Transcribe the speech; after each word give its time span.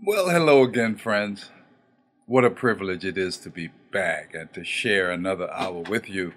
Well, 0.00 0.30
hello 0.30 0.62
again, 0.62 0.94
friends. 0.94 1.50
What 2.26 2.44
a 2.44 2.50
privilege 2.50 3.04
it 3.04 3.18
is 3.18 3.36
to 3.38 3.50
be 3.50 3.70
back 3.92 4.32
and 4.32 4.50
to 4.54 4.62
share 4.62 5.10
another 5.10 5.50
hour 5.50 5.80
with 5.80 6.08
you. 6.08 6.34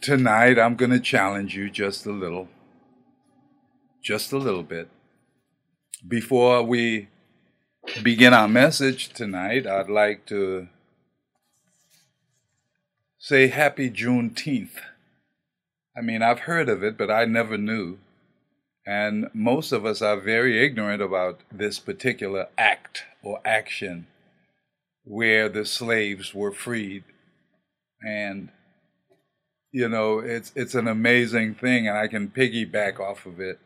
Tonight, 0.00 0.58
I'm 0.58 0.74
going 0.74 0.90
to 0.90 0.98
challenge 0.98 1.54
you 1.54 1.70
just 1.70 2.04
a 2.04 2.10
little, 2.10 2.48
just 4.02 4.32
a 4.32 4.38
little 4.38 4.64
bit. 4.64 4.88
Before 6.06 6.64
we 6.64 7.10
begin 8.02 8.34
our 8.34 8.48
message 8.48 9.10
tonight, 9.10 9.64
I'd 9.64 9.88
like 9.88 10.26
to 10.26 10.66
say 13.20 13.46
Happy 13.46 13.88
Juneteenth. 13.88 14.80
I 15.96 16.00
mean, 16.00 16.22
I've 16.22 16.40
heard 16.40 16.68
of 16.68 16.82
it, 16.82 16.98
but 16.98 17.08
I 17.08 17.24
never 17.24 17.56
knew. 17.56 17.98
And 18.88 19.28
most 19.34 19.72
of 19.72 19.84
us 19.84 20.00
are 20.00 20.16
very 20.16 20.64
ignorant 20.64 21.02
about 21.02 21.40
this 21.52 21.78
particular 21.78 22.46
act 22.56 23.02
or 23.22 23.38
action 23.44 24.06
where 25.04 25.50
the 25.50 25.66
slaves 25.66 26.34
were 26.34 26.52
freed. 26.52 27.04
And 28.02 28.48
you 29.72 29.90
know, 29.90 30.20
it's 30.20 30.52
it's 30.56 30.74
an 30.74 30.88
amazing 30.88 31.56
thing 31.56 31.86
and 31.86 31.98
I 31.98 32.08
can 32.08 32.28
piggyback 32.28 32.98
off 32.98 33.26
of 33.26 33.40
it. 33.40 33.60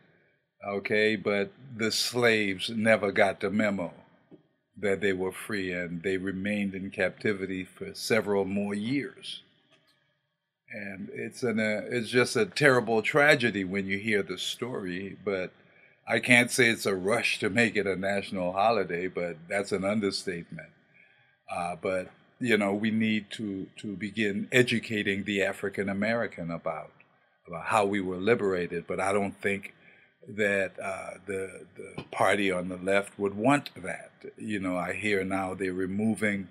Okay, 0.67 1.15
but 1.15 1.53
the 1.73 1.93
slaves 1.93 2.69
never 2.69 3.13
got 3.13 3.39
the 3.39 3.49
memo 3.49 3.93
that 4.77 4.99
they 4.99 5.13
were 5.13 5.31
free 5.31 5.71
and 5.71 6.03
they 6.03 6.17
remained 6.17 6.75
in 6.75 6.91
captivity 6.91 7.63
for 7.63 7.93
several 7.93 8.43
more 8.43 8.73
years 8.73 9.43
and 10.73 11.09
it's 11.13 11.43
an 11.43 11.59
uh, 11.59 11.81
it's 11.89 12.09
just 12.09 12.35
a 12.35 12.45
terrible 12.45 13.01
tragedy 13.01 13.63
when 13.63 13.85
you 13.85 13.97
hear 13.99 14.23
the 14.23 14.37
story. 14.37 15.17
But 15.23 15.51
I 16.07 16.19
can't 16.19 16.51
say 16.51 16.69
it's 16.69 16.85
a 16.85 16.95
rush 16.95 17.39
to 17.39 17.49
make 17.49 17.75
it 17.75 17.87
a 17.87 17.95
national 17.95 18.53
holiday, 18.53 19.07
but 19.07 19.37
that's 19.47 19.71
an 19.71 19.85
understatement. 19.85 20.69
Uh, 21.49 21.75
but 21.81 22.09
you 22.39 22.57
know, 22.57 22.73
we 22.73 22.91
need 22.91 23.29
to 23.31 23.67
to 23.77 23.95
begin 23.95 24.47
educating 24.51 25.23
the 25.23 25.43
African 25.43 25.89
American 25.89 26.51
about 26.51 26.91
about 27.47 27.65
how 27.65 27.85
we 27.85 28.01
were 28.01 28.17
liberated. 28.17 28.85
But 28.87 28.99
I 28.99 29.13
don't 29.13 29.39
think 29.41 29.73
that 30.27 30.71
uh, 30.81 31.19
the 31.27 31.67
the 31.75 32.03
party 32.11 32.51
on 32.51 32.69
the 32.69 32.77
left 32.77 33.17
would 33.19 33.35
want 33.35 33.69
that. 33.83 34.11
You 34.37 34.59
know, 34.59 34.77
I 34.77 34.93
hear 34.93 35.23
now 35.23 35.53
they're 35.53 35.73
removing 35.73 36.47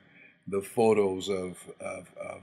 the 0.47 0.63
photos 0.63 1.29
of 1.29 1.59
of, 1.81 2.07
of 2.17 2.43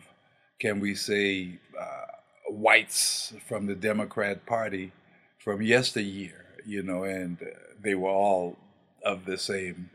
can 0.60 0.80
we 0.80 0.94
say, 0.96 1.60
uh, 1.80 2.06
whites 2.50 3.34
from 3.48 3.68
the 3.68 3.76
Democrat 3.76 4.46
Party 4.46 4.92
from 5.38 5.62
yesteryear, 5.62 6.46
you 6.66 6.84
know, 6.84 7.04
and 7.04 7.38
they 7.82 7.96
were 7.96 8.10
all 8.10 8.58
of 9.04 9.26
the 9.26 9.38
same 9.38 9.90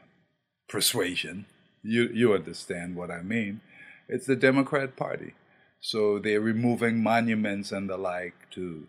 persuasion. 0.69 1.47
You, 1.83 2.09
you 2.13 2.33
understand 2.33 2.97
what 2.97 3.11
I 3.11 3.21
mean. 3.23 3.61
It's 4.09 4.27
the 4.27 4.37
Democrat 4.37 4.97
Party. 4.97 5.35
So 5.81 6.19
they're 6.19 6.41
removing 6.41 7.03
monuments 7.03 7.71
and 7.71 7.91
the 7.91 7.99
like 7.99 8.35
to, 8.53 8.87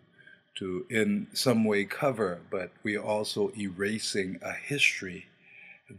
to 0.58 0.86
in 0.88 1.26
some 1.34 1.64
way 1.64 1.84
cover, 1.84 2.40
but 2.50 2.70
we're 2.82 3.02
also 3.02 3.52
erasing 3.58 4.38
a 4.42 4.52
history 4.52 5.26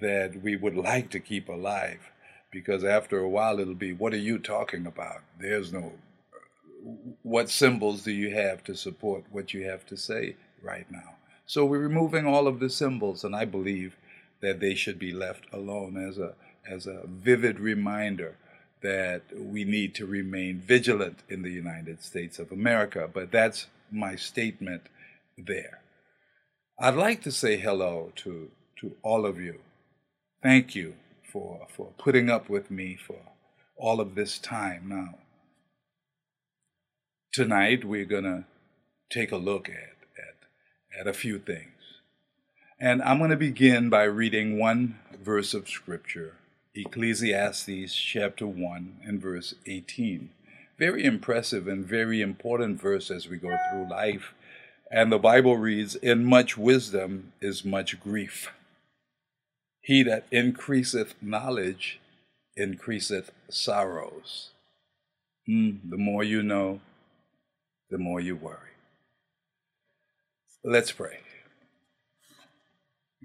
that 0.01 0.41
we 0.41 0.55
would 0.55 0.75
like 0.75 1.11
to 1.11 1.19
keep 1.19 1.47
alive 1.47 2.11
because 2.57 2.83
after 2.83 3.19
a 3.19 3.29
while 3.29 3.59
it'll 3.59 3.75
be, 3.75 3.93
what 3.93 4.13
are 4.15 4.25
you 4.29 4.39
talking 4.39 4.87
about? 4.87 5.21
There's 5.39 5.71
no, 5.71 5.91
what 7.21 7.51
symbols 7.51 8.03
do 8.03 8.11
you 8.11 8.33
have 8.33 8.63
to 8.63 8.75
support 8.75 9.25
what 9.29 9.53
you 9.53 9.67
have 9.67 9.85
to 9.85 9.95
say 9.95 10.35
right 10.63 10.89
now? 10.89 11.15
So 11.45 11.65
we're 11.65 11.77
removing 11.77 12.25
all 12.25 12.47
of 12.47 12.59
the 12.59 12.69
symbols, 12.71 13.23
and 13.23 13.35
I 13.35 13.45
believe 13.45 13.95
that 14.41 14.59
they 14.59 14.73
should 14.73 14.97
be 14.97 15.13
left 15.13 15.45
alone 15.53 15.97
as 15.97 16.17
a 16.17 16.33
as 16.69 16.87
a 16.87 17.03
vivid 17.05 17.59
reminder 17.59 18.35
that 18.81 19.21
we 19.33 19.63
need 19.63 19.93
to 19.95 20.05
remain 20.05 20.59
vigilant 20.59 21.19
in 21.29 21.43
the 21.43 21.51
United 21.51 22.03
States 22.03 22.39
of 22.39 22.51
America. 22.51 23.09
But 23.11 23.31
that's 23.31 23.67
my 23.91 24.15
statement 24.15 24.83
there. 25.37 25.79
I'd 26.79 26.95
like 26.95 27.21
to 27.23 27.31
say 27.31 27.55
hello 27.57 28.11
to, 28.17 28.51
to 28.81 28.95
all 29.01 29.25
of 29.25 29.39
you. 29.39 29.59
Thank 30.43 30.75
you 30.75 30.95
for, 31.37 31.67
for 31.69 31.91
putting 31.99 32.31
up 32.31 32.49
with 32.49 32.71
me 32.71 32.95
for 32.95 33.19
all 33.75 33.99
of 34.01 34.15
this 34.15 34.39
time 34.39 34.85
now. 34.87 35.19
Tonight, 37.31 37.85
we're 37.85 38.05
going 38.05 38.23
to 38.23 38.45
take 39.11 39.31
a 39.31 39.37
look 39.37 39.69
at, 39.69 39.97
at, 40.17 40.99
at 40.99 41.07
a 41.07 41.13
few 41.13 41.37
things. 41.37 41.73
And 42.79 43.03
I'm 43.03 43.19
going 43.19 43.29
to 43.29 43.37
begin 43.37 43.87
by 43.89 44.03
reading 44.03 44.57
one 44.57 44.97
verse 45.23 45.53
of 45.53 45.69
Scripture 45.69 46.33
Ecclesiastes 46.73 47.95
chapter 47.95 48.47
1 48.47 49.01
and 49.03 49.21
verse 49.21 49.53
18. 49.67 50.31
Very 50.79 51.05
impressive 51.05 51.67
and 51.67 51.85
very 51.85 52.21
important 52.21 52.81
verse 52.81 53.11
as 53.11 53.27
we 53.27 53.37
go 53.37 53.55
through 53.69 53.89
life. 53.89 54.33
And 54.89 55.11
the 55.11 55.19
Bible 55.19 55.57
reads, 55.57 55.95
In 55.95 56.25
much 56.25 56.57
wisdom 56.57 57.33
is 57.41 57.63
much 57.63 57.99
grief 57.99 58.49
he 59.87 60.03
that 60.03 60.25
increaseth 60.31 61.15
knowledge 61.21 62.01
increaseth 62.57 63.31
sorrows. 63.49 64.49
Mm, 65.49 65.79
the 65.89 65.95
more 65.95 66.25
you 66.25 66.43
know, 66.43 66.81
the 67.89 67.97
more 67.97 68.19
you 68.19 68.35
worry. 68.35 68.75
Let's 70.61 70.91
pray. 70.91 71.19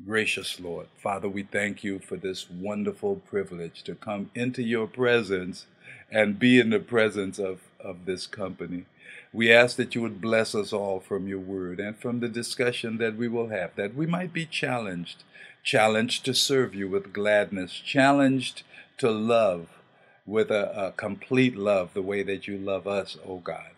Gracious 0.06 0.60
Lord, 0.60 0.86
Father, 1.02 1.28
we 1.28 1.42
thank 1.42 1.82
you 1.82 1.98
for 1.98 2.16
this 2.16 2.48
wonderful 2.48 3.16
privilege 3.16 3.82
to 3.82 3.96
come 3.96 4.30
into 4.32 4.62
your 4.62 4.86
presence 4.86 5.66
and 6.12 6.38
be 6.38 6.60
in 6.60 6.70
the 6.70 6.78
presence 6.78 7.40
of, 7.40 7.58
of 7.80 8.04
this 8.04 8.28
company. 8.28 8.84
We 9.32 9.52
ask 9.52 9.76
that 9.76 9.94
you 9.94 10.02
would 10.02 10.20
bless 10.20 10.54
us 10.54 10.72
all 10.72 11.00
from 11.00 11.26
your 11.26 11.38
word 11.38 11.80
and 11.80 11.96
from 11.96 12.20
the 12.20 12.28
discussion 12.28 12.98
that 12.98 13.16
we 13.16 13.28
will 13.28 13.48
have, 13.48 13.74
that 13.76 13.94
we 13.94 14.06
might 14.06 14.32
be 14.32 14.44
challenged 14.44 15.24
challenged 15.62 16.24
to 16.24 16.34
serve 16.34 16.74
you 16.74 16.88
with 16.88 17.12
gladness, 17.12 17.72
challenged 17.72 18.62
to 18.98 19.10
love 19.10 19.68
with 20.26 20.50
a, 20.50 20.86
a, 20.88 20.92
complete 20.92 21.56
love 21.56 21.90
the 21.94 22.02
way 22.02 22.22
that 22.22 22.46
you 22.46 22.56
love 22.56 22.86
us, 22.86 23.16
O 23.24 23.34
oh 23.34 23.38
God. 23.38 23.70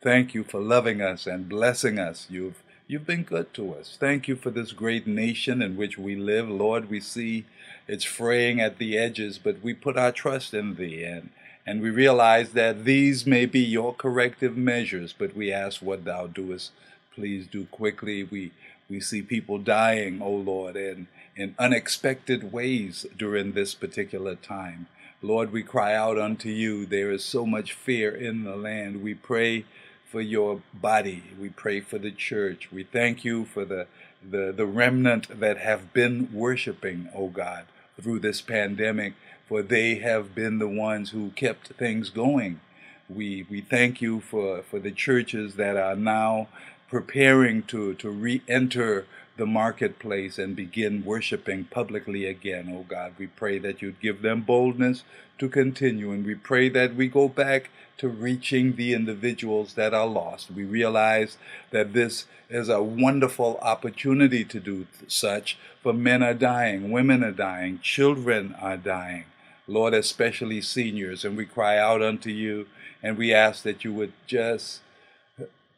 Thank 0.00 0.34
you 0.34 0.42
for 0.42 0.60
loving 0.60 1.00
us 1.00 1.26
and 1.26 1.48
blessing 1.48 1.98
us. 1.98 2.26
You've 2.28 2.62
you've 2.88 3.06
been 3.06 3.22
good 3.22 3.54
to 3.54 3.74
us. 3.74 3.96
Thank 3.98 4.26
you 4.26 4.34
for 4.34 4.50
this 4.50 4.72
great 4.72 5.06
nation 5.06 5.62
in 5.62 5.76
which 5.76 5.96
we 5.96 6.16
live. 6.16 6.48
Lord, 6.48 6.90
we 6.90 7.00
see 7.00 7.44
it's 7.86 8.04
fraying 8.04 8.60
at 8.60 8.78
the 8.78 8.98
edges, 8.98 9.38
but 9.38 9.62
we 9.62 9.74
put 9.74 9.96
our 9.96 10.12
trust 10.12 10.54
in 10.54 10.74
thee 10.74 11.04
and 11.04 11.30
and 11.66 11.80
we 11.80 11.90
realize 11.90 12.52
that 12.52 12.84
these 12.84 13.26
may 13.26 13.46
be 13.46 13.60
your 13.60 13.94
corrective 13.94 14.56
measures, 14.56 15.14
but 15.16 15.36
we 15.36 15.52
ask 15.52 15.80
what 15.80 16.04
thou 16.04 16.26
doest. 16.26 16.72
Please 17.14 17.46
do 17.46 17.66
quickly. 17.66 18.24
We 18.24 18.52
we 18.88 19.00
see 19.00 19.22
people 19.22 19.58
dying, 19.58 20.20
O 20.20 20.30
Lord, 20.30 20.76
and 20.76 21.06
in 21.34 21.54
unexpected 21.58 22.52
ways 22.52 23.06
during 23.16 23.52
this 23.52 23.74
particular 23.74 24.34
time. 24.34 24.86
Lord, 25.22 25.52
we 25.52 25.62
cry 25.62 25.94
out 25.94 26.18
unto 26.18 26.48
you. 26.48 26.84
There 26.84 27.10
is 27.10 27.24
so 27.24 27.46
much 27.46 27.72
fear 27.72 28.14
in 28.14 28.44
the 28.44 28.56
land. 28.56 29.02
We 29.02 29.14
pray 29.14 29.64
for 30.10 30.20
your 30.20 30.62
body. 30.74 31.22
We 31.40 31.48
pray 31.48 31.80
for 31.80 31.96
the 31.96 32.10
church. 32.10 32.70
We 32.70 32.84
thank 32.84 33.24
you 33.24 33.46
for 33.46 33.64
the, 33.64 33.86
the, 34.28 34.52
the 34.54 34.66
remnant 34.66 35.40
that 35.40 35.58
have 35.58 35.94
been 35.94 36.28
worshiping, 36.32 37.08
O 37.14 37.28
God, 37.28 37.64
through 37.98 38.18
this 38.18 38.42
pandemic, 38.42 39.14
for 39.52 39.60
they 39.60 39.96
have 39.96 40.34
been 40.34 40.58
the 40.58 40.66
ones 40.66 41.10
who 41.10 41.28
kept 41.32 41.68
things 41.74 42.08
going. 42.08 42.58
We, 43.06 43.44
we 43.50 43.60
thank 43.60 44.00
you 44.00 44.20
for, 44.20 44.62
for 44.62 44.78
the 44.78 44.90
churches 44.90 45.56
that 45.56 45.76
are 45.76 45.94
now 45.94 46.48
preparing 46.88 47.62
to, 47.64 47.92
to 47.96 48.08
re 48.08 48.40
enter 48.48 49.04
the 49.36 49.44
marketplace 49.44 50.38
and 50.38 50.56
begin 50.56 51.04
worshiping 51.04 51.64
publicly 51.64 52.24
again, 52.24 52.72
oh 52.74 52.86
God. 52.88 53.12
We 53.18 53.26
pray 53.26 53.58
that 53.58 53.82
you'd 53.82 54.00
give 54.00 54.22
them 54.22 54.40
boldness 54.40 55.04
to 55.36 55.50
continue, 55.50 56.12
and 56.12 56.24
we 56.24 56.34
pray 56.34 56.70
that 56.70 56.94
we 56.94 57.08
go 57.08 57.28
back 57.28 57.68
to 57.98 58.08
reaching 58.08 58.76
the 58.76 58.94
individuals 58.94 59.74
that 59.74 59.92
are 59.92 60.06
lost. 60.06 60.50
We 60.50 60.64
realize 60.64 61.36
that 61.72 61.92
this 61.92 62.24
is 62.48 62.70
a 62.70 62.82
wonderful 62.82 63.58
opportunity 63.60 64.46
to 64.46 64.58
do 64.58 64.86
such, 65.08 65.58
for 65.82 65.92
men 65.92 66.22
are 66.22 66.32
dying, 66.32 66.90
women 66.90 67.22
are 67.22 67.32
dying, 67.32 67.80
children 67.82 68.56
are 68.58 68.78
dying. 68.78 69.24
Lord, 69.66 69.94
especially 69.94 70.60
seniors, 70.60 71.24
and 71.24 71.36
we 71.36 71.46
cry 71.46 71.78
out 71.78 72.02
unto 72.02 72.30
you 72.30 72.66
and 73.02 73.16
we 73.16 73.32
ask 73.32 73.62
that 73.62 73.84
you 73.84 73.92
would 73.92 74.12
just 74.26 74.80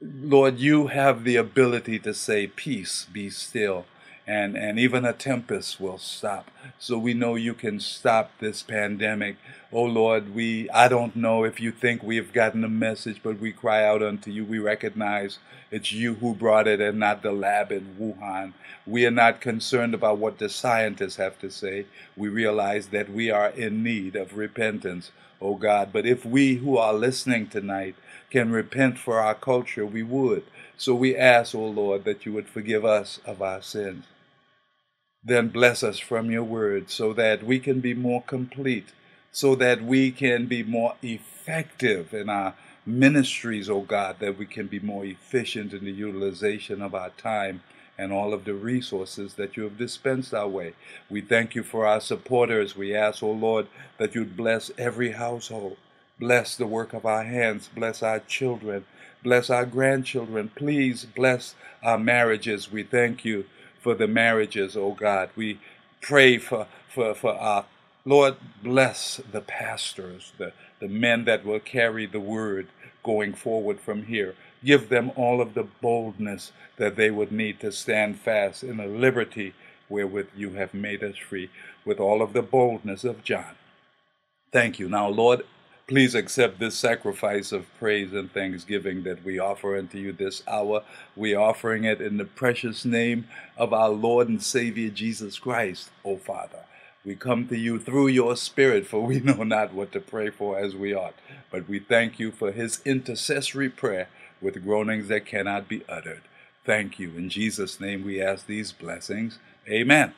Lord, 0.01 0.59
you 0.59 0.89
have 0.89 1.25
the 1.25 1.37
ability 1.37 1.99
to 2.01 2.13
say, 2.13 2.47
Peace, 2.47 3.07
be 3.11 3.31
still. 3.31 3.87
And, 4.27 4.57
and 4.57 4.79
even 4.79 5.05
a 5.05 5.13
tempest 5.13 5.79
will 5.79 5.99
stop. 5.99 6.51
So 6.79 6.97
we 6.97 7.13
know 7.13 7.35
you 7.35 7.53
can 7.53 7.79
stop 7.79 8.31
this 8.41 8.63
pandemic. 8.63 9.37
Oh 9.73 9.83
Lord, 9.83 10.35
we 10.35 10.71
I 10.71 10.89
don't 10.89 11.15
know 11.15 11.45
if 11.45 11.61
you 11.61 11.73
think 11.73 12.03
we 12.03 12.17
have 12.17 12.33
gotten 12.33 12.63
the 12.63 12.69
message, 12.69 13.21
but 13.23 13.39
we 13.39 13.53
cry 13.53 13.85
out 13.85 14.03
unto 14.03 14.31
you. 14.31 14.45
We 14.45 14.59
recognize 14.59 15.39
it's 15.71 15.93
you 15.93 16.15
who 16.15 16.35
brought 16.35 16.67
it 16.67 16.81
and 16.81 16.99
not 16.99 17.23
the 17.23 17.33
lab 17.33 17.71
in 17.71 17.97
Wuhan. 18.01 18.55
We 18.87 19.05
are 19.05 19.11
not 19.11 19.41
concerned 19.43 19.93
about 19.93 20.19
what 20.19 20.39
the 20.39 20.49
scientists 20.49 21.17
have 21.17 21.39
to 21.41 21.51
say. 21.51 21.87
We 22.17 22.29
realize 22.29 22.89
that 22.89 23.11
we 23.11 23.31
are 23.31 23.51
in 23.51 23.83
need 23.83 24.17
of 24.17 24.39
repentance, 24.39 25.11
oh 25.41 25.57
God. 25.57 25.91
But 25.93 26.07
if 26.07 26.25
we 26.25 26.57
who 26.57 26.79
are 26.79 26.95
listening 26.95 27.49
tonight 27.49 27.97
can 28.31 28.51
repent 28.53 28.99
for 28.99 29.19
our 29.19 29.35
culture, 29.35 29.85
we 29.85 30.03
would. 30.03 30.45
So 30.79 30.95
we 30.95 31.15
ask, 31.17 31.55
oh 31.55 31.67
Lord, 31.67 32.05
that 32.05 32.25
you 32.25 32.33
would 32.33 32.49
forgive 32.49 32.85
us 32.87 33.21
of 33.27 33.43
our 33.43 33.61
sins 33.61 34.05
then 35.25 35.49
bless 35.49 35.83
us 35.83 35.99
from 35.99 36.31
your 36.31 36.45
word 36.45 36.91
so 36.91 37.13
that 37.15 37.43
we 37.43 37.59
can 37.59 37.81
be 37.81 37.95
more 37.95 38.23
complete, 38.23 38.89
so 39.33 39.55
that 39.55 39.83
we 39.83 40.11
can 40.11 40.47
be 40.47 40.63
more 40.63 40.95
effective 41.03 42.13
in 42.13 42.29
our 42.29 42.55
ministries, 42.87 43.71
O 43.71 43.77
oh 43.77 43.81
God, 43.81 44.17
that 44.19 44.37
we 44.37 44.45
can 44.45 44.67
be 44.67 44.79
more 44.79 45.05
efficient 45.05 45.73
in 45.73 45.85
the 45.85 45.93
utilization 45.93 46.83
of 46.83 46.95
our 46.95 47.11
time 47.11 47.63
and 47.97 48.13
all 48.13 48.35
of 48.35 48.45
the 48.45 48.55
resources 48.55 49.35
that 49.35 49.57
you 49.57 49.63
have 49.63 49.79
dispensed 49.79 50.35
our 50.35 50.49
way. 50.49 50.75
We 51.09 51.21
thank 51.21 51.55
you 51.55 51.63
for 51.63 51.87
our 51.87 52.01
supporters. 52.01 52.77
We 52.77 52.95
ask, 52.95 53.23
O 53.23 53.29
oh 53.29 53.33
Lord, 53.33 53.69
that 53.99 54.15
you'd 54.15 54.37
bless 54.37 54.71
every 54.77 55.13
household. 55.13 55.77
Bless 56.19 56.57
the 56.57 56.67
work 56.67 56.93
of 56.93 57.07
our 57.07 57.25
hands. 57.25 57.71
Bless 57.75 58.03
our 58.03 58.21
children. 58.21 58.85
Bless 59.23 59.49
our 59.49 59.65
grandchildren. 59.65 60.51
Please 60.55 61.05
bless 61.05 61.55
our 61.83 61.99
marriages. 61.99 62.71
We 62.71 62.83
thank 62.83 63.25
you 63.25 63.47
for 63.85 63.95
the 63.95 64.09
marriages, 64.09 64.77
oh 64.79 64.93
God. 64.93 65.29
We 65.37 65.61
pray 66.01 66.39
for, 66.39 66.67
for, 66.89 67.15
for 67.15 67.35
our 67.35 67.67
Lord, 68.07 68.37
bless 68.63 69.21
the 69.31 69.41
pastors, 69.41 70.33
the, 70.37 70.53
the 70.81 70.89
men 70.89 71.25
that 71.27 71.45
will 71.45 71.61
carry 71.61 72.07
the 72.07 72.21
word 72.21 72.69
going 73.03 73.35
forward 73.35 73.81
from 73.81 74.05
here. 74.07 74.35
Give 74.65 74.89
them 74.89 75.11
all 75.17 75.41
of 75.41 75.55
the 75.55 75.67
boldness 75.83 76.53
that 76.79 76.97
they 76.97 77.11
would 77.11 77.31
need 77.31 77.61
to 77.61 77.73
stand 77.73 78.19
fast 78.19 78.63
in 78.63 78.79
the 78.79 78.87
liberty 78.87 79.55
wherewith 79.89 80.29
you 80.35 80.51
have 80.51 80.75
made 80.75 81.03
us 81.03 81.17
free, 81.17 81.51
with 81.85 82.01
all 82.01 82.23
of 82.23 82.33
the 82.33 82.43
boldness 82.43 83.05
of 83.05 83.23
John. 83.23 83.55
Thank 84.51 84.79
you. 84.79 84.89
Now, 84.89 85.09
Lord, 85.09 85.45
Please 85.87 86.15
accept 86.15 86.59
this 86.59 86.75
sacrifice 86.75 87.53
of 87.53 87.67
praise 87.79 88.15
and 88.15 88.33
thanksgiving 88.33 89.03
that 89.03 89.23
we 89.23 89.39
offer 89.39 89.77
unto 89.77 89.99
you 89.99 90.13
this 90.13 90.43
hour. 90.49 90.83
We 91.15 91.35
are 91.35 91.51
offering 91.51 91.85
it 91.85 92.01
in 92.01 92.17
the 92.17 92.25
precious 92.25 92.87
name 92.87 93.29
of 93.59 93.75
our 93.75 93.91
Lord 93.91 94.31
and 94.31 94.43
Savior 94.43 94.89
Jesus 94.89 95.39
Christ, 95.39 95.91
O 96.03 96.17
Father. 96.17 96.65
We 97.05 97.17
come 97.17 97.49
to 97.49 97.59
you 97.59 97.79
through 97.79 98.07
your 98.07 98.35
Spirit, 98.35 98.87
for 98.87 99.03
we 99.03 99.21
know 99.21 99.43
not 99.43 99.75
what 99.75 99.93
to 99.93 100.01
pray 100.01 100.31
for 100.31 100.59
as 100.59 100.75
we 100.75 100.95
ought. 100.95 101.17
But 101.51 101.69
we 101.69 101.81
thank 101.81 102.19
you 102.19 102.33
for 102.33 102.51
his 102.51 102.81
intercessory 102.87 103.69
prayer 103.69 104.09
with 104.41 104.65
groanings 104.65 105.09
that 105.09 105.27
cannot 105.27 105.69
be 105.69 105.85
uttered. 105.87 106.23
Thank 106.65 106.99
you. 106.99 107.11
In 107.11 107.29
Jesus' 107.29 107.79
name 107.79 108.07
we 108.07 108.23
ask 108.23 108.47
these 108.47 108.73
blessings. 108.73 109.39
Amen. 109.69 110.15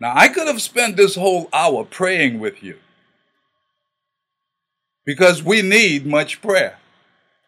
Now, 0.00 0.12
I 0.16 0.26
could 0.26 0.48
have 0.48 0.60
spent 0.60 0.96
this 0.96 1.14
whole 1.14 1.48
hour 1.52 1.84
praying 1.84 2.40
with 2.40 2.64
you 2.64 2.78
because 5.04 5.42
we 5.42 5.62
need 5.62 6.06
much 6.06 6.40
prayer. 6.40 6.78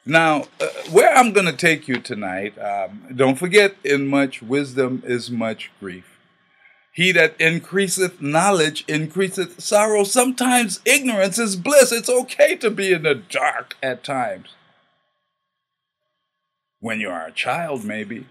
Now, 0.06 0.48
uh, 0.60 0.66
where 0.90 1.14
I'm 1.16 1.32
going 1.32 1.46
to 1.46 1.56
take 1.56 1.88
you 1.88 1.96
tonight, 1.96 2.58
um, 2.58 3.06
don't 3.14 3.38
forget, 3.38 3.74
in 3.82 4.06
much 4.06 4.42
wisdom 4.42 5.02
is 5.06 5.30
much 5.30 5.70
grief. 5.80 6.18
He 6.92 7.10
that 7.12 7.34
increaseth 7.40 8.20
knowledge 8.20 8.84
increaseth 8.86 9.60
sorrow. 9.60 10.04
Sometimes 10.04 10.80
ignorance 10.84 11.38
is 11.38 11.56
bliss. 11.56 11.90
It's 11.90 12.08
okay 12.08 12.54
to 12.56 12.70
be 12.70 12.92
in 12.92 13.02
the 13.02 13.16
dark 13.16 13.76
at 13.82 14.04
times. 14.04 14.50
When 16.78 17.00
you 17.00 17.08
are 17.08 17.26
a 17.26 17.32
child, 17.32 17.84
maybe. 17.84 18.26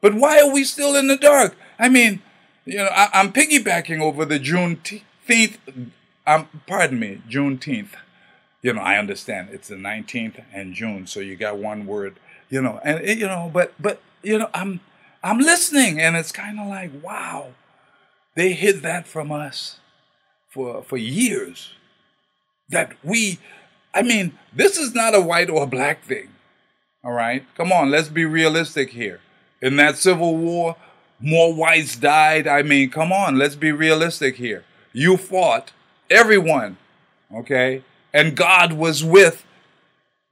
But 0.00 0.14
why 0.14 0.40
are 0.40 0.50
we 0.50 0.64
still 0.64 0.96
in 0.96 1.08
the 1.08 1.16
dark? 1.16 1.54
I 1.78 1.88
mean, 1.88 2.22
you 2.64 2.78
know, 2.78 2.86
I, 2.86 3.20
am 3.20 3.32
piggybacking 3.32 4.00
over 4.00 4.24
the 4.24 4.40
Juneteenth 4.40 5.58
um, 6.26 6.48
pardon 6.66 6.98
me, 6.98 7.22
Juneteenth. 7.28 7.94
You 8.62 8.74
know, 8.74 8.82
I 8.82 8.98
understand 8.98 9.48
it's 9.52 9.68
the 9.68 9.76
19th 9.76 10.44
and 10.52 10.74
June, 10.74 11.06
so 11.06 11.20
you 11.20 11.36
got 11.36 11.56
one 11.56 11.86
word. 11.86 12.16
You 12.50 12.60
know, 12.60 12.80
and 12.84 13.06
you 13.06 13.26
know, 13.26 13.50
but 13.52 13.72
but 13.80 14.00
you 14.22 14.38
know, 14.38 14.50
I'm 14.52 14.80
I'm 15.22 15.38
listening, 15.38 16.00
and 16.00 16.16
it's 16.16 16.32
kind 16.32 16.58
of 16.58 16.66
like, 16.66 16.90
wow, 17.02 17.48
they 18.34 18.52
hid 18.52 18.82
that 18.82 19.06
from 19.06 19.32
us 19.32 19.78
for 20.48 20.82
for 20.82 20.96
years. 20.96 21.72
That 22.68 22.92
we, 23.02 23.38
I 23.94 24.02
mean, 24.02 24.38
this 24.52 24.78
is 24.78 24.94
not 24.94 25.14
a 25.14 25.20
white 25.20 25.50
or 25.50 25.66
black 25.66 26.04
thing. 26.04 26.28
All 27.02 27.12
right, 27.12 27.44
come 27.56 27.72
on, 27.72 27.90
let's 27.90 28.08
be 28.08 28.24
realistic 28.24 28.90
here. 28.90 29.20
In 29.62 29.76
that 29.76 29.96
Civil 29.96 30.36
War, 30.36 30.76
more 31.18 31.54
whites 31.54 31.96
died. 31.96 32.46
I 32.46 32.62
mean, 32.62 32.90
come 32.90 33.12
on, 33.12 33.38
let's 33.38 33.56
be 33.56 33.72
realistic 33.72 34.36
here. 34.36 34.64
You 34.92 35.16
fought 35.16 35.72
everyone. 36.10 36.76
Okay? 37.34 37.84
And 38.12 38.36
God 38.36 38.72
was 38.72 39.04
with 39.04 39.44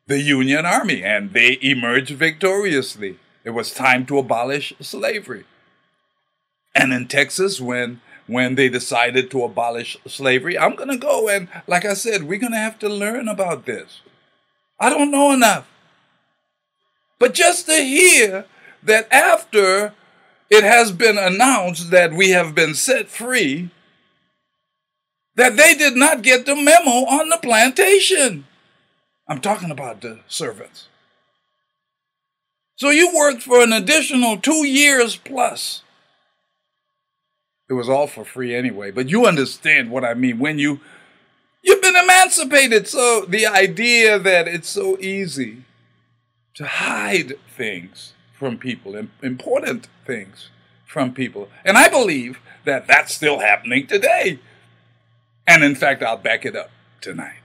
the 0.06 0.20
Union 0.20 0.66
Army 0.66 1.04
and 1.04 1.32
they 1.32 1.58
emerged 1.62 2.10
victoriously. 2.10 3.19
It 3.44 3.50
was 3.50 3.72
time 3.72 4.04
to 4.06 4.19
abolish 4.19 4.72
slavery. 4.80 5.44
And 6.75 6.92
in 6.92 7.08
Texas, 7.08 7.60
when 7.60 8.00
when 8.26 8.56
they 8.56 8.69
decided 8.69 9.30
to 9.30 9.42
abolish 9.42 9.96
slavery, 10.06 10.58
I'm 10.58 10.76
to 10.90 10.98
go 10.98 11.28
and, 11.30 11.48
like 11.66 11.86
I 11.86 11.94
said, 11.94 12.25
we're 12.25 12.38
to 12.52 12.58
have 12.58 12.78
to 12.80 12.88
learn 12.88 13.26
about 13.26 13.64
this. 13.64 14.02
I 14.78 14.90
don't 14.90 15.10
know 15.10 15.32
enough. 15.32 15.66
But 17.19 17.32
just 17.32 17.66
to 17.66 17.76
hear 17.76 18.44
that 18.82 19.10
after 19.10 19.94
it 20.50 20.62
has 20.62 20.92
been 20.92 21.19
announced 21.19 21.90
that 21.90 22.12
we 22.12 22.30
have 22.30 22.54
been 22.54 22.75
set 22.75 23.08
free, 23.08 23.70
that 25.38 25.56
they 25.56 25.73
did 25.76 25.94
not 25.94 26.23
get 26.23 26.46
the 26.46 26.56
memo 26.56 27.06
on 27.06 27.29
the 27.29 27.38
plantation. 27.40 28.44
I'm 29.29 29.40
talking 29.40 29.70
about 29.70 30.00
the 30.00 30.19
servants. 30.26 30.88
So 32.75 32.90
you 32.90 33.14
worked 33.14 33.43
for 33.44 33.62
an 33.62 33.73
additional 33.73 34.37
two 34.38 34.67
years 34.67 35.14
plus. 35.14 35.85
It 37.70 37.75
was 37.75 37.88
all 37.88 38.08
for 38.08 38.25
free 38.25 38.52
anyway, 38.52 38.90
but 38.90 39.11
you 39.11 39.26
understand 39.26 39.93
what 39.93 40.05
I 40.05 40.14
mean 40.14 40.40
when 40.40 40.58
you 40.58 40.81
you've 41.62 41.82
been 41.82 41.94
emancipated. 41.94 42.88
So 42.88 43.25
the 43.29 43.46
idea 43.46 44.19
that 44.19 44.49
it's 44.49 44.69
so 44.69 44.99
easy 44.99 45.62
to 46.55 46.67
hide 46.67 47.35
things 47.56 48.12
from 48.37 48.58
people, 48.58 48.96
important 49.23 49.87
things 50.05 50.50
from 50.85 51.14
people. 51.14 51.49
And 51.64 51.79
I 51.79 51.88
believe 51.88 52.40
that 52.64 52.88
that's 52.88 53.14
still 53.14 53.38
happening 53.38 53.87
today. 53.87 54.40
And 55.49 55.64
in 55.64 55.75
fact, 55.75 56.02
I'll 56.02 56.19
back 56.19 56.45
it 56.45 56.55
up 56.55 56.71
tonight. 57.00 57.40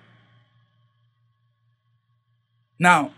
Now, 2.77 3.13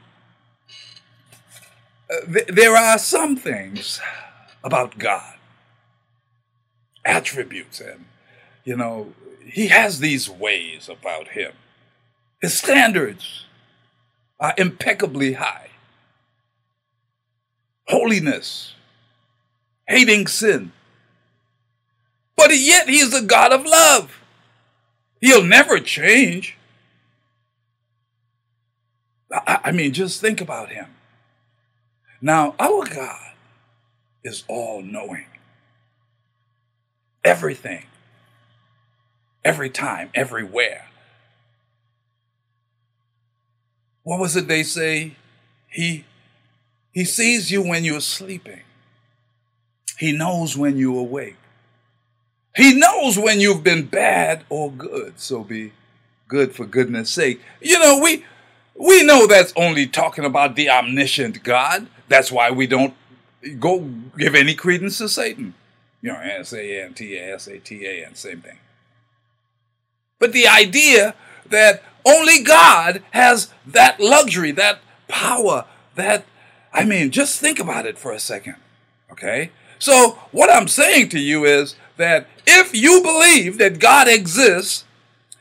uh, 2.07 2.31
th- 2.31 2.47
there 2.49 2.77
are 2.77 2.99
some 2.99 3.35
things 3.35 3.99
about 4.63 4.99
God, 4.99 5.37
attributes, 7.03 7.79
and, 7.79 8.05
you 8.63 8.77
know, 8.77 9.15
He 9.43 9.67
has 9.67 9.99
these 9.99 10.29
ways 10.29 10.87
about 10.87 11.29
Him. 11.29 11.53
His 12.39 12.55
standards 12.55 13.45
are 14.39 14.53
impeccably 14.55 15.33
high. 15.33 15.71
Holiness, 17.87 18.75
hating 19.87 20.27
sin. 20.27 20.73
But 22.35 22.55
yet, 22.55 22.87
He 22.87 22.99
is 22.99 23.15
a 23.15 23.23
God 23.23 23.51
of 23.51 23.65
love. 23.65 24.21
He'll 25.21 25.43
never 25.43 25.79
change. 25.79 26.57
I, 29.31 29.59
I 29.65 29.71
mean, 29.71 29.93
just 29.93 30.21
think 30.21 30.41
about 30.41 30.69
him. 30.69 30.87
Now, 32.21 32.55
our 32.59 32.85
God 32.85 33.33
is 34.23 34.43
all 34.47 34.81
knowing. 34.81 35.25
Everything, 37.23 37.85
every 39.43 39.69
time, 39.69 40.09
everywhere. 40.13 40.87
What 44.03 44.19
was 44.19 44.35
it 44.35 44.47
they 44.47 44.61
say? 44.61 45.15
He, 45.67 46.05
he 46.91 47.03
sees 47.03 47.51
you 47.51 47.63
when 47.63 47.83
you're 47.83 47.99
sleeping. 47.99 48.61
He 49.97 50.11
knows 50.11 50.55
when 50.55 50.77
you're 50.77 50.99
awake. 50.99 51.37
He 52.55 52.73
knows 52.73 53.17
when 53.17 53.39
you've 53.39 53.63
been 53.63 53.85
bad 53.85 54.45
or 54.49 54.71
good. 54.71 55.19
So 55.19 55.43
be 55.43 55.73
good 56.27 56.55
for 56.55 56.65
goodness 56.65 57.09
sake. 57.09 57.41
You 57.61 57.79
know, 57.79 57.99
we 58.01 58.25
we 58.75 59.03
know 59.03 59.27
that's 59.27 59.53
only 59.55 59.87
talking 59.87 60.25
about 60.25 60.55
the 60.55 60.69
omniscient 60.69 61.43
God. 61.43 61.87
That's 62.07 62.31
why 62.31 62.51
we 62.51 62.67
don't 62.67 62.93
go 63.59 63.79
give 64.17 64.35
any 64.35 64.53
credence 64.55 64.97
to 64.99 65.09
Satan. 65.09 65.53
You 66.01 66.13
know, 66.13 66.19
S 66.19 66.53
A 66.53 66.83
N 66.83 66.93
T 66.93 67.17
A 67.17 67.33
S 67.33 67.47
A 67.47 67.59
T 67.59 67.85
A 67.85 68.05
N, 68.05 68.15
same 68.15 68.41
thing. 68.41 68.57
But 70.19 70.33
the 70.33 70.47
idea 70.47 71.15
that 71.49 71.83
only 72.05 72.43
God 72.43 73.03
has 73.11 73.49
that 73.65 73.99
luxury, 73.99 74.51
that 74.51 74.79
power, 75.07 75.65
that, 75.95 76.25
I 76.73 76.85
mean, 76.85 77.11
just 77.11 77.39
think 77.39 77.59
about 77.59 77.85
it 77.85 77.97
for 77.97 78.11
a 78.11 78.19
second, 78.19 78.55
okay? 79.11 79.51
So, 79.79 80.19
what 80.31 80.49
I'm 80.49 80.67
saying 80.67 81.09
to 81.09 81.19
you 81.19 81.43
is 81.43 81.75
that 81.97 82.27
if 82.45 82.75
you 82.75 83.01
believe 83.01 83.57
that 83.57 83.79
God 83.79 84.07
exists, 84.07 84.85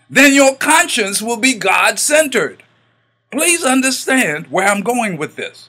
then 0.08 0.32
your 0.32 0.54
conscience 0.54 1.20
will 1.20 1.36
be 1.36 1.54
God 1.54 1.98
centered. 1.98 2.62
Please 3.30 3.64
understand 3.64 4.46
where 4.48 4.68
I'm 4.68 4.82
going 4.82 5.16
with 5.16 5.36
this. 5.36 5.68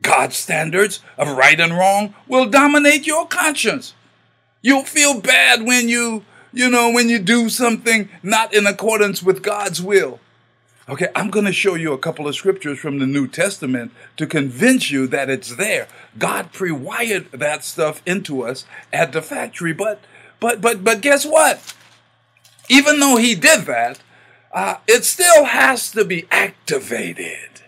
God's 0.00 0.36
standards 0.36 1.00
of 1.18 1.36
right 1.36 1.58
and 1.60 1.72
wrong 1.72 2.14
will 2.26 2.46
dominate 2.46 3.06
your 3.06 3.26
conscience. 3.26 3.94
You'll 4.62 4.84
feel 4.84 5.20
bad 5.20 5.62
when 5.62 5.88
you, 5.88 6.24
you 6.52 6.70
know, 6.70 6.90
when 6.90 7.08
you 7.08 7.18
do 7.18 7.48
something 7.48 8.08
not 8.22 8.54
in 8.54 8.66
accordance 8.66 9.22
with 9.22 9.42
God's 9.42 9.82
will. 9.82 10.20
Okay, 10.88 11.08
I'm 11.14 11.28
going 11.28 11.44
to 11.44 11.52
show 11.52 11.74
you 11.74 11.92
a 11.92 11.98
couple 11.98 12.26
of 12.26 12.34
scriptures 12.34 12.78
from 12.78 12.98
the 12.98 13.06
New 13.06 13.28
Testament 13.28 13.92
to 14.16 14.26
convince 14.26 14.90
you 14.90 15.06
that 15.08 15.28
it's 15.28 15.56
there. 15.56 15.86
God 16.16 16.50
pre-wired 16.50 17.30
that 17.30 17.62
stuff 17.62 18.00
into 18.06 18.42
us 18.42 18.64
at 18.90 19.12
the 19.12 19.20
factory, 19.20 19.74
but 19.74 20.00
but 20.40 20.62
but 20.62 20.82
but 20.82 21.02
guess 21.02 21.26
what? 21.26 21.74
Even 22.70 23.00
though 23.00 23.16
he 23.16 23.34
did 23.34 23.66
that, 23.66 24.00
uh, 24.50 24.76
it 24.86 25.04
still 25.04 25.44
has 25.44 25.90
to 25.90 26.06
be 26.06 26.26
activated. 26.30 27.62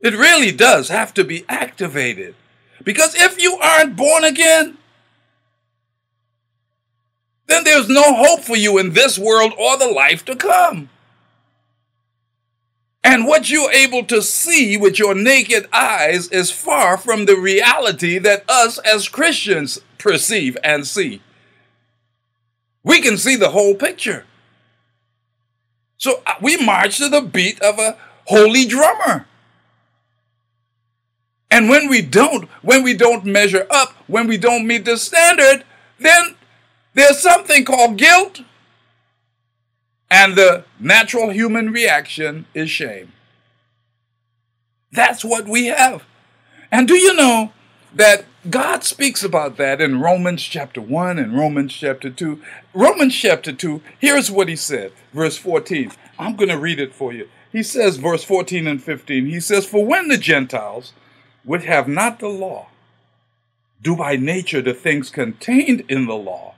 It 0.00 0.14
really 0.14 0.52
does 0.52 0.88
have 0.88 1.14
to 1.14 1.24
be 1.24 1.46
activated. 1.48 2.34
Because 2.84 3.14
if 3.14 3.40
you 3.40 3.56
aren't 3.56 3.96
born 3.96 4.24
again, 4.24 4.76
then 7.46 7.64
there's 7.64 7.88
no 7.88 8.14
hope 8.14 8.40
for 8.40 8.56
you 8.56 8.78
in 8.78 8.92
this 8.92 9.18
world 9.18 9.52
or 9.58 9.78
the 9.78 9.88
life 9.88 10.24
to 10.26 10.36
come. 10.36 10.90
And 13.02 13.26
what 13.26 13.50
you're 13.50 13.72
able 13.72 14.04
to 14.04 14.20
see 14.20 14.76
with 14.76 14.98
your 14.98 15.14
naked 15.14 15.68
eyes 15.72 16.28
is 16.28 16.50
far 16.50 16.98
from 16.98 17.24
the 17.24 17.36
reality 17.36 18.18
that 18.18 18.44
us 18.48 18.78
as 18.78 19.08
Christians 19.08 19.80
perceive 19.98 20.56
and 20.62 20.86
see. 20.86 21.22
We 22.82 23.00
can 23.00 23.16
see 23.16 23.36
the 23.36 23.50
whole 23.50 23.74
picture. 23.74 24.26
So 25.96 26.22
uh, 26.26 26.34
we 26.40 26.56
march 26.56 26.98
to 26.98 27.08
the 27.08 27.20
beat 27.20 27.60
of 27.60 27.78
a 27.78 27.96
holy 28.26 28.64
drummer. 28.64 29.26
And 31.50 31.68
when 31.68 31.88
we 31.88 32.00
don't, 32.00 32.48
when 32.62 32.82
we 32.82 32.94
don't 32.94 33.24
measure 33.24 33.66
up, 33.70 33.92
when 34.06 34.26
we 34.26 34.38
don't 34.38 34.66
meet 34.66 34.84
the 34.84 34.96
standard, 34.96 35.64
then 35.98 36.36
there's 36.94 37.18
something 37.18 37.64
called 37.64 37.98
guilt. 37.98 38.40
And 40.10 40.36
the 40.36 40.64
natural 40.78 41.30
human 41.30 41.70
reaction 41.70 42.46
is 42.52 42.70
shame. 42.70 43.12
That's 44.90 45.24
what 45.24 45.46
we 45.46 45.66
have. 45.66 46.04
And 46.72 46.88
do 46.88 46.94
you 46.94 47.14
know 47.14 47.52
that 47.94 48.24
God 48.48 48.82
speaks 48.82 49.22
about 49.22 49.56
that 49.58 49.80
in 49.80 50.00
Romans 50.00 50.42
chapter 50.42 50.80
1 50.80 51.18
and 51.18 51.36
Romans 51.36 51.72
chapter 51.72 52.10
2? 52.10 52.40
Romans 52.74 53.14
chapter 53.14 53.52
2, 53.52 53.82
here's 53.98 54.30
what 54.30 54.48
he 54.48 54.56
said, 54.56 54.92
verse 55.12 55.36
14. 55.36 55.92
I'm 56.18 56.36
going 56.36 56.48
to 56.48 56.58
read 56.58 56.80
it 56.80 56.94
for 56.94 57.12
you. 57.12 57.28
He 57.52 57.62
says, 57.62 57.96
verse 57.96 58.24
14 58.24 58.66
and 58.66 58.82
15, 58.82 59.26
he 59.26 59.40
says, 59.40 59.66
For 59.66 59.84
when 59.84 60.08
the 60.08 60.18
Gentiles, 60.18 60.92
which 61.44 61.64
have 61.64 61.88
not 61.88 62.18
the 62.18 62.28
law, 62.28 62.68
do 63.82 63.96
by 63.96 64.16
nature 64.16 64.62
the 64.62 64.74
things 64.74 65.10
contained 65.10 65.84
in 65.88 66.06
the 66.06 66.14
law, 66.14 66.54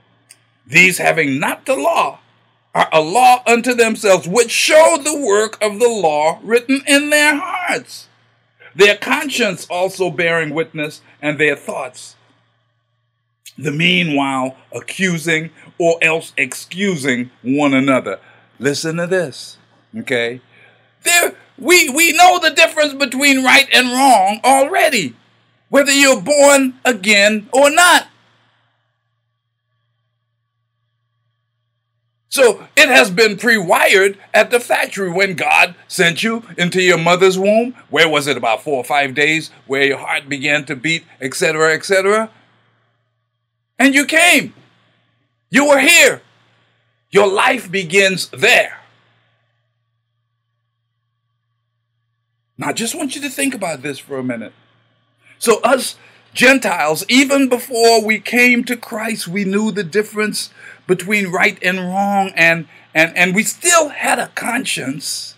these 0.66 0.98
having 0.98 1.38
not 1.38 1.66
the 1.66 1.76
law, 1.76 2.20
are 2.74 2.88
a 2.92 3.00
law 3.00 3.42
unto 3.46 3.74
themselves, 3.74 4.26
which 4.26 4.50
show 4.50 4.98
the 5.02 5.18
work 5.18 5.62
of 5.62 5.78
the 5.78 5.88
law 5.88 6.38
written 6.42 6.82
in 6.86 7.10
their 7.10 7.36
hearts, 7.36 8.08
their 8.74 8.96
conscience 8.96 9.66
also 9.68 10.10
bearing 10.10 10.54
witness, 10.54 11.02
and 11.20 11.38
their 11.38 11.56
thoughts. 11.56 12.16
The 13.58 13.70
meanwhile 13.70 14.56
accusing 14.74 15.50
or 15.78 15.98
else 16.00 16.32
excusing 16.36 17.30
one 17.42 17.74
another. 17.74 18.18
Listen 18.58 18.96
to 18.96 19.06
this, 19.06 19.58
okay? 19.98 20.40
There, 21.02 21.34
we, 21.58 21.90
we 21.90 22.12
know 22.12 22.38
the 22.38 22.50
difference 22.50 22.94
between 22.94 23.44
right 23.44 23.68
and 23.72 23.88
wrong 23.88 24.40
already, 24.44 25.14
whether 25.68 25.92
you're 25.92 26.22
born 26.22 26.74
again 26.84 27.48
or 27.52 27.70
not. 27.70 28.06
So 32.32 32.66
it 32.78 32.88
has 32.88 33.10
been 33.10 33.36
pre 33.36 33.58
wired 33.58 34.18
at 34.32 34.50
the 34.50 34.58
factory 34.58 35.10
when 35.10 35.34
God 35.34 35.74
sent 35.86 36.22
you 36.22 36.42
into 36.56 36.80
your 36.80 36.96
mother's 36.96 37.38
womb. 37.38 37.74
Where 37.90 38.08
was 38.08 38.26
it? 38.26 38.38
About 38.38 38.62
four 38.62 38.78
or 38.78 38.84
five 38.84 39.14
days 39.14 39.50
where 39.66 39.84
your 39.84 39.98
heart 39.98 40.30
began 40.30 40.64
to 40.64 40.74
beat, 40.74 41.04
etc., 41.20 41.74
etc. 41.74 42.30
And 43.78 43.94
you 43.94 44.06
came. 44.06 44.54
You 45.50 45.68
were 45.68 45.78
here. 45.78 46.22
Your 47.10 47.28
life 47.28 47.70
begins 47.70 48.28
there. 48.28 48.80
Now, 52.56 52.68
I 52.68 52.72
just 52.72 52.94
want 52.94 53.14
you 53.14 53.20
to 53.20 53.28
think 53.28 53.52
about 53.54 53.82
this 53.82 53.98
for 53.98 54.16
a 54.16 54.24
minute. 54.24 54.54
So, 55.38 55.60
us 55.60 55.96
Gentiles, 56.34 57.04
even 57.08 57.48
before 57.48 58.04
we 58.04 58.18
came 58.18 58.64
to 58.64 58.76
Christ, 58.76 59.28
we 59.28 59.44
knew 59.44 59.70
the 59.70 59.84
difference 59.84 60.50
between 60.86 61.30
right 61.30 61.58
and 61.62 61.78
wrong, 61.78 62.32
and, 62.34 62.66
and, 62.94 63.16
and 63.16 63.34
we 63.34 63.42
still 63.42 63.90
had 63.90 64.18
a 64.18 64.28
conscience 64.28 65.36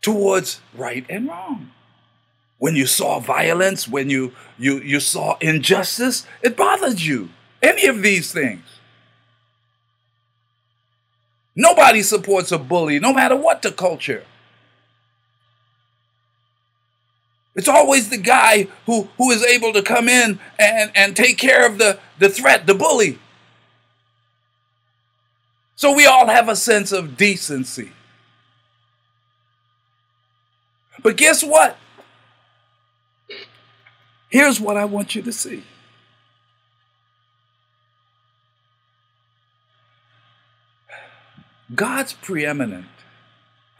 towards 0.00 0.60
right 0.74 1.04
and 1.08 1.28
wrong. 1.28 1.70
When 2.58 2.74
you 2.74 2.86
saw 2.86 3.20
violence, 3.20 3.86
when 3.86 4.10
you, 4.10 4.32
you, 4.58 4.80
you 4.80 4.98
saw 4.98 5.36
injustice, 5.40 6.26
it 6.42 6.56
bothered 6.56 7.00
you. 7.00 7.28
Any 7.62 7.86
of 7.86 8.02
these 8.02 8.32
things. 8.32 8.64
Nobody 11.54 12.02
supports 12.02 12.50
a 12.52 12.58
bully, 12.58 12.98
no 12.98 13.12
matter 13.12 13.36
what 13.36 13.62
the 13.62 13.72
culture. 13.72 14.24
It's 17.58 17.66
always 17.66 18.08
the 18.08 18.18
guy 18.18 18.68
who, 18.86 19.08
who 19.18 19.32
is 19.32 19.42
able 19.42 19.72
to 19.72 19.82
come 19.82 20.08
in 20.08 20.38
and, 20.60 20.92
and 20.94 21.16
take 21.16 21.38
care 21.38 21.66
of 21.66 21.78
the, 21.78 21.98
the 22.20 22.28
threat, 22.28 22.68
the 22.68 22.74
bully. 22.74 23.18
So 25.74 25.92
we 25.92 26.06
all 26.06 26.28
have 26.28 26.48
a 26.48 26.54
sense 26.54 26.92
of 26.92 27.16
decency. 27.16 27.90
But 31.02 31.16
guess 31.16 31.42
what? 31.42 31.76
Here's 34.28 34.60
what 34.60 34.76
I 34.76 34.84
want 34.84 35.16
you 35.16 35.22
to 35.22 35.32
see. 35.32 35.64
God's 41.74 42.12
preeminent 42.12 42.86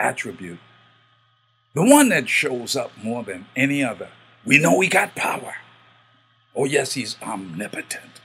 attribute 0.00 0.58
the 1.78 1.84
one 1.84 2.08
that 2.08 2.28
shows 2.28 2.74
up 2.74 2.90
more 3.04 3.22
than 3.22 3.46
any 3.54 3.84
other. 3.84 4.08
We 4.44 4.58
know 4.58 4.80
he 4.80 4.88
got 4.88 5.14
power. 5.14 5.54
Oh, 6.56 6.64
yes, 6.64 6.94
he's 6.94 7.16
omnipotent. 7.22 8.20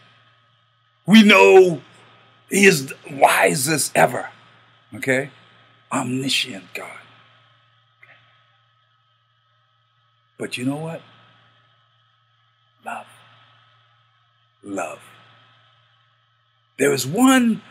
We 1.05 1.21
know 1.21 1.83
he 2.49 2.65
is 2.65 2.91
wisest 3.11 3.91
ever. 3.95 4.31
Okay? 4.95 5.29
Omniscient 5.91 6.73
God. 6.73 6.97
But 10.39 10.57
you 10.57 10.65
know 10.65 10.77
what? 10.77 11.03
Love. 12.83 13.05
Love. 14.63 14.99
There 16.79 16.91
is 16.91 17.05
one 17.05 17.61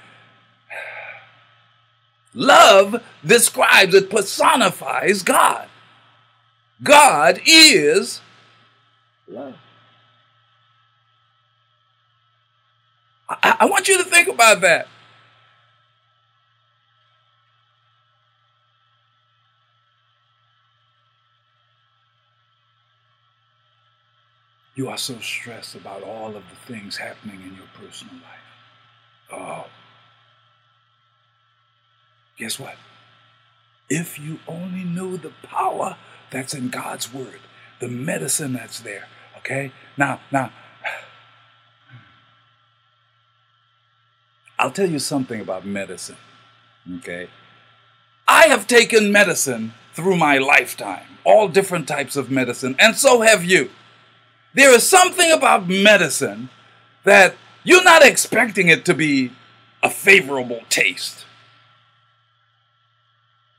love 2.35 3.03
describes, 3.27 3.97
it 3.97 4.11
personifies 4.11 5.25
God. 5.25 5.69
God 6.83 7.41
is 7.47 8.21
love. 9.29 9.55
I, 13.29 13.57
I 13.61 13.67
want 13.67 13.89
you 13.89 13.99
to 13.99 14.05
think 14.05 14.29
about 14.29 14.61
that. 14.63 14.89
You 24.75 24.89
are 24.89 24.99
so 24.99 25.19
stressed 25.21 25.75
about 25.75 26.03
all 26.03 26.35
of 26.35 26.45
the 26.49 26.57
things 26.73 26.97
happening 26.97 27.43
in 27.43 27.55
your 27.55 27.67
personal 27.79 28.15
life. 28.15 29.31
Oh. 29.31 29.67
Guess 32.39 32.59
what? 32.59 32.77
If 33.91 34.19
you 34.19 34.39
only 34.49 34.85
knew 34.85 35.19
the 35.19 35.33
power 35.43 35.97
that's 36.33 36.55
in 36.55 36.69
God's 36.71 37.13
word, 37.13 37.41
the 37.79 37.89
medicine 37.89 38.55
that's 38.55 38.81
there. 38.81 39.07
Okay? 39.39 39.73
Now, 39.97 40.21
now, 40.33 40.51
I'll 44.59 44.73
tell 44.73 44.91
you 44.91 44.99
something 44.99 45.41
about 45.41 45.65
medicine. 45.65 46.17
Okay? 46.99 47.29
I 48.27 48.47
have 48.47 48.67
taken 48.67 49.13
medicine 49.13 49.75
through 49.95 50.17
my 50.17 50.39
lifetime, 50.39 51.07
all 51.25 51.49
different 51.49 51.87
types 51.87 52.17
of 52.17 52.31
medicine, 52.31 52.75
and 52.79 52.97
so 52.97 53.21
have 53.21 53.45
you. 53.45 53.71
There 54.55 54.75
is 54.75 54.89
something 54.89 55.31
about 55.31 55.69
medicine 55.69 56.51
that 57.05 57.37
you're 57.65 57.85
not 57.85 58.03
expecting 58.03 58.69
it 58.69 58.85
to 58.87 58.95
be 58.95 59.33
a 59.83 59.91
favorable 59.91 60.63
taste. 60.69 61.25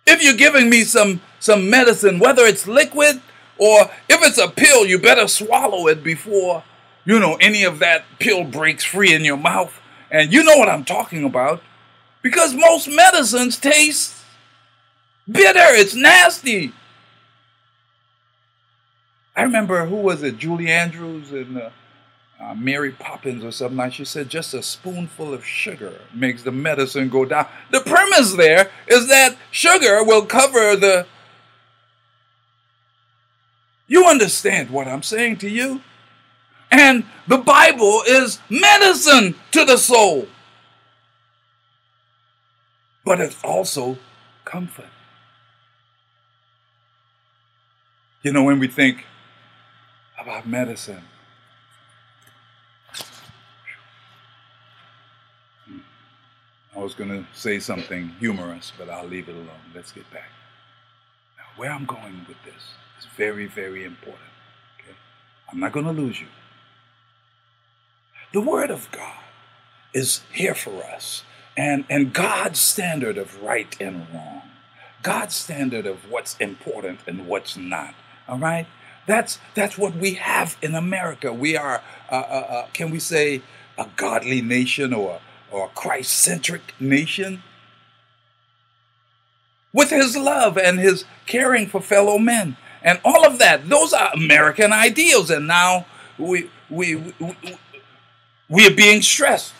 If 0.06 0.24
you're 0.24 0.36
giving 0.36 0.70
me 0.70 0.84
some, 0.84 1.22
some 1.43 1.69
medicine, 1.69 2.19
whether 2.19 2.45
it's 2.45 2.67
liquid 2.67 3.21
or 3.57 3.81
if 4.07 4.23
it's 4.23 4.38
a 4.38 4.47
pill, 4.47 4.85
you 4.85 4.97
better 4.97 5.27
swallow 5.27 5.88
it 5.88 6.01
before, 6.01 6.63
you 7.03 7.19
know, 7.19 7.35
any 7.41 7.65
of 7.65 7.79
that 7.79 8.05
pill 8.17 8.45
breaks 8.45 8.85
free 8.85 9.13
in 9.13 9.25
your 9.25 9.35
mouth. 9.35 9.77
And 10.09 10.31
you 10.31 10.41
know 10.41 10.55
what 10.55 10.69
I'm 10.69 10.85
talking 10.85 11.25
about. 11.25 11.62
Because 12.21 12.53
most 12.53 12.88
medicines 12.88 13.57
taste 13.57 14.15
bitter. 15.29 15.59
It's 15.75 15.93
nasty. 15.93 16.71
I 19.35 19.41
remember, 19.41 19.85
who 19.85 19.97
was 19.97 20.23
it? 20.23 20.38
Julie 20.38 20.69
Andrews 20.69 21.33
and 21.33 21.57
uh, 21.57 21.69
uh, 22.39 22.53
Mary 22.53 22.91
Poppins 22.91 23.43
or 23.43 23.51
something 23.51 23.77
like 23.77 23.91
she 23.91 24.05
said 24.05 24.29
just 24.29 24.53
a 24.53 24.63
spoonful 24.63 25.33
of 25.33 25.45
sugar 25.45 26.00
makes 26.13 26.43
the 26.43 26.53
medicine 26.53 27.09
go 27.09 27.25
down. 27.25 27.47
The 27.71 27.81
premise 27.81 28.33
there 28.35 28.71
is 28.88 29.09
that 29.09 29.35
sugar 29.51 30.05
will 30.05 30.25
cover 30.25 30.77
the. 30.77 31.05
You 33.93 34.07
understand 34.07 34.71
what 34.71 34.88
I'm 34.88 35.03
saying 35.03 35.38
to 35.38 35.47
you? 35.47 35.79
And 36.71 37.05
the 37.27 37.38
Bible 37.38 38.01
is 38.07 38.39
medicine 38.50 39.35
to 39.51 39.63
the 39.65 39.77
soul. 39.77 40.27
But 43.05 43.21
it's 43.21 43.38
also 43.43 44.00
comfort. 44.45 44.89
You 48.23 48.33
know, 48.33 48.43
when 48.43 48.57
we 48.57 48.67
think 48.67 49.05
about 50.19 50.47
medicine, 50.47 51.03
I 56.75 56.79
was 56.79 56.95
going 56.95 57.12
to 57.12 57.27
say 57.31 57.59
something 57.59 58.07
humorous, 58.19 58.73
but 58.75 58.89
I'll 58.89 59.05
leave 59.05 59.29
it 59.29 59.35
alone. 59.35 59.69
Let's 59.75 59.91
get 59.91 60.09
back. 60.12 60.31
Now, 61.38 61.43
where 61.57 61.71
I'm 61.71 61.85
going 61.85 62.25
with 62.27 62.41
this 62.43 62.73
is 63.03 63.10
very, 63.15 63.45
very 63.45 63.83
important. 63.83 64.24
Okay? 64.79 64.95
I'm 65.51 65.60
not 65.60 65.72
going 65.72 65.86
to 65.86 65.91
lose 65.91 66.19
you. 66.19 66.27
The 68.33 68.41
Word 68.41 68.72
of 68.72 68.91
God 68.91 69.19
is 69.93 70.22
here 70.31 70.55
for 70.55 70.83
us, 70.83 71.24
and, 71.55 71.86
and 71.89 72.13
God's 72.13 72.60
standard 72.60 73.17
of 73.17 73.41
right 73.41 73.75
and 73.79 74.07
wrong, 74.13 74.41
God's 75.03 75.36
standard 75.36 75.86
of 75.86 76.10
what's 76.10 76.36
important 76.38 77.01
and 77.05 77.27
what's 77.27 77.55
not. 77.55 77.93
All 78.27 78.39
right? 78.39 78.65
That's, 79.05 79.38
that's 79.53 79.77
what 79.77 79.95
we 79.95 80.15
have 80.15 80.57
in 80.62 80.74
America. 80.74 81.31
We 81.33 81.57
are, 81.57 81.81
uh, 82.10 82.15
uh, 82.15 82.17
uh, 82.17 82.67
can 82.74 82.89
we 82.89 83.00
say, 83.00 83.41
a 83.77 83.88
godly 83.98 84.41
nation 84.41 84.93
or 84.93 85.19
or 85.53 85.69
Christ 85.69 86.15
centric 86.15 86.74
nation. 86.79 87.43
With 89.72 89.91
his 89.91 90.17
love 90.17 90.57
and 90.57 90.79
his 90.79 91.05
caring 91.25 91.67
for 91.67 91.79
fellow 91.79 92.17
men. 92.17 92.57
And 92.84 93.00
all 93.06 93.25
of 93.25 93.40
that, 93.40 93.70
those 93.70 93.94
are 93.94 94.12
American 94.13 94.74
ideals. 94.74 95.30
And 95.30 95.48
now 95.48 95.86
we, 96.18 96.50
we, 96.70 96.96
we, 96.96 97.36
we 98.50 98.68
are 98.68 98.75
being 98.75 99.02
stressed. 99.02 99.54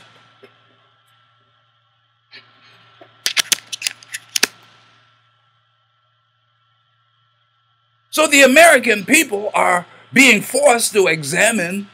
So 8.10 8.27
the 8.27 8.44
American 8.44 9.06
people 9.06 9.50
are 9.56 9.88
being 10.12 10.42
forced 10.42 10.94
to 10.94 11.08
examine 11.08 11.88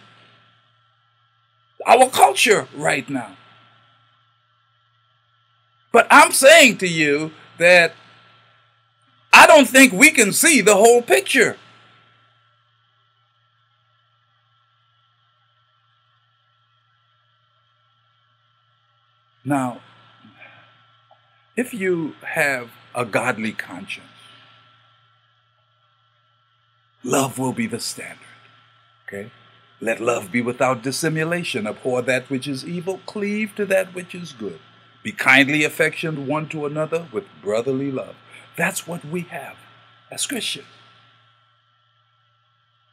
our 1.85 2.09
culture 2.09 2.67
right 2.75 3.09
now. 3.09 3.37
But 5.91 6.07
I'm 6.11 6.31
saying 6.31 6.79
to 6.79 6.87
you 6.87 7.31
that 7.57 7.93
don't 9.49 9.67
think 9.67 9.91
we 9.91 10.11
can 10.11 10.31
see 10.31 10.61
the 10.61 10.75
whole 10.75 11.01
picture. 11.01 11.57
Now, 19.43 19.81
if 21.57 21.73
you 21.73 22.13
have 22.21 22.69
a 22.93 23.05
godly 23.05 23.51
conscience, 23.51 24.05
love 27.03 27.39
will 27.39 27.53
be 27.53 27.65
the 27.65 27.79
standard. 27.79 28.19
Okay? 29.07 29.31
Let 29.81 29.99
love 29.99 30.31
be 30.31 30.41
without 30.41 30.83
dissimulation. 30.83 31.65
Abhor 31.65 32.03
that 32.03 32.29
which 32.29 32.47
is 32.47 32.63
evil, 32.63 32.99
cleave 33.07 33.55
to 33.55 33.65
that 33.65 33.95
which 33.95 34.13
is 34.13 34.31
good. 34.31 34.59
Be 35.01 35.11
kindly 35.11 35.63
affectioned 35.63 36.27
one 36.27 36.47
to 36.49 36.67
another 36.67 37.07
with 37.11 37.25
brotherly 37.41 37.91
love. 37.91 38.15
That's 38.59 38.85
what 38.85 39.05
we 39.05 39.21
have 39.21 39.55
as 40.11 40.25
Christians. 40.27 40.67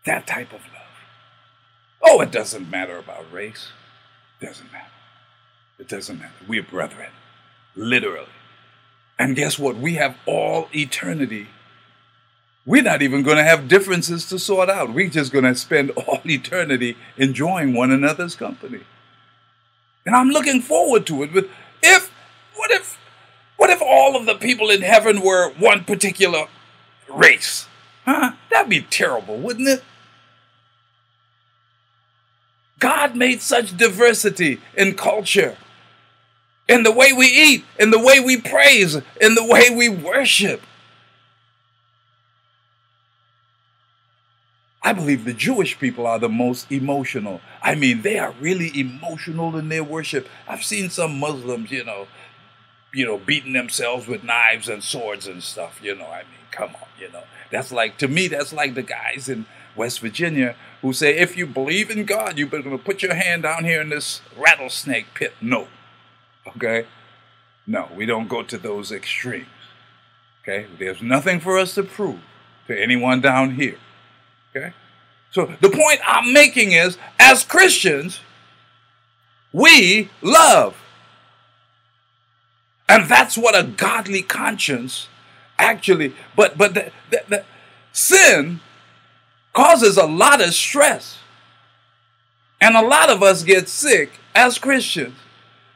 That 0.05 0.25
type 0.25 0.53
of 0.53 0.61
love. 0.61 0.83
Oh, 2.01 2.21
it 2.21 2.31
doesn't 2.31 2.71
matter 2.71 2.97
about 2.97 3.33
race. 3.33 3.71
It 4.41 4.47
doesn't 4.47 4.71
matter. 4.71 4.93
It 5.81 5.89
doesn't 5.89 6.21
matter. 6.21 6.35
We're 6.47 6.63
brethren, 6.63 7.11
literally. 7.75 8.29
And 9.19 9.35
guess 9.35 9.59
what? 9.59 9.77
We 9.77 9.95
have 9.95 10.17
all 10.25 10.69
eternity. 10.73 11.49
We're 12.65 12.85
not 12.85 13.03
even 13.03 13.25
going 13.25 13.39
to 13.39 13.43
have 13.43 13.67
differences 13.67 14.25
to 14.27 14.39
sort 14.39 14.71
out. 14.71 14.95
We're 14.95 15.11
just 15.11 15.33
going 15.33 15.47
to 15.47 15.57
spend 15.57 15.91
all 15.97 16.21
eternity 16.25 16.97
enjoying 17.17 17.75
one 17.75 17.91
another's 17.91 18.37
company. 18.37 18.83
And 20.05 20.15
I'm 20.15 20.29
looking 20.29 20.63
forward 20.63 21.09
to 21.09 21.25
it 21.25 21.33
with 21.33 21.51
all 23.87 24.17
of 24.17 24.27
the 24.27 24.35
people 24.35 24.71
in 24.71 24.83
heaven 24.83 25.21
were 25.21 25.51
one 25.53 25.85
particular 25.85 26.47
race? 27.09 27.67
Huh? 28.05 28.33
That'd 28.51 28.71
be 28.71 28.83
terrible, 28.83 29.39
wouldn't 29.39 29.69
it? 29.69 29.85
God 32.79 33.17
made 33.17 33.41
such 33.41 33.77
diversity 33.77 34.61
in 34.77 34.95
culture, 34.95 35.57
in 36.69 36.83
the 36.83 36.93
way 36.93 37.13
we 37.13 37.27
eat, 37.27 37.65
in 37.79 37.91
the 37.91 37.99
way 37.99 38.21
we 38.21 38.41
praise, 38.41 38.97
in 39.21 39.35
the 39.35 39.45
way 39.45 39.71
we 39.71 39.89
worship. 39.89 40.63
I 44.83 44.93
believe 44.93 45.25
the 45.25 45.33
Jewish 45.33 45.81
people 45.81 46.07
are 46.07 46.21
the 46.21 46.29
most 46.29 46.71
emotional. 46.71 47.41
I 47.61 47.75
mean, 47.75 48.03
they 48.03 48.21
are 48.21 48.33
really 48.41 48.71
emotional 48.79 49.57
in 49.57 49.69
their 49.69 49.83
worship. 49.83 50.29
I've 50.47 50.63
seen 50.63 50.91
some 50.91 51.19
Muslims, 51.19 51.73
you 51.73 51.83
know, 51.83 52.07
you 52.97 53.05
know, 53.05 53.19
beating 53.19 53.53
themselves 53.53 54.07
with 54.07 54.25
knives 54.25 54.69
and 54.69 54.83
swords 54.83 55.27
and 55.27 55.43
stuff. 55.43 55.81
You 55.83 55.95
know, 55.95 56.07
I 56.07 56.21
mean, 56.21 56.47
come 56.51 56.71
on, 56.75 56.89
you 56.99 57.13
know. 57.13 57.25
That's 57.51 57.71
like 57.71 57.99
to 57.99 58.09
me, 58.09 58.27
that's 58.27 58.53
like 58.53 58.75
the 58.75 58.83
guys 58.83 59.29
in 59.29 59.45
West 59.77 60.01
Virginia 60.01 60.57
who 60.81 60.93
say, 60.93 61.17
if 61.17 61.37
you 61.37 61.47
believe 61.47 61.91
in 61.91 62.05
God, 62.07 62.39
you're 62.39 62.49
going 62.49 62.63
to 62.63 62.79
put 62.79 63.03
your 63.03 63.15
hand 63.15 63.43
down 63.43 63.65
here 63.65 63.83
in 63.83 63.91
this 63.91 64.23
rattlesnake 64.37 65.13
pit. 65.15 65.35
No. 65.41 65.69
Okay? 66.57 66.87
No, 67.67 67.89
we 67.95 68.07
don't 68.07 68.29
go 68.29 68.43
to 68.43 68.57
those 68.57 68.91
extremes. 68.91 69.47
Okay? 70.43 70.67
There's 70.79 71.03
nothing 71.03 71.41
for 71.41 71.59
us 71.59 71.75
to 71.75 71.83
prove 71.83 72.21
to 72.67 72.81
anyone 72.81 73.21
down 73.21 73.57
here. 73.57 73.77
Okay? 74.55 74.73
So 75.31 75.55
the 75.61 75.69
point 75.69 76.01
I'm 76.07 76.33
making 76.33 76.73
is 76.73 76.97
as 77.19 77.45
Christians, 77.45 78.21
we 79.53 80.09
love. 80.23 80.77
And 82.89 83.09
that's 83.09 83.37
what 83.37 83.59
a 83.59 83.65
godly 83.65 84.23
conscience 84.23 85.09
actually, 85.59 86.15
but 86.35 86.57
but 86.59 86.75
the, 86.75 86.93
the, 87.11 87.23
the 87.29 87.45
sin 87.93 88.61
causes 89.53 89.97
a 89.97 90.07
lot 90.07 90.41
of 90.41 90.55
stress. 90.55 91.19
And 92.61 92.77
a 92.77 92.83
lot 92.83 93.11
of 93.11 93.23
us 93.23 93.43
get 93.43 93.69
sick 93.69 94.13
as 94.35 94.59
Christians 94.59 95.17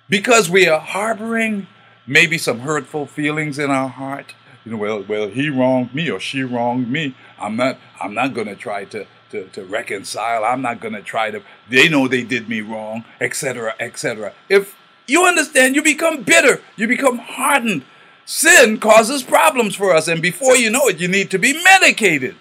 because 0.08 0.48
we 0.48 0.66
are 0.66 0.80
harboring 0.80 1.66
maybe 2.06 2.38
some 2.38 2.60
hurtful 2.60 3.06
feelings 3.06 3.58
in 3.58 3.70
our 3.70 3.88
heart. 3.88 4.34
You 4.64 4.72
know, 4.72 4.78
well, 4.78 5.02
well, 5.02 5.28
he 5.28 5.48
wronged 5.48 5.94
me 5.94 6.10
or 6.10 6.20
she 6.20 6.42
wronged 6.42 6.90
me. 6.90 7.14
I'm 7.38 7.56
not 7.56 7.78
I'm 8.00 8.14
not 8.14 8.34
going 8.34 8.46
to 8.46 8.56
try 8.56 8.84
to, 8.86 9.06
to, 9.30 9.46
to 9.48 9.64
reconcile. 9.64 10.44
I'm 10.44 10.62
not 10.62 10.80
going 10.80 10.94
to 10.94 11.02
try 11.02 11.30
to, 11.30 11.42
they 11.68 11.88
know 11.88 12.08
they 12.08 12.22
did 12.22 12.48
me 12.48 12.60
wrong, 12.60 13.04
etc., 13.20 13.74
etc. 13.78 14.32
If 14.48 14.76
you 15.10 15.26
understand, 15.26 15.74
you 15.74 15.82
become 15.82 16.22
bitter, 16.22 16.60
you 16.76 16.86
become 16.86 17.18
hardened. 17.18 17.82
Sin 18.24 18.78
causes 18.78 19.22
problems 19.24 19.74
for 19.74 19.92
us, 19.92 20.06
and 20.06 20.22
before 20.22 20.56
you 20.56 20.70
know 20.70 20.86
it, 20.86 21.00
you 21.00 21.08
need 21.08 21.30
to 21.32 21.38
be 21.38 21.52
medicated. 21.64 22.36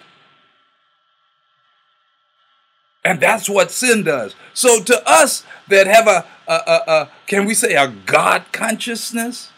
And 3.04 3.18
that's 3.18 3.48
what 3.48 3.70
sin 3.70 4.04
does. 4.04 4.34
So 4.54 4.82
to 4.82 5.02
us 5.08 5.44
that 5.68 5.86
have 5.86 6.06
a, 6.06 6.26
a, 6.46 6.54
a, 6.54 6.92
a 6.92 7.10
can 7.26 7.44
we 7.44 7.54
say 7.54 7.74
a 7.74 7.88
God 7.88 8.44
consciousness? 8.52 9.50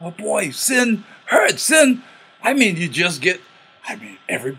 Oh 0.00 0.12
boy, 0.12 0.50
sin 0.50 1.04
hurts. 1.26 1.62
Sin, 1.62 2.02
I 2.42 2.54
mean, 2.54 2.76
you 2.76 2.88
just 2.88 3.20
get, 3.20 3.40
I 3.88 3.96
mean, 3.96 4.18
every, 4.28 4.58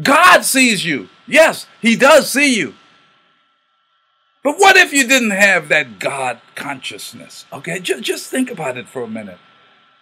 God 0.00 0.42
sees 0.44 0.84
you. 0.84 1.08
Yes, 1.26 1.66
He 1.80 1.96
does 1.96 2.30
see 2.30 2.56
you. 2.56 2.74
But 4.42 4.56
what 4.58 4.76
if 4.76 4.92
you 4.92 5.06
didn't 5.06 5.30
have 5.30 5.68
that 5.68 5.98
God 5.98 6.40
consciousness? 6.54 7.46
Okay, 7.52 7.78
just, 7.78 8.02
just 8.02 8.30
think 8.30 8.50
about 8.50 8.76
it 8.76 8.88
for 8.88 9.02
a 9.02 9.08
minute. 9.08 9.38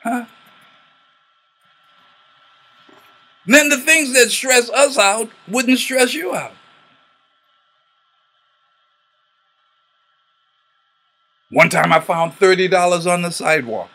Huh? 0.03 0.24
then 3.46 3.68
the 3.68 3.79
things 3.79 4.12
that 4.14 4.31
stress 4.31 4.70
us 4.70 4.96
out 4.98 5.29
wouldn't 5.48 5.79
stress 5.79 6.14
you 6.14 6.35
out. 6.35 6.53
One 11.50 11.68
time 11.68 11.92
I 11.92 12.00
found 12.00 12.33
$30 12.35 13.12
on 13.12 13.22
the 13.22 13.33
sidewalk. 13.33 13.90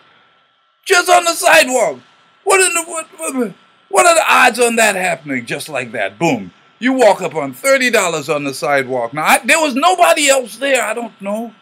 Just 0.84 1.10
on 1.10 1.24
the 1.24 1.34
sidewalk. 1.34 2.00
What, 2.44 2.60
in 2.60 2.74
the, 2.74 2.84
what, 2.84 3.08
what, 3.18 3.54
what 3.88 4.06
are 4.06 4.16
the 4.16 4.26
odds 4.30 4.60
on 4.60 4.76
that 4.76 4.96
happening 4.96 5.46
just 5.46 5.70
like 5.70 5.94
that? 5.94 6.20
Boom. 6.20 6.52
You 6.80 6.94
walk 6.94 7.22
up 7.22 7.36
on 7.36 7.54
$30 7.54 8.34
on 8.34 8.44
the 8.44 8.54
sidewalk. 8.54 9.14
Now, 9.14 9.24
I, 9.24 9.40
there 9.46 9.60
was 9.60 9.76
nobody 9.76 10.30
else 10.30 10.58
there. 10.58 10.84
I 10.84 10.94
don't 10.94 11.20
know. 11.22 11.54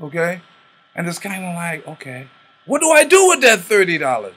Okay? 0.00 0.40
And 0.94 1.08
it's 1.08 1.18
kind 1.18 1.44
of 1.44 1.54
like, 1.54 1.86
okay, 1.86 2.28
what 2.66 2.80
do 2.80 2.90
I 2.90 3.04
do 3.04 3.28
with 3.28 3.40
that 3.42 3.60
$30? 3.60 4.32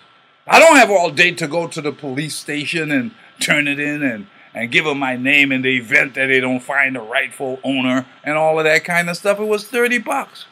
I 0.47 0.59
don't 0.59 0.77
have 0.77 0.89
all 0.89 1.11
day 1.11 1.31
to 1.31 1.47
go 1.47 1.67
to 1.67 1.81
the 1.81 1.91
police 1.91 2.35
station 2.35 2.91
and 2.91 3.11
turn 3.39 3.67
it 3.67 3.79
in 3.79 4.03
and, 4.03 4.27
and 4.53 4.71
give 4.71 4.85
them 4.85 4.99
my 4.99 5.15
name 5.15 5.51
in 5.51 5.61
the 5.61 5.77
event 5.77 6.15
that 6.15 6.27
they 6.27 6.39
don't 6.39 6.61
find 6.61 6.95
the 6.95 7.01
rightful 7.01 7.59
owner 7.63 8.05
and 8.23 8.37
all 8.37 8.57
of 8.59 8.65
that 8.65 8.83
kind 8.83 9.09
of 9.09 9.17
stuff. 9.17 9.39
It 9.39 9.45
was 9.45 9.65
30 9.65 9.99
bucks. 9.99 10.45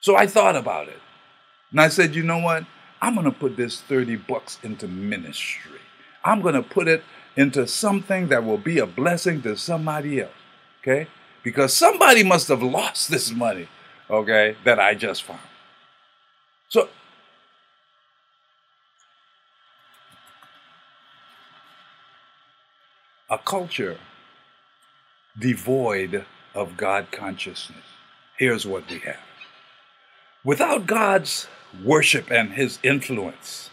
So 0.00 0.16
I 0.16 0.26
thought 0.26 0.56
about 0.56 0.88
it. 0.88 1.00
And 1.70 1.80
I 1.80 1.88
said, 1.88 2.14
you 2.14 2.22
know 2.22 2.38
what? 2.38 2.64
I'm 3.02 3.14
going 3.14 3.24
to 3.24 3.32
put 3.32 3.56
this 3.56 3.80
30 3.80 4.16
bucks 4.16 4.58
into 4.62 4.86
ministry. 4.86 5.80
I'm 6.24 6.42
going 6.42 6.54
to 6.54 6.62
put 6.62 6.86
it 6.86 7.02
into 7.36 7.66
something 7.66 8.28
that 8.28 8.44
will 8.44 8.58
be 8.58 8.78
a 8.78 8.86
blessing 8.86 9.40
to 9.42 9.56
somebody 9.56 10.20
else. 10.20 10.30
Okay? 10.82 11.08
Because 11.42 11.72
somebody 11.72 12.22
must 12.22 12.48
have 12.48 12.62
lost 12.62 13.10
this 13.10 13.30
money, 13.30 13.68
okay, 14.10 14.56
that 14.64 14.78
I 14.78 14.94
just 14.94 15.22
found. 15.22 15.40
So, 16.68 16.88
a 23.30 23.38
culture 23.38 23.96
devoid 25.38 26.26
of 26.54 26.76
God 26.76 27.10
consciousness. 27.10 27.84
Here's 28.36 28.66
what 28.66 28.88
we 28.90 28.98
have. 29.00 29.29
Without 30.42 30.86
God's 30.86 31.48
worship 31.84 32.30
and 32.30 32.52
his 32.52 32.78
influence, 32.82 33.68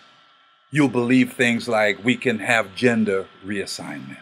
you'll 0.70 0.90
believe 0.90 1.32
things 1.32 1.70
like 1.70 2.04
we 2.04 2.18
can 2.18 2.40
have 2.40 2.76
gender 2.76 3.28
reassignment. 3.46 4.18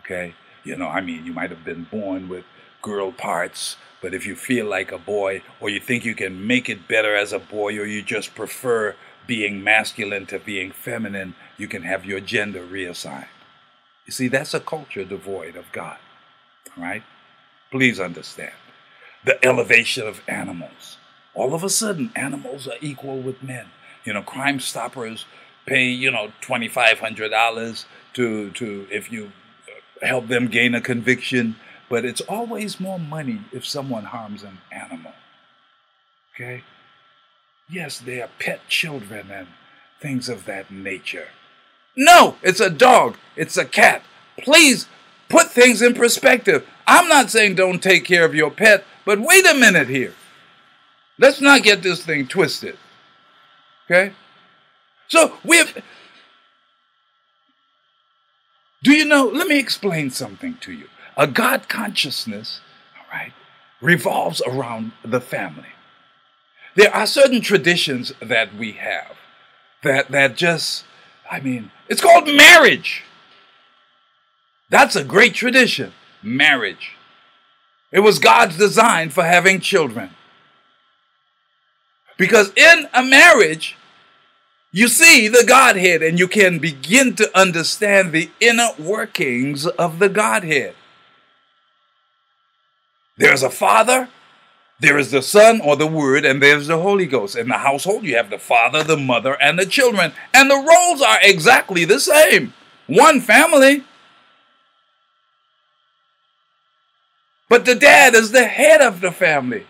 Okay? 0.00 0.34
You 0.64 0.76
know, 0.76 0.88
I 0.88 1.00
mean, 1.00 1.24
you 1.24 1.32
might 1.32 1.50
have 1.50 1.64
been 1.64 1.84
born 1.84 2.28
with 2.28 2.44
girl 2.82 3.12
parts, 3.12 3.76
but 4.02 4.12
if 4.12 4.26
you 4.26 4.34
feel 4.34 4.66
like 4.66 4.90
a 4.90 4.98
boy, 4.98 5.42
or 5.60 5.70
you 5.70 5.78
think 5.78 6.04
you 6.04 6.16
can 6.16 6.46
make 6.46 6.68
it 6.68 6.88
better 6.88 7.14
as 7.14 7.32
a 7.32 7.38
boy, 7.38 7.78
or 7.78 7.86
you 7.86 8.02
just 8.02 8.34
prefer 8.34 8.96
being 9.26 9.62
masculine 9.62 10.26
to 10.26 10.40
being 10.40 10.72
feminine, 10.72 11.36
you 11.56 11.68
can 11.68 11.82
have 11.82 12.04
your 12.04 12.20
gender 12.20 12.64
reassigned. 12.64 13.26
You 14.04 14.12
see, 14.12 14.28
that's 14.28 14.54
a 14.54 14.60
culture 14.60 15.04
devoid 15.04 15.54
of 15.54 15.70
God. 15.72 15.98
Right? 16.76 17.04
Please 17.70 18.00
understand. 18.00 18.52
The 19.24 19.44
elevation 19.44 20.06
of 20.06 20.20
animals. 20.28 20.95
All 21.36 21.54
of 21.54 21.62
a 21.62 21.70
sudden, 21.70 22.10
animals 22.16 22.66
are 22.66 22.78
equal 22.80 23.20
with 23.20 23.42
men. 23.42 23.66
You 24.04 24.14
know, 24.14 24.22
Crime 24.22 24.58
Stoppers 24.58 25.26
pay, 25.66 25.84
you 25.84 26.10
know, 26.10 26.32
$2,500 26.42 27.84
to, 28.14 28.50
to 28.50 28.86
if 28.90 29.12
you 29.12 29.30
help 30.02 30.26
them 30.26 30.48
gain 30.48 30.74
a 30.74 30.80
conviction 30.80 31.56
but 31.88 32.04
it's 32.04 32.20
always 32.22 32.80
more 32.80 32.98
money 32.98 33.40
if 33.52 33.66
someone 33.66 34.04
harms 34.04 34.42
an 34.42 34.58
animal. 34.72 35.12
Okay? 36.34 36.62
Yes, 37.68 37.98
they 37.98 38.20
are 38.20 38.30
pet 38.38 38.60
children 38.68 39.30
and 39.30 39.48
things 40.00 40.28
of 40.28 40.44
that 40.46 40.70
nature. 40.70 41.28
No, 41.96 42.36
it's 42.42 42.60
a 42.60 42.70
dog, 42.70 43.16
it's 43.36 43.56
a 43.56 43.64
cat. 43.64 44.02
Please 44.38 44.86
put 45.28 45.50
things 45.50 45.80
in 45.80 45.94
perspective. 45.94 46.66
I'm 46.86 47.08
not 47.08 47.30
saying 47.30 47.54
don't 47.54 47.82
take 47.82 48.04
care 48.04 48.24
of 48.24 48.34
your 48.34 48.50
pet, 48.50 48.84
but 49.04 49.20
wait 49.20 49.46
a 49.46 49.54
minute 49.54 49.88
here. 49.88 50.14
Let's 51.18 51.40
not 51.40 51.62
get 51.62 51.82
this 51.82 52.04
thing 52.04 52.28
twisted. 52.28 52.76
Okay? 53.86 54.12
So 55.08 55.38
we 55.44 55.58
have. 55.58 55.76
Do 58.82 58.92
you 58.92 59.04
know? 59.04 59.24
Let 59.26 59.48
me 59.48 59.58
explain 59.58 60.10
something 60.10 60.58
to 60.58 60.72
you. 60.72 60.88
A 61.16 61.26
God 61.26 61.68
consciousness, 61.68 62.60
all 62.98 63.18
right, 63.18 63.32
revolves 63.80 64.42
around 64.46 64.92
the 65.02 65.20
family. 65.20 65.68
There 66.74 66.94
are 66.94 67.06
certain 67.06 67.40
traditions 67.40 68.12
that 68.20 68.54
we 68.54 68.72
have 68.72 69.16
that 69.82 70.10
that 70.10 70.36
just, 70.36 70.84
I 71.30 71.40
mean, 71.40 71.70
it's 71.88 72.02
called 72.02 72.26
marriage. 72.26 73.02
That's 74.68 74.96
a 74.96 75.04
great 75.04 75.34
tradition, 75.34 75.92
marriage. 76.22 76.96
It 77.92 78.00
was 78.00 78.18
God's 78.18 78.58
design 78.58 79.10
for 79.10 79.22
having 79.22 79.60
children. 79.60 80.10
Because 82.16 82.52
in 82.56 82.88
a 82.94 83.02
marriage, 83.02 83.76
you 84.72 84.88
see 84.88 85.28
the 85.28 85.44
Godhead 85.46 86.02
and 86.02 86.18
you 86.18 86.28
can 86.28 86.58
begin 86.58 87.14
to 87.16 87.38
understand 87.38 88.12
the 88.12 88.30
inner 88.40 88.70
workings 88.78 89.66
of 89.66 89.98
the 89.98 90.08
Godhead. 90.08 90.74
There's 93.16 93.42
a 93.42 93.50
Father, 93.50 94.08
there 94.78 94.98
is 94.98 95.10
the 95.10 95.22
Son 95.22 95.60
or 95.62 95.76
the 95.76 95.86
Word, 95.86 96.26
and 96.26 96.42
there's 96.42 96.66
the 96.66 96.78
Holy 96.78 97.06
Ghost. 97.06 97.34
In 97.34 97.48
the 97.48 97.58
household, 97.58 98.04
you 98.04 98.16
have 98.16 98.28
the 98.28 98.38
Father, 98.38 98.82
the 98.82 98.96
Mother, 98.96 99.40
and 99.40 99.58
the 99.58 99.64
children. 99.64 100.12
And 100.34 100.50
the 100.50 100.54
roles 100.54 101.00
are 101.00 101.18
exactly 101.22 101.86
the 101.86 102.00
same 102.00 102.52
one 102.86 103.20
family. 103.20 103.84
But 107.48 107.64
the 107.64 107.74
dad 107.74 108.14
is 108.14 108.32
the 108.32 108.44
head 108.44 108.82
of 108.82 109.00
the 109.00 109.12
family 109.12 109.66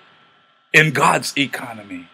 in 0.73 0.93
God's 0.93 1.37
economy. 1.37 2.09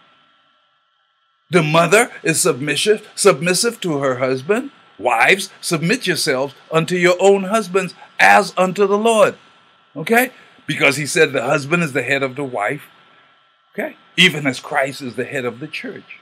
The 1.53 1.63
mother 1.63 2.11
is 2.23 2.41
submissive, 2.41 3.09
submissive 3.15 3.81
to 3.81 3.99
her 3.99 4.17
husband. 4.17 4.71
Wives, 4.99 5.51
submit 5.61 6.07
yourselves 6.07 6.55
unto 6.71 6.97
your 6.97 7.17
own 7.21 7.45
husbands 7.45 7.95
as 8.19 8.53
unto 8.57 8.87
the 8.87 8.99
Lord. 8.99 9.37
Okay? 9.97 10.31
because 10.67 10.97
he 10.97 11.07
said 11.07 11.33
the 11.33 11.43
husband 11.43 11.83
is 11.83 11.93
the 11.93 12.03
head 12.03 12.23
of 12.23 12.37
the 12.37 12.45
wife, 12.45 12.89
okay? 13.73 13.97
Even 14.17 14.47
as 14.47 14.61
Christ 14.61 15.03
is 15.03 15.17
the 15.17 15.25
head 15.25 15.45
of 15.45 15.61
the 15.61 15.69
church. 15.69 16.19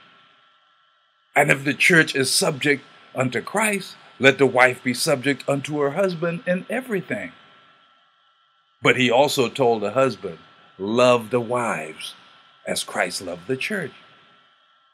And 1.35 1.51
if 1.51 1.63
the 1.63 1.73
church 1.73 2.15
is 2.15 2.31
subject 2.31 2.83
unto 3.15 3.41
Christ, 3.41 3.95
let 4.19 4.37
the 4.37 4.45
wife 4.45 4.83
be 4.83 4.93
subject 4.93 5.47
unto 5.47 5.79
her 5.79 5.91
husband 5.91 6.43
in 6.45 6.65
everything. 6.69 7.31
But 8.81 8.97
he 8.97 9.11
also 9.11 9.47
told 9.47 9.81
the 9.81 9.91
husband, 9.91 10.39
Love 10.77 11.29
the 11.29 11.39
wives 11.39 12.15
as 12.65 12.83
Christ 12.83 13.21
loved 13.21 13.47
the 13.47 13.57
church. 13.57 13.91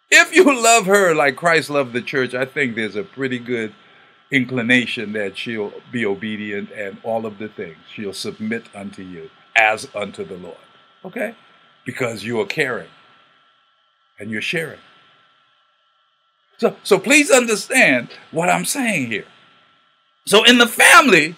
If 0.10 0.34
you 0.34 0.44
love 0.46 0.86
her 0.86 1.14
like 1.14 1.36
Christ 1.36 1.70
loved 1.70 1.94
the 1.94 2.02
church, 2.02 2.34
I 2.34 2.46
think 2.46 2.76
there's 2.76 2.96
a 2.96 3.04
pretty 3.04 3.40
good 3.40 3.74
inclination 4.32 5.14
that 5.14 5.38
she'll 5.38 5.74
be 5.92 6.06
obedient 6.06 6.72
and 6.72 6.98
all 7.04 7.26
of 7.26 7.38
the 7.38 7.48
things. 7.50 7.78
She'll 7.94 8.14
submit 8.14 8.66
unto 8.74 9.02
you 9.02 9.30
as 9.56 9.88
unto 9.96 10.24
the 10.24 10.38
Lord. 10.38 10.58
Okay? 11.04 11.36
Because 11.86 12.24
you 12.24 12.40
are 12.40 12.46
caring 12.46 12.90
and 14.20 14.32
you're 14.32 14.42
sharing. 14.42 14.80
So, 16.58 16.76
so 16.84 17.00
please 17.00 17.30
understand 17.30 18.10
what 18.32 18.50
I'm 18.50 18.66
saying 18.66 19.08
here. 19.08 19.26
So 20.26 20.44
in 20.44 20.58
the 20.58 20.68
family, 20.68 21.36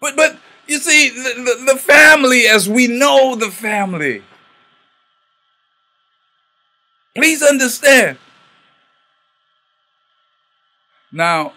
but 0.00 0.16
but 0.16 0.38
you 0.66 0.78
see, 0.78 1.10
the, 1.10 1.42
the, 1.42 1.72
the 1.74 1.78
family 1.78 2.46
as 2.46 2.68
we 2.68 2.86
know 2.86 3.36
the 3.36 3.50
family. 3.50 4.22
Please 7.16 7.42
understand. 7.42 8.18
Now, 11.10 11.54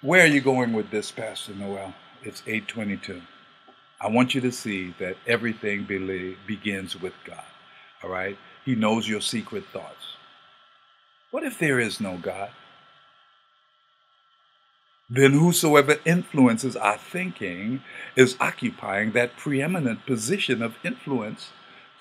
where 0.00 0.24
are 0.24 0.28
you 0.28 0.40
going 0.40 0.72
with 0.72 0.90
this, 0.90 1.10
Pastor 1.10 1.54
Noel? 1.54 1.94
It's 2.22 2.42
822. 2.46 3.20
I 4.00 4.08
want 4.08 4.34
you 4.34 4.40
to 4.40 4.50
see 4.50 4.94
that 4.98 5.16
everything 5.26 5.84
begins 6.46 7.00
with 7.00 7.12
God. 7.24 7.44
All 8.02 8.10
right? 8.10 8.38
He 8.64 8.74
knows 8.74 9.08
your 9.08 9.20
secret 9.20 9.64
thoughts. 9.72 10.16
What 11.30 11.44
if 11.44 11.58
there 11.58 11.78
is 11.78 12.00
no 12.00 12.16
God? 12.16 12.50
then 15.14 15.32
whosoever 15.32 15.98
influences 16.06 16.74
our 16.74 16.96
thinking 16.96 17.82
is 18.16 18.34
occupying 18.40 19.12
that 19.12 19.36
preeminent 19.36 20.06
position 20.06 20.62
of 20.62 20.74
influence, 20.82 21.50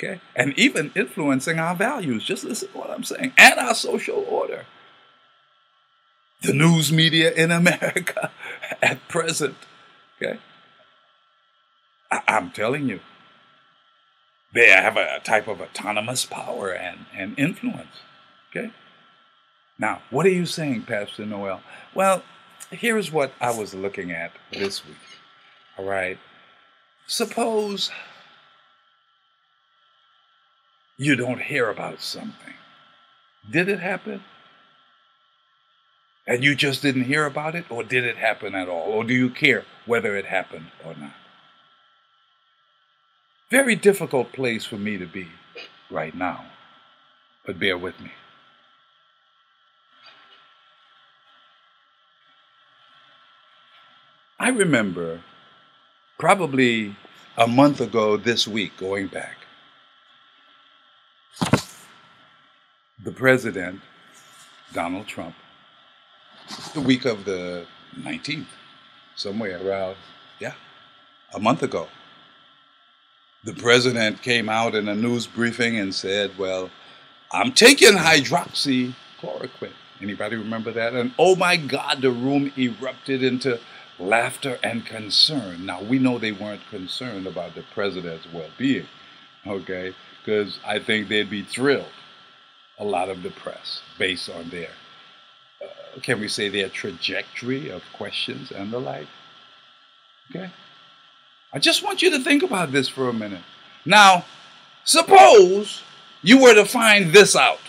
okay, 0.02 0.22
and 0.36 0.58
even 0.58 0.92
influencing 0.96 1.60
our 1.60 1.76
values. 1.76 2.24
Just 2.24 2.44
listen 2.44 2.70
to 2.70 2.78
what 2.78 2.90
I'm 2.90 3.04
saying, 3.04 3.34
and 3.38 3.60
our 3.60 3.76
social 3.76 4.26
order. 4.28 4.66
The 6.42 6.54
news 6.54 6.92
media 6.92 7.32
in 7.32 7.52
America 7.52 8.32
at 8.82 9.08
present, 9.08 9.56
okay, 10.22 10.40
I- 12.10 12.24
am 12.28 12.52
telling 12.52 12.90
you, 12.90 13.00
they 14.54 14.70
have 14.70 14.98
a 14.98 15.20
type 15.24 15.48
of 15.48 15.62
autonomous 15.62 16.26
power 16.26 16.72
and, 16.72 17.06
and 17.16 17.38
influence, 17.38 18.02
okay. 18.50 18.72
Now, 19.78 20.02
what 20.10 20.26
are 20.26 20.30
you 20.30 20.46
saying, 20.46 20.84
Pastor 20.84 21.26
Noel? 21.26 21.62
Well, 21.96 22.24
here's 22.70 23.12
what 23.12 23.34
I 23.42 23.52
was 23.56 23.74
looking 23.74 24.12
at 24.12 24.32
this 24.52 24.86
week. 24.86 24.96
All 25.78 25.86
right. 25.86 26.20
Suppose 27.08 27.90
you 31.02 31.16
don't 31.16 31.42
hear 31.42 31.68
about 31.68 32.00
something. 32.00 32.54
Did 33.50 33.68
it 33.70 33.80
happen? 33.80 34.24
And 36.28 36.44
you 36.44 36.54
just 36.54 36.84
didn't 36.84 37.06
hear 37.06 37.26
about 37.26 37.56
it? 37.56 37.66
Or 37.72 37.84
did 37.84 38.04
it 38.04 38.18
happen 38.18 38.54
at 38.54 38.70
all? 38.70 38.84
Or 38.84 39.04
do 39.04 39.12
you 39.12 39.32
care 39.32 39.66
whether 39.88 40.16
it 40.16 40.26
happened 40.26 40.68
or 40.86 40.94
not? 40.94 41.16
Very 43.50 43.76
difficult 43.76 44.32
place 44.32 44.64
for 44.64 44.78
me 44.78 45.00
to 45.00 45.08
be 45.08 45.28
right 45.90 46.14
now. 46.14 46.46
But 47.48 47.58
bear 47.60 47.80
with 47.80 48.00
me. 48.00 48.12
I 54.40 54.50
remember 54.50 55.24
probably 56.20 56.96
a 57.38 57.48
month 57.48 57.82
ago 57.82 58.18
this 58.18 58.48
week, 58.48 58.78
going 58.78 59.08
back, 59.08 59.38
the 63.04 63.12
president, 63.12 63.82
Donald 64.74 65.08
Trump, 65.08 65.36
the 66.74 66.82
week 66.82 67.06
of 67.06 67.26
the 67.26 67.66
19th, 68.00 68.46
somewhere 69.16 69.60
around, 69.66 69.96
yeah, 70.40 70.54
a 71.34 71.40
month 71.40 71.64
ago, 71.64 71.88
the 73.44 73.54
president 73.54 74.22
came 74.22 74.50
out 74.50 74.76
in 74.76 74.88
a 74.88 74.96
news 74.96 75.26
briefing 75.26 75.78
and 75.78 75.96
said, 75.96 76.38
Well, 76.38 76.70
I'm 77.32 77.52
taking 77.54 77.94
hydroxychloroquine. 77.94 79.74
Anybody 80.00 80.36
remember 80.36 80.72
that? 80.72 80.94
And 80.94 81.14
oh 81.18 81.36
my 81.36 81.58
God, 81.58 82.02
the 82.02 82.12
room 82.12 82.52
erupted 82.58 83.24
into 83.24 83.60
laughter 84.00 84.60
and 84.64 84.86
concern. 84.86 85.66
Now, 85.66 85.82
we 85.82 86.00
know 86.00 86.18
they 86.18 86.32
weren't 86.32 86.68
concerned 86.70 87.28
about 87.28 87.56
the 87.56 87.64
president's 87.74 88.28
well 88.32 88.50
being, 88.58 88.88
okay? 89.46 89.96
Because 90.20 90.60
I 90.66 90.80
think 90.80 91.08
they'd 91.08 91.30
be 91.30 91.44
thrilled, 91.44 91.86
a 92.82 92.84
lot 92.84 93.10
of 93.10 93.22
the 93.22 93.30
press, 93.30 93.82
based 94.00 94.28
on 94.28 94.50
their, 94.50 94.72
uh, 95.64 96.00
can 96.02 96.20
we 96.20 96.28
say, 96.28 96.50
their 96.50 96.68
trajectory 96.68 97.70
of 97.70 97.84
questions 97.94 98.52
and 98.52 98.74
the 98.74 98.80
like. 98.80 99.08
Okay? 100.30 100.50
I 101.54 101.60
just 101.60 101.84
want 101.84 102.02
you 102.02 102.10
to 102.10 102.20
think 102.20 102.42
about 102.42 102.72
this 102.72 102.90
for 102.90 103.08
a 103.08 103.14
minute. 103.14 103.44
Now, 103.86 104.26
suppose 104.84 105.84
you 106.24 106.42
were 106.42 106.56
to 106.56 106.66
find 106.66 107.14
this 107.14 107.36
out. 107.36 107.60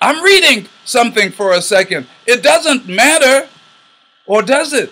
I'm 0.00 0.24
reading 0.24 0.68
something 0.86 1.30
for 1.30 1.52
a 1.52 1.60
second. 1.60 2.06
It 2.26 2.42
doesn't 2.42 2.88
matter 2.88 3.46
or 4.24 4.40
does 4.40 4.72
it? 4.72 4.90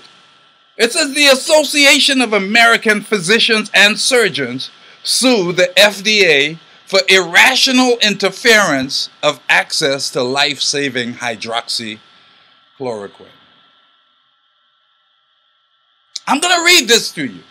It 0.76 0.92
says 0.92 1.14
the 1.14 1.28
Association 1.28 2.20
of 2.20 2.34
American 2.34 3.00
Physicians 3.00 3.70
and 3.72 3.98
Surgeons 3.98 4.70
sue 5.02 5.52
the 5.52 5.72
FDA 5.76 6.58
for 6.86 7.00
irrational 7.08 7.98
interference 8.02 9.08
of 9.22 9.40
access 9.48 10.10
to 10.10 10.22
life 10.22 10.60
saving 10.60 11.14
hydroxychloroquine. 11.14 11.98
I'm 16.26 16.40
going 16.40 16.56
to 16.56 16.64
read 16.64 16.88
this 16.88 17.12
to 17.12 17.24
you. 17.24 17.42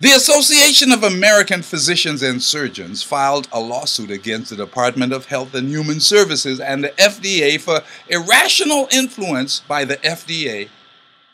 The 0.00 0.10
Association 0.10 0.90
of 0.92 1.02
American 1.04 1.62
Physicians 1.62 2.22
and 2.22 2.42
Surgeons 2.42 3.02
filed 3.02 3.48
a 3.52 3.60
lawsuit 3.60 4.10
against 4.10 4.50
the 4.50 4.56
Department 4.56 5.12
of 5.12 5.26
Health 5.26 5.54
and 5.54 5.68
Human 5.68 6.00
Services 6.00 6.58
and 6.60 6.84
the 6.84 6.88
FDA 6.90 7.60
for 7.60 7.80
irrational 8.08 8.88
influence 8.90 9.60
by 9.60 9.84
the 9.84 9.96
FDA 9.98 10.68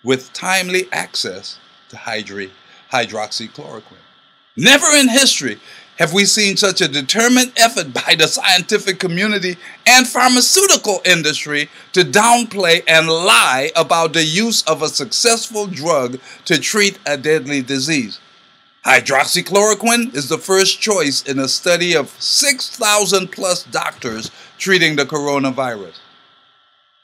with 0.04 0.32
timely 0.32 0.86
access 0.92 1.58
to 1.88 1.96
hydroxychloroquine. 1.96 3.82
Never 4.56 4.86
in 4.94 5.08
history 5.08 5.58
have 6.00 6.14
we 6.14 6.24
seen 6.24 6.56
such 6.56 6.80
a 6.80 6.88
determined 6.88 7.52
effort 7.58 7.92
by 7.92 8.14
the 8.16 8.26
scientific 8.26 8.98
community 8.98 9.58
and 9.86 10.08
pharmaceutical 10.08 11.02
industry 11.04 11.68
to 11.92 12.00
downplay 12.00 12.82
and 12.88 13.06
lie 13.06 13.70
about 13.76 14.14
the 14.14 14.24
use 14.24 14.62
of 14.62 14.80
a 14.80 14.88
successful 14.88 15.66
drug 15.66 16.18
to 16.46 16.58
treat 16.58 16.98
a 17.04 17.18
deadly 17.18 17.60
disease. 17.60 18.18
Hydroxychloroquine 18.86 20.14
is 20.14 20.30
the 20.30 20.38
first 20.38 20.80
choice 20.80 21.22
in 21.24 21.38
a 21.38 21.46
study 21.46 21.94
of 21.94 22.08
6,000 22.18 23.30
plus 23.30 23.64
doctors 23.64 24.30
treating 24.56 24.96
the 24.96 25.04
coronavirus. 25.04 25.98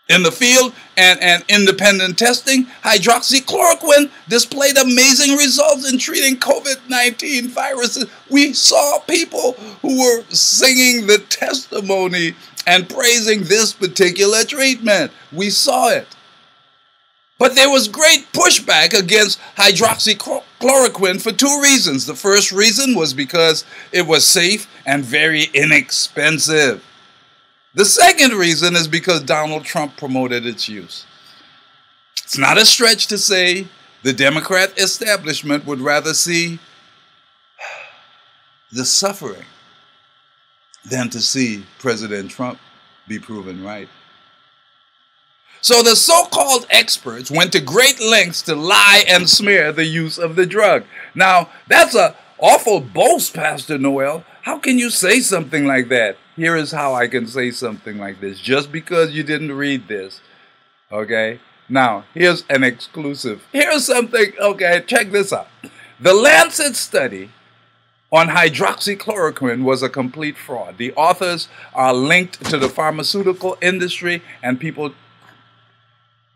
In 0.08 0.22
the 0.22 0.30
field 0.30 0.72
and, 0.96 1.20
and 1.20 1.44
independent 1.48 2.16
testing, 2.16 2.66
hydroxychloroquine 2.84 4.10
displayed 4.28 4.78
amazing 4.78 5.36
results 5.36 5.90
in 5.90 5.98
treating 5.98 6.36
COVID 6.36 6.88
19 6.88 7.48
viruses. 7.48 8.06
We 8.30 8.52
saw 8.52 9.00
people 9.00 9.54
who 9.82 10.00
were 10.00 10.22
singing 10.28 11.08
the 11.08 11.18
testimony 11.18 12.36
and 12.68 12.88
praising 12.88 13.44
this 13.44 13.72
particular 13.72 14.44
treatment. 14.44 15.10
We 15.32 15.50
saw 15.50 15.88
it. 15.90 16.06
But 17.38 17.54
there 17.54 17.68
was 17.68 17.88
great 17.88 18.32
pushback 18.32 18.98
against 18.98 19.40
hydroxychloroquine 19.56 21.20
for 21.20 21.32
two 21.32 21.60
reasons. 21.62 22.06
The 22.06 22.14
first 22.14 22.52
reason 22.52 22.94
was 22.94 23.12
because 23.12 23.64
it 23.92 24.06
was 24.06 24.26
safe 24.26 24.68
and 24.86 25.04
very 25.04 25.44
inexpensive. 25.52 26.82
The 27.76 27.84
second 27.84 28.32
reason 28.32 28.74
is 28.74 28.88
because 28.88 29.20
Donald 29.20 29.66
Trump 29.66 29.98
promoted 29.98 30.46
its 30.46 30.66
use. 30.66 31.04
It's 32.24 32.38
not 32.38 32.56
a 32.56 32.64
stretch 32.64 33.06
to 33.08 33.18
say 33.18 33.68
the 34.02 34.14
Democrat 34.14 34.72
establishment 34.78 35.66
would 35.66 35.80
rather 35.80 36.14
see 36.14 36.58
the 38.72 38.86
suffering 38.86 39.44
than 40.86 41.10
to 41.10 41.20
see 41.20 41.66
President 41.78 42.30
Trump 42.30 42.58
be 43.06 43.18
proven 43.18 43.62
right. 43.62 43.90
So 45.60 45.82
the 45.82 45.96
so 45.96 46.24
called 46.26 46.66
experts 46.70 47.30
went 47.30 47.52
to 47.52 47.60
great 47.60 48.00
lengths 48.00 48.40
to 48.42 48.54
lie 48.54 49.04
and 49.06 49.28
smear 49.28 49.70
the 49.70 49.84
use 49.84 50.16
of 50.16 50.34
the 50.34 50.46
drug. 50.46 50.84
Now, 51.14 51.50
that's 51.68 51.94
a 51.94 52.16
awful 52.38 52.80
boast, 52.80 53.34
Pastor 53.34 53.78
Noel. 53.78 54.24
How 54.42 54.58
can 54.58 54.78
you 54.78 54.90
say 54.90 55.20
something 55.20 55.66
like 55.66 55.88
that? 55.88 56.16
Here 56.36 56.56
is 56.56 56.72
how 56.72 56.94
I 56.94 57.08
can 57.08 57.26
say 57.26 57.50
something 57.50 57.98
like 57.98 58.20
this 58.20 58.40
just 58.40 58.70
because 58.70 59.12
you 59.12 59.22
didn't 59.22 59.52
read 59.52 59.88
this. 59.88 60.20
Okay? 60.92 61.40
Now, 61.68 62.04
here's 62.14 62.44
an 62.48 62.62
exclusive. 62.62 63.46
Here's 63.52 63.86
something, 63.86 64.32
okay, 64.38 64.84
check 64.86 65.10
this 65.10 65.32
out. 65.32 65.48
The 65.98 66.14
Lancet 66.14 66.76
study 66.76 67.30
on 68.12 68.28
hydroxychloroquine 68.28 69.64
was 69.64 69.82
a 69.82 69.88
complete 69.88 70.36
fraud. 70.36 70.78
The 70.78 70.92
authors 70.92 71.48
are 71.74 71.92
linked 71.92 72.44
to 72.50 72.58
the 72.58 72.68
pharmaceutical 72.68 73.56
industry, 73.60 74.22
and 74.42 74.60
people 74.60 74.94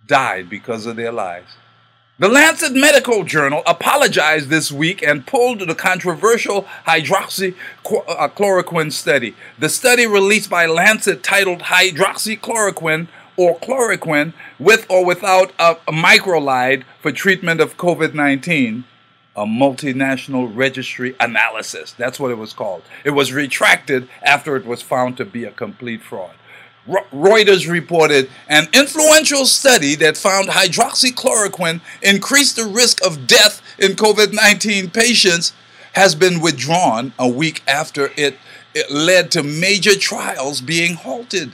died 0.06 0.50
because 0.50 0.86
of 0.86 0.96
their 0.96 1.12
lies. 1.12 1.44
The 2.20 2.28
Lancet 2.28 2.74
Medical 2.74 3.24
Journal 3.24 3.62
apologized 3.66 4.50
this 4.50 4.70
week 4.70 5.02
and 5.02 5.26
pulled 5.26 5.60
the 5.60 5.74
controversial 5.74 6.66
hydroxychloroquine 6.86 8.92
study. 8.92 9.34
The 9.58 9.70
study 9.70 10.06
released 10.06 10.50
by 10.50 10.66
Lancet 10.66 11.22
titled 11.22 11.60
Hydroxychloroquine 11.60 13.08
or 13.38 13.58
chloroquine 13.60 14.34
with 14.58 14.84
or 14.90 15.02
without 15.02 15.54
a, 15.58 15.76
macrolide 15.88 16.84
for 17.00 17.10
treatment 17.10 17.58
of 17.58 17.78
COVID 17.78 18.12
19 18.12 18.84
a 19.34 19.46
multinational 19.46 20.54
registry 20.54 21.16
analysis. 21.20 21.92
That's 21.92 22.20
what 22.20 22.30
it 22.30 22.36
was 22.36 22.52
called. 22.52 22.82
It 23.02 23.12
was 23.12 23.32
retracted 23.32 24.10
after 24.22 24.56
it 24.56 24.66
was 24.66 24.82
found 24.82 25.16
to 25.16 25.24
be 25.24 25.44
a 25.44 25.52
complete 25.52 26.02
fraud. 26.02 26.34
Reuters 27.12 27.70
reported 27.70 28.28
an 28.48 28.68
influential 28.72 29.46
study 29.46 29.94
that 29.96 30.16
found 30.16 30.48
hydroxychloroquine 30.48 31.80
increased 32.02 32.56
the 32.56 32.66
risk 32.66 33.04
of 33.04 33.26
death 33.26 33.62
in 33.78 33.92
COVID 33.92 34.32
19 34.32 34.90
patients 34.90 35.52
has 35.92 36.14
been 36.14 36.40
withdrawn 36.40 37.12
a 37.18 37.28
week 37.28 37.62
after 37.66 38.10
it, 38.16 38.36
it 38.74 38.90
led 38.90 39.30
to 39.32 39.42
major 39.42 39.96
trials 39.96 40.60
being 40.60 40.94
halted. 40.94 41.52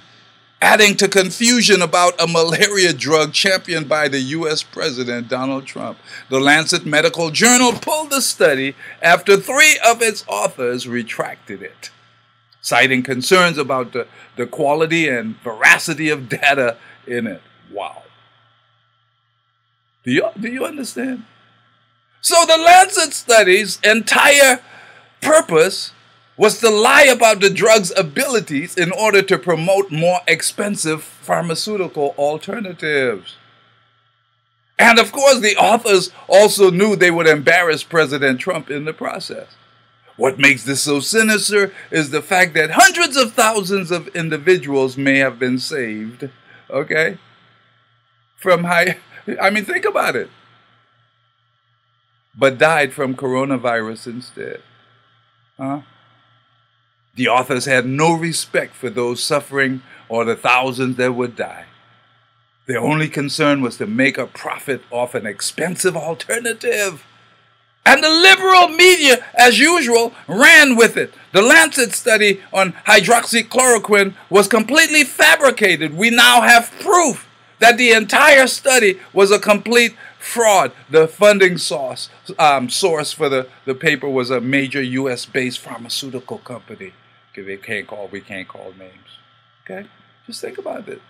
adding 0.63 0.97
to 0.97 1.07
confusion 1.07 1.83
about 1.83 2.21
a 2.21 2.27
malaria 2.27 2.93
drug 2.93 3.33
championed 3.33 3.89
by 3.89 4.09
the 4.09 4.21
US 4.21 4.63
President 4.63 5.29
Donald 5.29 5.67
Trump. 5.67 5.99
The 6.31 6.41
Lancet 6.41 6.87
Medical 6.87 7.31
Journal 7.31 7.73
pulled 7.73 8.11
the 8.11 8.23
study 8.23 8.75
after 9.03 9.37
three 9.37 9.79
of 9.87 10.01
its 10.01 10.25
authors 10.27 10.89
retracted 10.89 11.63
it, 11.63 11.91
citing 12.67 13.01
concerns 13.01 13.59
about 13.59 13.93
the, 13.93 14.09
the 14.35 14.45
quality 14.45 15.09
and 15.09 15.37
veracity 15.37 16.09
of 16.09 16.29
data 16.29 16.77
in 17.07 17.29
it. 17.29 17.41
Wow. 17.71 18.03
Do 20.03 20.11
you, 20.11 20.29
do 20.41 20.49
you 20.49 20.65
understand? 20.65 21.25
So 22.21 22.45
the 22.45 22.59
Lancet 22.59 23.13
study's 23.13 23.79
entire 23.85 24.61
purpose 25.21 25.93
was 26.37 26.59
to 26.59 26.69
lie 26.69 27.05
about 27.05 27.41
the 27.41 27.51
drug's 27.51 27.97
abilities 27.97 28.77
in 28.77 28.91
order 28.91 29.23
to 29.23 29.39
promote 29.39 29.93
more 29.93 30.19
expensive 30.27 31.05
pharmaceutical 31.05 32.17
alternatives. 32.19 33.37
And 34.77 34.99
of 34.99 35.13
course, 35.13 35.39
the 35.39 35.57
authors 35.57 36.11
also 36.27 36.73
knew 36.73 36.97
they 36.97 37.13
would 37.13 37.29
embarrass 37.29 37.85
President 37.85 38.41
Trump 38.41 38.73
in 38.73 38.87
the 38.87 38.93
process. 38.93 39.55
What 40.17 40.39
makes 40.39 40.65
this 40.65 40.83
so 40.83 41.01
sinister 41.01 41.73
is 41.91 42.11
the 42.11 42.23
fact 42.23 42.55
that 42.55 42.71
hundreds 42.71 43.17
of 43.17 43.35
thousands 43.35 43.91
of 43.91 44.09
individuals 44.09 44.97
may 44.97 45.19
have 45.19 45.39
been 45.39 45.59
saved, 45.59 46.31
okay, 46.71 47.19
from 48.37 48.65
high. 48.65 48.97
I 49.41 49.51
mean, 49.51 49.65
think 49.65 49.85
about 49.85 50.17
it. 50.17 50.31
But 52.35 52.59
died 52.59 52.93
from 52.93 53.15
coronavirus 53.15 54.07
instead. 54.07 54.63
Huh? 55.59 55.81
The 57.15 57.29
authors 57.29 57.65
had 57.65 57.87
no 57.87 58.13
respect 58.13 58.75
for 58.75 58.91
those 58.91 59.23
suffering 59.23 59.83
or 60.09 60.25
the 60.25 60.37
thousands 60.37 60.97
that 60.97 61.15
would 61.15 61.35
die. 61.35 61.65
Their 62.67 62.81
only 62.81 63.09
concern 63.09 63.63
was 63.63 63.77
to 63.79 63.87
make 63.87 64.19
a 64.19 64.27
profit 64.27 64.83
off 64.91 65.15
an 65.15 65.25
expensive 65.25 65.97
alternative. 65.97 67.05
And 67.87 68.03
the 68.03 68.11
liberal 68.11 68.69
media, 68.69 69.25
as 69.39 69.61
usual, 69.61 70.13
ran 70.27 70.75
with 70.75 70.97
it. 70.97 71.15
The 71.33 71.41
Lancet 71.41 71.95
study 71.95 72.43
on 72.53 72.73
hydroxychloroquine 72.85 74.15
was 74.29 74.49
completely 74.49 75.05
fabricated. 75.05 75.97
We 75.97 76.11
now 76.11 76.41
have 76.41 76.73
proof 76.81 77.29
that 77.61 77.79
the 77.79 77.93
entire 77.93 78.49
study 78.49 78.99
was 79.13 79.31
a 79.31 79.39
complete 79.39 79.97
fraud. 80.19 80.73
The 80.91 81.07
funding 81.07 81.59
source, 81.59 82.11
um, 82.41 82.69
source 82.69 83.13
for 83.13 83.29
the, 83.29 83.49
the 83.65 83.75
paper 83.75 84.09
was 84.09 84.31
a 84.31 84.41
major 84.41 84.83
US 84.83 85.25
based 85.25 85.61
pharmaceutical 85.61 86.39
company. 86.39 86.93
Okay, 87.33 87.43
they 87.43 87.57
can't 87.57 87.87
call, 87.87 88.09
we 88.09 88.21
can't 88.21 88.49
call 88.49 88.75
names. 88.77 89.19
Okay? 89.65 89.87
Just 90.27 90.41
think 90.41 90.59
about 90.59 90.89
it. 90.89 91.01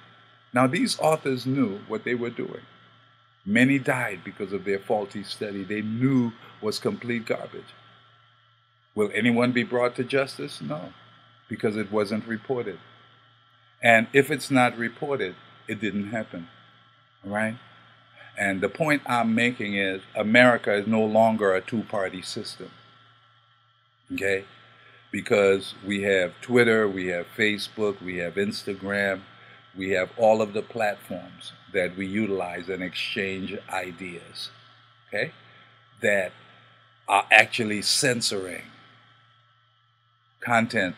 Now, 0.53 0.67
these 0.67 0.99
authors 1.01 1.47
knew 1.47 1.81
what 1.89 2.05
they 2.05 2.15
were 2.15 2.31
doing. 2.31 2.63
Many 3.47 3.79
died 3.79 4.21
because 4.25 4.53
of 4.53 4.65
their 4.65 4.81
faulty 4.81 5.23
study 5.23 5.63
they 5.63 5.81
knew 5.81 6.33
was 6.61 6.79
complete 6.79 7.27
garbage. 7.27 7.75
Will 8.95 9.11
anyone 9.15 9.53
be 9.53 9.63
brought 9.63 9.95
to 9.97 10.05
justice? 10.05 10.61
No, 10.61 10.93
because 11.49 11.77
it 11.77 11.93
wasn't 11.93 12.27
reported. 12.27 12.79
And 13.83 14.07
if 14.13 14.31
it's 14.31 14.51
not 14.51 14.77
reported, 14.77 15.35
it 15.69 15.81
didn't 15.81 16.09
happen. 16.09 16.49
Right? 17.25 17.57
And 18.39 18.61
the 18.61 18.69
point 18.69 19.03
I'm 19.07 19.35
making 19.35 19.77
is 19.77 20.03
America 20.15 20.75
is 20.75 20.87
no 20.87 21.05
longer 21.05 21.55
a 21.55 21.61
two 21.61 21.83
party 21.83 22.23
system. 22.23 22.71
Okay? 24.13 24.45
because 25.17 25.75
we 25.83 26.03
have 26.03 26.35
Twitter, 26.43 26.87
we 26.87 27.07
have 27.07 27.27
Facebook, 27.37 28.03
we 28.03 28.19
have 28.19 28.35
Instagram, 28.35 29.23
we 29.75 29.91
have 29.91 30.11
all 30.19 30.43
of 30.43 30.53
the 30.53 30.61
platforms 30.61 31.53
that 31.73 31.97
we 31.97 32.07
utilize 32.07 32.69
and 32.69 32.83
exchange 32.83 33.57
ideas, 33.71 34.51
okay, 35.09 35.33
that 36.03 36.33
are 37.09 37.27
actually 37.31 37.83
censoring 37.83 38.63
content 40.41 40.97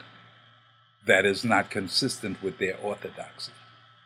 that 1.07 1.25
is 1.25 1.45
not 1.45 1.71
consistent 1.71 2.43
with 2.43 2.59
their 2.59 2.77
orthodoxy. 2.83 3.53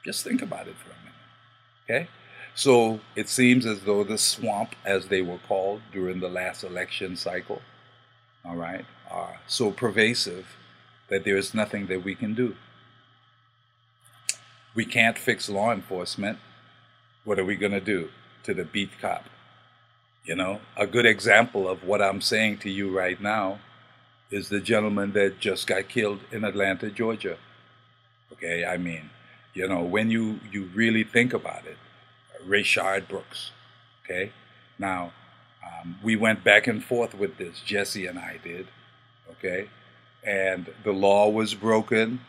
Just 0.04 0.24
think 0.24 0.42
about 0.42 0.68
it 0.68 0.76
for 0.76 0.90
a 0.90 0.98
minute, 1.04 2.04
okay? 2.04 2.08
So 2.54 3.00
it 3.16 3.28
seems 3.28 3.66
as 3.66 3.82
though 3.82 4.04
the 4.04 4.18
swamp, 4.18 4.74
as 4.84 5.06
they 5.06 5.22
were 5.22 5.38
called 5.48 5.82
during 5.92 6.20
the 6.20 6.28
last 6.28 6.62
election 6.64 7.16
cycle, 7.16 7.62
all 8.44 8.56
right, 8.56 8.84
are 9.10 9.40
so 9.46 9.70
pervasive 9.70 10.46
that 11.08 11.24
there 11.24 11.36
is 11.36 11.54
nothing 11.54 11.86
that 11.86 12.04
we 12.04 12.14
can 12.14 12.34
do. 12.34 12.56
We 14.74 14.84
can't 14.84 15.18
fix 15.18 15.48
law 15.48 15.72
enforcement. 15.72 16.38
What 17.24 17.38
are 17.38 17.44
we 17.44 17.56
going 17.56 17.72
to 17.72 17.80
do 17.80 18.10
to 18.44 18.54
the 18.54 18.64
beat 18.64 18.90
cop? 19.00 19.24
You 20.24 20.36
know, 20.36 20.60
a 20.76 20.86
good 20.86 21.06
example 21.06 21.68
of 21.68 21.84
what 21.84 22.00
I'm 22.00 22.20
saying 22.20 22.58
to 22.58 22.70
you 22.70 22.96
right 22.96 23.20
now 23.20 23.58
is 24.30 24.48
the 24.48 24.60
gentleman 24.60 25.12
that 25.12 25.40
just 25.40 25.66
got 25.66 25.88
killed 25.88 26.20
in 26.30 26.44
Atlanta, 26.44 26.90
Georgia. 26.90 27.36
Okay, 28.32 28.64
I 28.64 28.76
mean, 28.76 29.10
you 29.52 29.68
know, 29.68 29.82
when 29.82 30.10
you, 30.10 30.40
you 30.50 30.70
really 30.74 31.04
think 31.04 31.32
about 31.32 31.66
it, 31.66 31.76
Rayshard 32.46 33.08
Brooks. 33.08 33.50
Okay, 34.04 34.32
now 34.78 35.12
um, 35.64 35.98
we 36.02 36.16
went 36.16 36.44
back 36.44 36.66
and 36.66 36.82
forth 36.82 37.14
with 37.14 37.36
this, 37.36 37.60
Jesse 37.64 38.06
and 38.06 38.18
I 38.18 38.38
did 38.42 38.68
okay, 39.42 39.68
and 40.24 40.70
the 40.84 40.92
law 40.92 41.28
was 41.28 41.54
broken, 41.54 42.20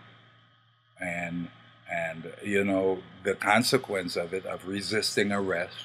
and 0.99 1.49
and 1.91 2.34
you 2.43 2.63
know 2.63 2.99
the 3.23 3.36
consequence 3.36 4.15
of 4.15 4.34
it 4.34 4.45
of 4.45 4.67
resisting 4.67 5.32
arrest 5.32 5.75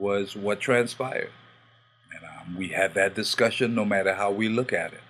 was 0.00 0.34
what 0.34 0.60
transpired, 0.60 1.30
and 2.12 2.24
um, 2.24 2.56
we 2.56 2.68
had 2.68 2.94
that 2.94 3.14
discussion 3.14 3.74
no 3.74 3.84
matter 3.84 4.14
how 4.14 4.30
we 4.30 4.48
look 4.48 4.72
at 4.72 4.92
it, 4.92 5.02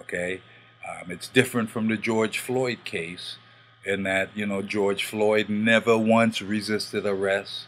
okay. 0.00 0.42
Um, 0.88 1.10
it's 1.10 1.28
different 1.28 1.70
from 1.70 1.88
the 1.88 1.96
George 1.96 2.38
Floyd 2.38 2.84
case 2.84 3.38
in 3.84 4.02
that 4.04 4.30
you 4.34 4.46
know 4.46 4.62
George 4.62 5.04
Floyd 5.04 5.48
never 5.48 5.96
once 5.96 6.42
resisted 6.42 7.06
arrest. 7.06 7.66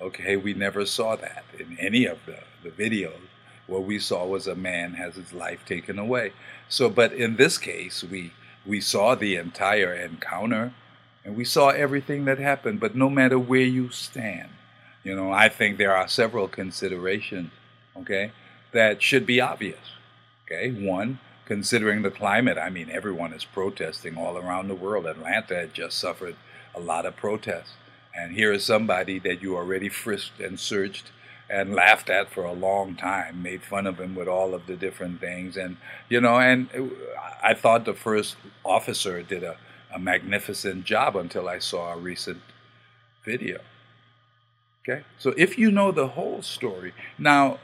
Okay, 0.00 0.36
we 0.36 0.54
never 0.54 0.86
saw 0.86 1.16
that 1.16 1.44
in 1.58 1.76
any 1.78 2.06
of 2.06 2.18
the, 2.26 2.38
the 2.62 2.70
videos 2.70 3.20
what 3.70 3.84
we 3.84 3.98
saw 3.98 4.26
was 4.26 4.46
a 4.46 4.54
man 4.54 4.94
has 4.94 5.14
his 5.14 5.32
life 5.32 5.64
taken 5.64 5.98
away. 5.98 6.32
So, 6.68 6.90
but 6.90 7.12
in 7.12 7.36
this 7.36 7.56
case, 7.56 8.04
we 8.04 8.32
we 8.66 8.80
saw 8.80 9.14
the 9.14 9.36
entire 9.36 9.94
encounter, 9.94 10.74
and 11.24 11.36
we 11.36 11.44
saw 11.44 11.68
everything 11.70 12.26
that 12.26 12.38
happened. 12.38 12.80
But 12.80 12.94
no 12.94 13.08
matter 13.08 13.38
where 13.38 13.60
you 13.60 13.90
stand, 13.90 14.50
you 15.02 15.14
know, 15.14 15.32
I 15.32 15.48
think 15.48 15.78
there 15.78 15.94
are 15.94 16.08
several 16.08 16.48
considerations, 16.48 17.50
okay, 17.96 18.32
that 18.72 19.02
should 19.02 19.26
be 19.26 19.40
obvious. 19.40 19.78
Okay, 20.44 20.70
one, 20.70 21.20
considering 21.46 22.02
the 22.02 22.10
climate. 22.10 22.58
I 22.58 22.70
mean, 22.70 22.90
everyone 22.90 23.32
is 23.32 23.44
protesting 23.44 24.16
all 24.16 24.36
around 24.36 24.68
the 24.68 24.74
world. 24.74 25.06
Atlanta 25.06 25.54
had 25.54 25.74
just 25.74 25.98
suffered 25.98 26.36
a 26.74 26.80
lot 26.80 27.06
of 27.06 27.16
protests. 27.16 27.72
And 28.14 28.32
here 28.32 28.52
is 28.52 28.64
somebody 28.64 29.18
that 29.20 29.40
you 29.42 29.56
already 29.56 29.88
frisked 29.88 30.40
and 30.40 30.58
searched 30.58 31.12
and 31.48 31.74
laughed 31.74 32.10
at 32.10 32.30
for 32.30 32.44
a 32.44 32.52
long 32.52 32.94
time, 32.94 33.42
made 33.42 33.62
fun 33.62 33.86
of 33.86 33.98
him 33.98 34.14
with 34.14 34.28
all 34.28 34.54
of 34.54 34.66
the 34.66 34.76
different 34.76 35.20
things. 35.20 35.56
And, 35.56 35.76
you 36.08 36.20
know, 36.20 36.38
and 36.38 36.68
I 37.42 37.54
thought 37.54 37.84
the 37.84 37.94
first 37.94 38.36
officer 38.64 39.22
did 39.22 39.42
a, 39.42 39.56
a 39.92 39.98
magnificent 39.98 40.84
job 40.84 41.16
until 41.16 41.48
I 41.48 41.58
saw 41.58 41.92
a 41.92 41.96
recent 41.96 42.42
video. 43.24 43.60
Okay? 44.82 45.02
So 45.18 45.34
if 45.36 45.58
you 45.58 45.70
know 45.70 45.92
the 45.92 46.08
whole 46.08 46.42
story, 46.42 46.92
now, 47.18 47.58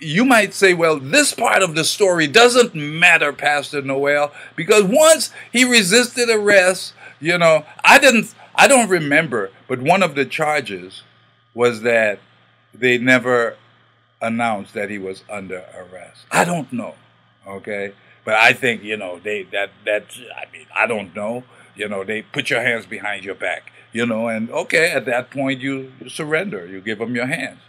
you 0.00 0.24
might 0.24 0.52
say, 0.52 0.74
well, 0.74 0.98
this 0.98 1.32
part 1.32 1.62
of 1.62 1.74
the 1.74 1.84
story 1.84 2.26
doesn't 2.26 2.74
matter, 2.74 3.32
Pastor 3.32 3.80
Noel, 3.82 4.32
because 4.54 4.84
once 4.84 5.30
he 5.52 5.64
resisted 5.64 6.28
arrest, 6.28 6.92
you 7.20 7.38
know, 7.38 7.64
I 7.84 7.98
didn't, 7.98 8.34
I 8.54 8.68
don't 8.68 8.88
remember, 8.90 9.50
but 9.68 9.80
one 9.80 10.02
of 10.02 10.14
the 10.14 10.26
charges 10.26 11.02
was 11.54 11.80
that 11.82 12.18
they 12.74 12.98
never 12.98 13.56
announced 14.20 14.74
that 14.74 14.90
he 14.90 14.98
was 14.98 15.22
under 15.30 15.64
arrest. 15.74 16.26
I 16.30 16.44
don't 16.44 16.70
know, 16.72 16.94
okay, 17.46 17.92
but 18.24 18.34
I 18.34 18.52
think 18.52 18.82
you 18.82 18.96
know 18.96 19.18
they 19.18 19.44
that 19.44 19.70
that 19.84 20.04
I 20.36 20.50
mean 20.52 20.66
I 20.74 20.86
don't 20.86 21.14
know. 21.14 21.44
You 21.74 21.88
know 21.88 22.04
they 22.04 22.22
put 22.22 22.50
your 22.50 22.60
hands 22.60 22.86
behind 22.86 23.24
your 23.24 23.34
back. 23.34 23.72
You 23.96 24.04
know, 24.04 24.28
and 24.28 24.50
okay, 24.50 24.90
at 24.90 25.06
that 25.06 25.30
point 25.30 25.62
you 25.62 25.90
surrender. 26.06 26.66
You 26.66 26.82
give 26.82 26.98
them 26.98 27.16
your 27.16 27.24
hands. 27.24 27.60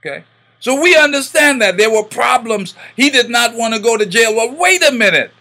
Okay. 0.00 0.24
So 0.58 0.78
we 0.78 0.94
understand 0.94 1.62
that 1.62 1.78
there 1.78 1.90
were 1.90 2.02
problems. 2.02 2.74
He 2.96 3.08
did 3.08 3.30
not 3.30 3.54
want 3.54 3.72
to 3.72 3.80
go 3.80 3.96
to 3.96 4.04
jail. 4.04 4.36
Well, 4.36 4.54
wait 4.54 4.86
a 4.86 4.92
minute. 4.92 5.32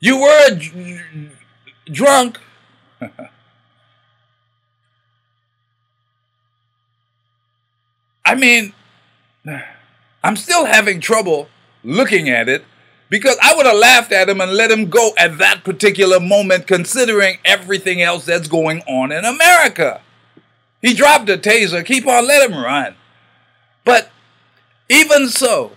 You 0.00 0.18
were 0.18 0.58
drunk. 1.92 2.40
I 8.24 8.34
mean, 8.34 8.72
I'm 10.24 10.36
still 10.36 10.64
having 10.64 11.02
trouble 11.02 11.50
looking 11.84 12.30
at 12.30 12.48
it 12.48 12.64
Because 13.10 13.36
I 13.42 13.54
would 13.54 13.66
have 13.66 13.76
laughed 13.76 14.12
at 14.12 14.28
him 14.28 14.40
and 14.40 14.52
let 14.52 14.70
him 14.70 14.88
go 14.88 15.10
at 15.18 15.36
that 15.38 15.64
particular 15.64 16.20
moment, 16.20 16.68
considering 16.68 17.38
everything 17.44 18.00
else 18.00 18.24
that's 18.24 18.48
going 18.48 18.82
on 18.82 19.12
in 19.12 19.24
America. 19.24 20.00
He 20.80 20.94
dropped 20.94 21.28
a 21.28 21.36
taser, 21.36 21.84
keep 21.84 22.06
on, 22.06 22.26
let 22.26 22.48
him 22.48 22.56
run. 22.56 22.94
But 23.84 24.10
even 24.88 25.28
so, 25.28 25.72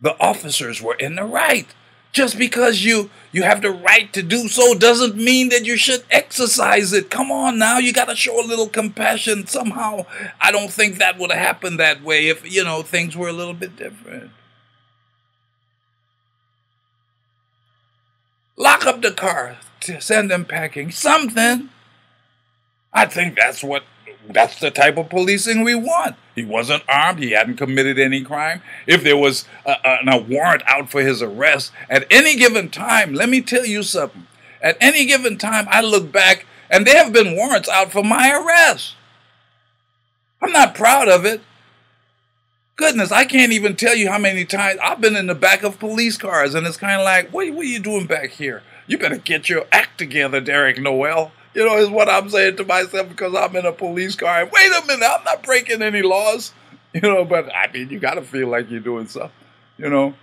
the 0.00 0.18
officers 0.18 0.82
were 0.82 0.94
in 0.94 1.14
the 1.16 1.24
right. 1.24 1.68
Just 2.12 2.38
because 2.38 2.82
you 2.82 3.10
you 3.30 3.42
have 3.42 3.60
the 3.60 3.70
right 3.70 4.10
to 4.14 4.22
do 4.22 4.48
so 4.48 4.74
doesn't 4.74 5.16
mean 5.16 5.50
that 5.50 5.66
you 5.66 5.76
should 5.76 6.02
exercise 6.10 6.94
it. 6.94 7.10
Come 7.10 7.30
on 7.30 7.58
now, 7.58 7.76
you 7.76 7.92
got 7.92 8.08
to 8.08 8.16
show 8.16 8.40
a 8.42 8.46
little 8.46 8.68
compassion 8.68 9.46
somehow. 9.46 10.06
I 10.40 10.50
don't 10.50 10.72
think 10.72 10.96
that 10.96 11.18
would 11.18 11.30
have 11.30 11.46
happened 11.46 11.78
that 11.78 12.02
way 12.02 12.28
if, 12.28 12.50
you 12.50 12.64
know, 12.64 12.80
things 12.80 13.14
were 13.14 13.28
a 13.28 13.34
little 13.34 13.52
bit 13.52 13.76
different. 13.76 14.30
Lock 18.56 18.86
up 18.86 19.02
the 19.02 19.12
car, 19.12 19.58
send 20.00 20.30
them 20.30 20.44
packing, 20.44 20.90
something. 20.90 21.68
I 22.92 23.06
think 23.06 23.36
that's 23.36 23.62
what 23.62 23.84
that's 24.28 24.58
the 24.58 24.70
type 24.70 24.96
of 24.96 25.08
policing 25.08 25.62
we 25.62 25.74
want. 25.74 26.16
He 26.34 26.44
wasn't 26.44 26.82
armed. 26.88 27.20
He 27.20 27.30
hadn't 27.30 27.56
committed 27.56 27.98
any 27.98 28.22
crime. 28.22 28.62
If 28.86 29.04
there 29.04 29.16
was 29.16 29.44
a, 29.64 29.76
a, 29.84 29.98
a, 30.10 30.22
warrant 30.22 30.62
out 30.66 30.90
for 30.90 31.00
his 31.00 31.22
arrest, 31.22 31.72
at 31.88 32.06
any 32.10 32.36
given 32.36 32.68
time, 32.68 33.14
let 33.14 33.28
me 33.28 33.40
tell 33.40 33.64
you 33.64 33.82
something. 33.82 34.26
At 34.60 34.76
any 34.80 35.06
given 35.06 35.38
time, 35.38 35.66
I 35.68 35.80
look 35.80 36.10
back 36.10 36.46
and 36.68 36.86
there 36.86 37.02
have 37.02 37.12
been 37.12 37.36
warrants 37.36 37.68
out 37.68 37.92
for 37.92 38.02
my 38.02 38.32
arrest. 38.32 38.96
I'm 40.42 40.52
not 40.52 40.74
proud 40.74 41.08
of 41.08 41.24
it. 41.24 41.40
Goodness, 42.76 43.10
I 43.10 43.24
can't 43.24 43.52
even 43.52 43.74
tell 43.74 43.94
you 43.94 44.10
how 44.10 44.18
many 44.18 44.44
times 44.44 44.78
I've 44.82 45.00
been 45.00 45.16
in 45.16 45.28
the 45.28 45.34
back 45.34 45.62
of 45.62 45.78
police 45.78 46.18
cars 46.18 46.54
and 46.54 46.66
it's 46.66 46.76
kind 46.76 47.00
of 47.00 47.06
like, 47.06 47.30
what, 47.30 47.50
what 47.54 47.62
are 47.62 47.68
you 47.68 47.80
doing 47.80 48.06
back 48.06 48.32
here? 48.32 48.62
You 48.86 48.98
better 48.98 49.16
get 49.16 49.48
your 49.48 49.64
act 49.72 49.96
together, 49.96 50.42
Derek 50.42 50.78
Noel. 50.78 51.32
You 51.54 51.64
know, 51.64 51.78
is 51.78 51.88
what 51.88 52.10
I'm 52.10 52.28
saying 52.28 52.56
to 52.56 52.64
myself 52.64 53.08
because 53.08 53.34
I'm 53.34 53.56
in 53.56 53.64
a 53.64 53.72
police 53.72 54.14
car. 54.14 54.42
And 54.42 54.50
wait 54.52 54.70
a 54.70 54.86
minute, 54.86 55.06
I'm 55.08 55.24
not 55.24 55.42
breaking 55.42 55.82
any 55.82 56.02
laws. 56.02 56.52
You 56.94 57.02
know, 57.02 57.26
but 57.26 57.54
I 57.54 57.70
mean, 57.70 57.90
you 57.90 57.98
got 57.98 58.14
to 58.14 58.22
feel 58.22 58.48
like 58.48 58.70
you're 58.70 58.80
doing 58.80 59.06
something. 59.06 59.30
You 59.76 59.90
know. 59.90 60.14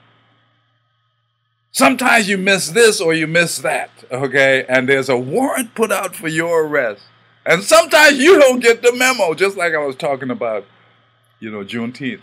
Sometimes 1.72 2.28
you 2.28 2.36
miss 2.36 2.70
this 2.70 3.00
or 3.00 3.14
you 3.14 3.28
miss 3.28 3.60
that, 3.60 3.92
okay? 4.12 4.66
And 4.68 4.90
there's 4.90 5.08
a 5.08 5.16
warrant 5.16 5.76
put 5.76 5.92
out 5.92 6.16
for 6.16 6.28
your 6.28 6.66
arrest. 6.66 7.04
And 7.46 7.62
sometimes 7.62 8.18
you 8.18 8.40
don't 8.40 8.60
get 8.60 8.82
the 8.82 8.92
memo, 8.92 9.36
just 9.36 9.56
like 9.56 9.76
I 9.76 9.86
was 9.86 9.96
talking 9.96 10.32
about, 10.32 10.66
you 11.40 11.52
know, 11.52 11.64
Juneteenth. 11.64 12.22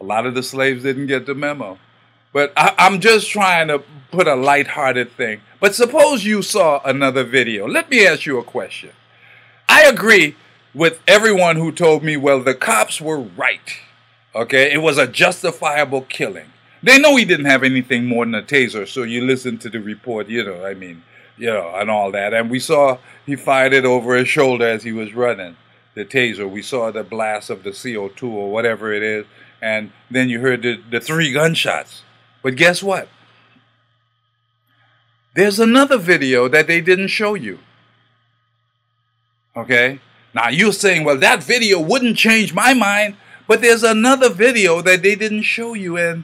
A 0.00 0.04
lot 0.04 0.26
of 0.26 0.34
the 0.34 0.42
slaves 0.42 0.82
didn't 0.82 1.06
get 1.06 1.26
the 1.26 1.34
memo. 1.34 1.78
But 2.32 2.52
I, 2.56 2.74
am 2.78 3.00
just 3.00 3.30
trying 3.30 3.68
to 3.68 3.82
put 4.10 4.28
a 4.28 4.34
lighthearted 4.34 5.12
thing. 5.12 5.40
But 5.58 5.74
suppose 5.74 6.24
you 6.24 6.42
saw 6.42 6.80
another 6.84 7.24
video. 7.24 7.66
Let 7.66 7.90
me 7.90 8.06
ask 8.06 8.26
you 8.26 8.38
a 8.38 8.44
question. 8.44 8.90
I 9.68 9.84
agree 9.84 10.36
with 10.74 11.00
everyone 11.08 11.56
who 11.56 11.72
told 11.72 12.04
me, 12.04 12.16
well, 12.16 12.42
the 12.42 12.54
cops 12.54 13.00
were 13.00 13.18
right. 13.18 13.78
Okay, 14.34 14.70
it 14.70 14.82
was 14.82 14.98
a 14.98 15.06
justifiable 15.06 16.02
killing. 16.02 16.52
They 16.82 16.98
know 16.98 17.16
he 17.16 17.24
didn't 17.24 17.46
have 17.46 17.62
anything 17.62 18.04
more 18.04 18.26
than 18.26 18.34
a 18.34 18.42
taser, 18.42 18.86
so 18.86 19.02
you 19.02 19.24
listen 19.24 19.56
to 19.58 19.70
the 19.70 19.80
report, 19.80 20.28
you 20.28 20.44
know, 20.44 20.64
I 20.64 20.74
mean, 20.74 21.02
you 21.38 21.46
know, 21.46 21.72
and 21.74 21.90
all 21.90 22.12
that. 22.12 22.34
And 22.34 22.50
we 22.50 22.58
saw 22.58 22.98
he 23.24 23.34
fired 23.34 23.72
it 23.72 23.86
over 23.86 24.14
his 24.14 24.28
shoulder 24.28 24.66
as 24.66 24.82
he 24.82 24.92
was 24.92 25.14
running, 25.14 25.56
the 25.94 26.04
taser. 26.04 26.48
We 26.48 26.60
saw 26.60 26.90
the 26.90 27.02
blast 27.02 27.48
of 27.48 27.62
the 27.62 27.70
CO2 27.70 28.22
or 28.24 28.50
whatever 28.52 28.92
it 28.92 29.02
is. 29.02 29.24
And 29.66 29.90
then 30.08 30.28
you 30.28 30.38
heard 30.38 30.62
the, 30.62 30.80
the 30.88 31.00
three 31.00 31.32
gunshots. 31.32 32.02
But 32.40 32.54
guess 32.54 32.84
what? 32.84 33.08
There's 35.34 35.58
another 35.58 35.98
video 35.98 36.46
that 36.46 36.68
they 36.68 36.80
didn't 36.80 37.08
show 37.08 37.34
you. 37.34 37.58
Okay? 39.56 39.98
Now 40.32 40.50
you're 40.50 40.72
saying, 40.72 41.02
well, 41.02 41.18
that 41.18 41.42
video 41.42 41.80
wouldn't 41.80 42.16
change 42.16 42.54
my 42.54 42.74
mind, 42.74 43.16
but 43.48 43.60
there's 43.60 43.82
another 43.82 44.28
video 44.28 44.82
that 44.82 45.02
they 45.02 45.16
didn't 45.16 45.42
show 45.42 45.74
you. 45.74 45.96
And 45.96 46.22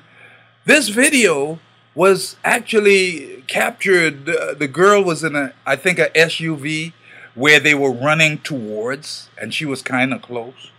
this 0.64 0.88
video 0.88 1.58
was 1.96 2.36
actually 2.44 3.42
captured. 3.48 4.28
Uh, 4.28 4.54
the 4.54 4.68
girl 4.68 5.02
was 5.02 5.24
in 5.24 5.34
a, 5.34 5.52
I 5.66 5.74
think, 5.74 5.98
a 5.98 6.10
SUV 6.10 6.92
where 7.34 7.58
they 7.58 7.74
were 7.74 7.90
running 7.90 8.38
towards, 8.38 9.30
and 9.36 9.52
she 9.52 9.64
was 9.64 9.82
kind 9.82 10.14
of 10.14 10.22
close, 10.22 10.70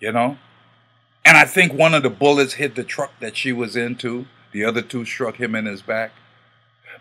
you 0.00 0.10
know? 0.10 0.38
And 1.24 1.36
I 1.36 1.44
think 1.44 1.72
one 1.72 1.94
of 1.94 2.02
the 2.02 2.10
bullets 2.10 2.54
hit 2.54 2.74
the 2.74 2.84
truck 2.84 3.12
that 3.20 3.36
she 3.36 3.52
was 3.52 3.76
into. 3.76 4.26
The 4.52 4.64
other 4.64 4.82
two 4.82 5.04
struck 5.04 5.36
him 5.36 5.54
in 5.54 5.66
his 5.66 5.82
back. 5.82 6.12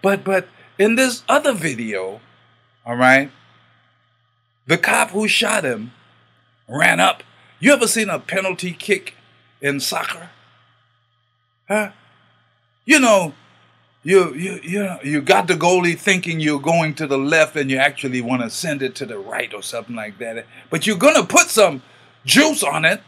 But 0.01 0.23
but 0.23 0.47
in 0.77 0.95
this 0.95 1.23
other 1.27 1.53
video, 1.53 2.21
all 2.85 2.95
right, 2.95 3.31
the 4.65 4.77
cop 4.77 5.11
who 5.11 5.27
shot 5.27 5.63
him 5.63 5.91
ran 6.67 6.99
up. 6.99 7.23
You 7.59 7.73
ever 7.73 7.87
seen 7.87 8.09
a 8.09 8.19
penalty 8.19 8.71
kick 8.71 9.15
in 9.61 9.79
soccer? 9.79 10.29
Huh? 11.67 11.91
You 12.85 12.99
know, 12.99 13.33
you 14.03 14.33
you 14.33 14.59
you 14.63 14.97
you 15.03 15.21
got 15.21 15.47
the 15.47 15.53
goalie 15.53 15.97
thinking 15.97 16.39
you're 16.39 16.59
going 16.59 16.95
to 16.95 17.07
the 17.07 17.17
left 17.17 17.55
and 17.55 17.69
you 17.69 17.77
actually 17.77 18.21
want 18.21 18.41
to 18.41 18.49
send 18.49 18.81
it 18.81 18.95
to 18.95 19.05
the 19.05 19.17
right 19.17 19.53
or 19.53 19.61
something 19.61 19.95
like 19.95 20.17
that. 20.17 20.45
But 20.69 20.87
you're 20.87 20.97
gonna 20.97 21.25
put 21.25 21.49
some 21.49 21.81
juice 22.25 22.63
on 22.63 22.83
it 22.83 23.01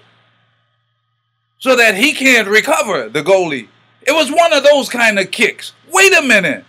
so 1.65 1.75
that 1.75 1.95
he 1.95 2.13
can't 2.13 2.47
recover 2.47 3.09
the 3.09 3.23
goalie 3.23 3.67
it 4.05 4.13
was 4.13 4.31
one 4.31 4.53
of 4.53 4.63
those 4.63 4.87
kind 4.87 5.17
of 5.19 5.31
kicks. 5.31 5.73
Wait 5.91 6.13
a 6.13 6.21
minute. 6.21 6.63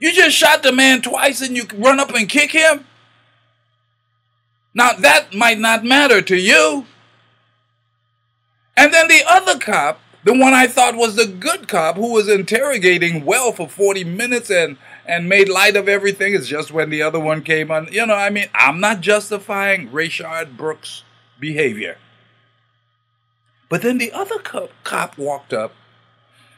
You 0.00 0.12
just 0.12 0.36
shot 0.36 0.62
the 0.62 0.72
man 0.72 1.02
twice 1.02 1.40
and 1.40 1.56
you 1.56 1.64
run 1.74 2.00
up 2.00 2.12
and 2.14 2.28
kick 2.28 2.52
him? 2.52 2.84
Now, 4.74 4.92
that 4.92 5.34
might 5.34 5.58
not 5.58 5.84
matter 5.84 6.20
to 6.22 6.36
you. 6.36 6.86
And 8.76 8.92
then 8.92 9.08
the 9.08 9.22
other 9.26 9.58
cop, 9.58 10.00
the 10.24 10.32
one 10.32 10.52
I 10.52 10.66
thought 10.66 10.94
was 10.94 11.16
the 11.16 11.26
good 11.26 11.66
cop 11.66 11.96
who 11.96 12.12
was 12.12 12.28
interrogating 12.28 13.24
well 13.24 13.52
for 13.52 13.68
40 13.68 14.04
minutes 14.04 14.50
and, 14.50 14.76
and 15.06 15.28
made 15.28 15.48
light 15.48 15.76
of 15.76 15.88
everything, 15.88 16.34
is 16.34 16.48
just 16.48 16.70
when 16.70 16.90
the 16.90 17.02
other 17.02 17.18
one 17.18 17.42
came 17.42 17.70
on. 17.70 17.88
You 17.90 18.06
know, 18.06 18.14
I 18.14 18.30
mean, 18.30 18.46
I'm 18.54 18.78
not 18.78 19.00
justifying 19.00 19.88
Rayshard 19.90 20.56
Brooks' 20.56 21.02
behavior. 21.40 21.98
But 23.68 23.82
then 23.82 23.98
the 23.98 24.12
other 24.12 24.38
cop, 24.38 24.70
cop 24.84 25.18
walked 25.18 25.52
up 25.52 25.74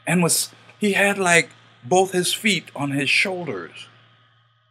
and 0.07 0.23
was 0.23 0.51
he 0.79 0.93
had 0.93 1.17
like 1.17 1.49
both 1.83 2.11
his 2.11 2.33
feet 2.33 2.71
on 2.75 2.91
his 2.91 3.09
shoulders, 3.09 3.87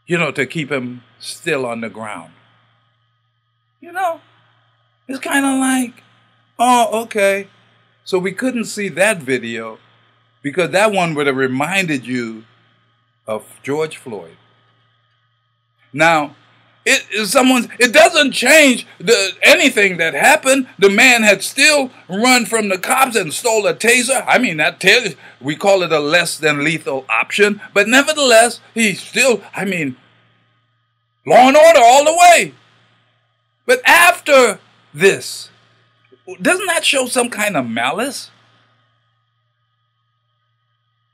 you 0.06 0.16
know, 0.16 0.30
to 0.32 0.46
keep 0.46 0.70
him 0.70 1.02
still 1.18 1.66
on 1.66 1.80
the 1.80 1.90
ground. 1.90 2.32
You 3.80 3.92
know, 3.92 4.20
it's 5.08 5.20
kind 5.20 5.44
of 5.44 5.58
like, 5.58 6.02
oh, 6.58 7.02
okay. 7.02 7.48
So 8.04 8.18
we 8.18 8.32
couldn't 8.32 8.64
see 8.64 8.88
that 8.88 9.18
video 9.18 9.78
because 10.42 10.70
that 10.70 10.92
one 10.92 11.14
would 11.14 11.26
have 11.26 11.36
reminded 11.36 12.06
you 12.06 12.44
of 13.26 13.44
George 13.62 13.96
Floyd. 13.96 14.36
Now, 15.92 16.36
it 16.84 17.06
is 17.12 17.30
someone 17.30 17.70
it 17.78 17.92
doesn't 17.92 18.32
change 18.32 18.86
the 18.98 19.32
anything 19.42 19.98
that 19.98 20.14
happened. 20.14 20.66
The 20.78 20.88
man 20.88 21.22
had 21.22 21.42
still 21.42 21.90
run 22.08 22.46
from 22.46 22.68
the 22.68 22.78
cops 22.78 23.16
and 23.16 23.34
stole 23.34 23.66
a 23.66 23.74
taser. 23.74 24.24
I 24.26 24.38
mean 24.38 24.56
that 24.56 24.80
taser 24.80 25.16
we 25.40 25.56
call 25.56 25.82
it 25.82 25.92
a 25.92 26.00
less 26.00 26.38
than 26.38 26.64
lethal 26.64 27.04
option. 27.10 27.60
But 27.74 27.88
nevertheless 27.88 28.60
he 28.72 28.94
still 28.94 29.42
i 29.54 29.64
mean 29.64 29.96
law 31.26 31.48
and 31.48 31.56
order 31.56 31.80
all 31.82 32.04
the 32.04 32.16
way. 32.16 32.54
But 33.66 33.82
after 33.86 34.58
this 34.94 35.50
doesn't 36.40 36.66
that 36.66 36.84
show 36.84 37.06
some 37.06 37.28
kind 37.28 37.56
of 37.56 37.68
malice? 37.68 38.30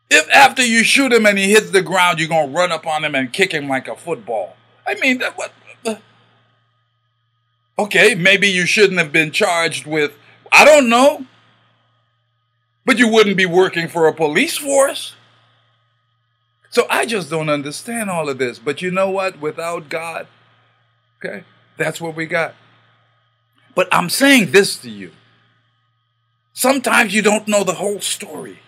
If 0.09 0.31
after 0.31 0.64
you 0.64 0.85
shoot 0.85 1.12
him 1.12 1.27
and 1.27 1.37
he 1.37 1.51
hits 1.51 1.71
the 1.71 1.83
ground 1.83 2.21
you're 2.21 2.29
to 2.29 2.57
run 2.57 2.71
up 2.71 2.87
on 2.87 3.05
him 3.05 3.17
and 3.17 3.33
kick 3.33 3.51
him 3.51 3.69
like 3.69 3.89
a 3.89 3.97
football 3.97 4.57
I 4.87 4.95
mean, 4.95 5.20
what? 5.34 5.53
Uh, 5.84 5.97
okay, 7.78 8.14
maybe 8.14 8.49
you 8.49 8.66
shouldn't 8.66 8.99
have 8.99 9.12
been 9.12 9.32
charged 9.32 9.87
with, 9.87 10.12
I 10.53 10.64
don't 10.64 10.89
know, 10.89 11.26
but 12.84 12.99
you 12.99 13.09
wouldn't 13.09 13.37
be 13.37 13.47
working 13.47 13.89
for 13.89 14.07
a 14.07 14.14
police 14.14 14.57
force. 14.57 15.14
So 16.70 16.87
I 16.91 17.07
just 17.07 17.30
don't 17.30 17.49
understand 17.49 18.11
all 18.11 18.28
of 18.28 18.39
this. 18.39 18.59
But 18.59 18.82
you 18.82 18.91
know 18.91 19.11
what? 19.11 19.41
Without 19.41 19.89
God, 19.89 20.26
okay, 21.18 21.45
that's 21.76 22.01
what 22.01 22.14
we 22.14 22.26
got. 22.26 22.55
But 23.74 23.89
I'm 23.93 24.09
saying 24.09 24.53
this 24.53 24.76
to 24.78 24.91
you. 24.91 25.12
Sometimes 26.53 27.14
you 27.14 27.22
don't 27.22 27.49
know 27.49 27.64
the 27.64 27.74
whole 27.74 28.01
story 28.01 28.61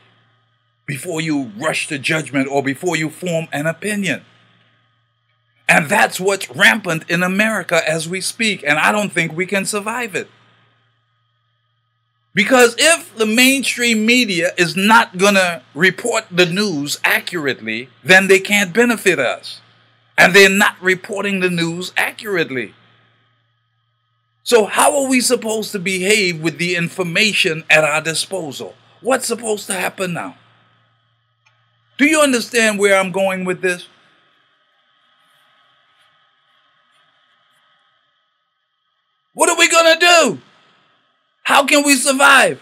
before 0.84 1.20
you 1.20 1.52
rush 1.56 1.86
to 1.88 1.98
judgment 1.98 2.48
or 2.50 2.62
before 2.62 2.96
you 2.96 3.08
form 3.08 3.46
an 3.52 3.66
opinion. 3.66 4.24
And 5.68 5.88
that's 5.88 6.18
what's 6.18 6.50
rampant 6.50 7.08
in 7.10 7.22
America 7.22 7.82
as 7.86 8.08
we 8.08 8.22
speak. 8.22 8.64
And 8.66 8.78
I 8.78 8.90
don't 8.90 9.12
think 9.12 9.32
we 9.32 9.44
can 9.44 9.66
survive 9.66 10.14
it. 10.14 10.30
Because 12.34 12.74
if 12.78 13.14
the 13.16 13.26
mainstream 13.26 14.06
media 14.06 14.52
is 14.56 14.76
not 14.76 15.18
going 15.18 15.34
to 15.34 15.62
report 15.74 16.24
the 16.30 16.46
news 16.46 16.98
accurately, 17.04 17.90
then 18.02 18.28
they 18.28 18.38
can't 18.38 18.72
benefit 18.72 19.18
us. 19.18 19.60
And 20.16 20.34
they're 20.34 20.48
not 20.48 20.80
reporting 20.80 21.40
the 21.40 21.50
news 21.50 21.92
accurately. 21.96 22.74
So, 24.42 24.64
how 24.64 24.98
are 24.98 25.08
we 25.08 25.20
supposed 25.20 25.72
to 25.72 25.78
behave 25.78 26.40
with 26.40 26.58
the 26.58 26.74
information 26.76 27.64
at 27.68 27.84
our 27.84 28.00
disposal? 28.00 28.74
What's 29.00 29.26
supposed 29.26 29.66
to 29.66 29.74
happen 29.74 30.14
now? 30.14 30.36
Do 31.98 32.06
you 32.06 32.20
understand 32.20 32.78
where 32.78 32.98
I'm 32.98 33.12
going 33.12 33.44
with 33.44 33.60
this? 33.60 33.88
What 39.38 39.48
are 39.50 39.56
we 39.56 39.68
going 39.68 39.94
to 39.94 40.00
do? 40.00 40.40
How 41.44 41.64
can 41.64 41.84
we 41.84 41.94
survive? 41.94 42.60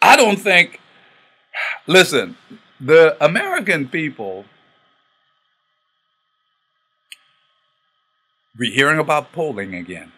I 0.00 0.16
don't 0.16 0.36
think, 0.36 0.78
listen, 1.88 2.36
the 2.78 3.16
American 3.20 3.88
people, 3.88 4.44
we're 8.56 8.72
hearing 8.72 9.00
about 9.00 9.32
polling 9.32 9.74
again. 9.74 10.12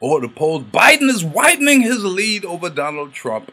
Oh, 0.00 0.18
the 0.18 0.30
polls, 0.30 0.64
Biden 0.64 1.10
is 1.10 1.22
widening 1.22 1.82
his 1.82 2.02
lead 2.02 2.46
over 2.46 2.70
Donald 2.70 3.12
Trump. 3.12 3.52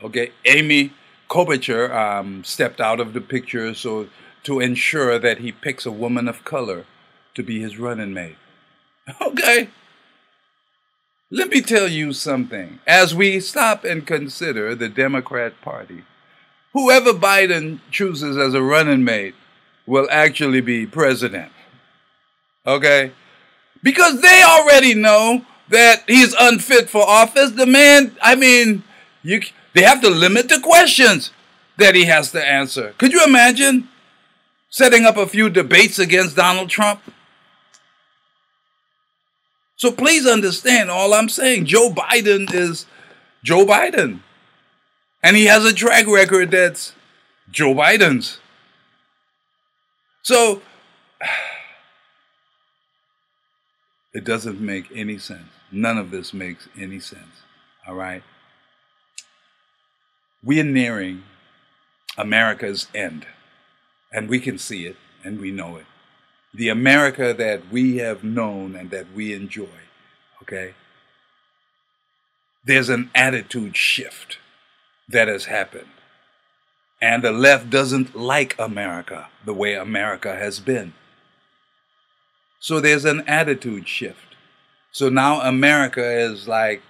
Okay, 0.00 0.30
Amy 0.44 0.92
Klobuchar 1.28 1.90
um, 1.90 2.44
stepped 2.44 2.80
out 2.80 3.00
of 3.00 3.14
the 3.14 3.20
picture 3.20 3.74
so 3.74 4.06
to 4.44 4.60
ensure 4.60 5.18
that 5.18 5.38
he 5.38 5.50
picks 5.50 5.84
a 5.84 5.90
woman 5.90 6.28
of 6.28 6.44
color 6.44 6.84
to 7.34 7.42
be 7.42 7.58
his 7.60 7.80
running 7.80 8.14
mate. 8.14 8.36
Okay, 9.20 9.70
let 11.30 11.50
me 11.50 11.60
tell 11.60 11.88
you 11.88 12.12
something. 12.12 12.80
As 12.86 13.14
we 13.14 13.40
stop 13.40 13.84
and 13.84 14.06
consider 14.06 14.74
the 14.74 14.88
Democrat 14.88 15.60
Party, 15.60 16.04
whoever 16.72 17.12
Biden 17.12 17.80
chooses 17.90 18.36
as 18.36 18.54
a 18.54 18.62
running 18.62 19.04
mate 19.04 19.34
will 19.86 20.08
actually 20.10 20.60
be 20.60 20.86
president. 20.86 21.52
Okay? 22.66 23.12
Because 23.82 24.20
they 24.20 24.42
already 24.42 24.94
know 24.94 25.44
that 25.68 26.02
he's 26.06 26.34
unfit 26.38 26.88
for 26.88 27.06
office. 27.06 27.52
The 27.52 27.66
man, 27.66 28.16
I 28.22 28.34
mean, 28.34 28.82
you 29.22 29.40
they 29.74 29.82
have 29.82 30.00
to 30.00 30.10
limit 30.10 30.48
the 30.48 30.60
questions 30.60 31.30
that 31.76 31.94
he 31.94 32.04
has 32.06 32.32
to 32.32 32.44
answer. 32.44 32.94
Could 32.98 33.12
you 33.12 33.24
imagine 33.24 33.88
setting 34.70 35.04
up 35.04 35.16
a 35.16 35.26
few 35.26 35.48
debates 35.48 35.98
against 35.98 36.36
Donald 36.36 36.70
Trump? 36.70 37.00
So 39.78 39.92
please 39.92 40.26
understand 40.26 40.90
all 40.90 41.14
I'm 41.14 41.28
saying. 41.28 41.66
Joe 41.66 41.90
Biden 41.90 42.52
is 42.52 42.84
Joe 43.44 43.64
Biden. 43.64 44.20
And 45.22 45.36
he 45.36 45.46
has 45.46 45.64
a 45.64 45.72
track 45.72 46.08
record 46.08 46.50
that's 46.50 46.94
Joe 47.48 47.74
Biden's. 47.74 48.40
So 50.22 50.62
it 54.12 54.24
doesn't 54.24 54.60
make 54.60 54.90
any 54.92 55.16
sense. 55.16 55.46
None 55.70 55.96
of 55.96 56.10
this 56.10 56.34
makes 56.34 56.68
any 56.76 56.98
sense. 56.98 57.44
All 57.86 57.94
right? 57.94 58.24
We 60.42 60.60
are 60.60 60.64
nearing 60.64 61.22
America's 62.16 62.88
end. 62.92 63.26
And 64.12 64.28
we 64.28 64.40
can 64.40 64.58
see 64.58 64.86
it 64.86 64.96
and 65.22 65.40
we 65.40 65.52
know 65.52 65.76
it 65.76 65.86
the 66.58 66.68
America 66.68 67.32
that 67.32 67.70
we 67.70 67.98
have 67.98 68.24
known 68.24 68.74
and 68.74 68.90
that 68.90 69.06
we 69.14 69.32
enjoy, 69.32 69.78
okay? 70.42 70.74
There's 72.64 72.88
an 72.88 73.12
attitude 73.14 73.76
shift 73.76 74.38
that 75.08 75.28
has 75.28 75.44
happened. 75.44 75.86
And 77.00 77.22
the 77.22 77.30
left 77.30 77.70
doesn't 77.70 78.16
like 78.16 78.56
America 78.58 79.28
the 79.44 79.54
way 79.54 79.74
America 79.74 80.34
has 80.34 80.58
been. 80.58 80.94
So 82.58 82.80
there's 82.80 83.04
an 83.04 83.22
attitude 83.28 83.86
shift. 83.86 84.34
So 84.90 85.08
now 85.08 85.40
America 85.40 86.04
is 86.04 86.48
like 86.48 86.82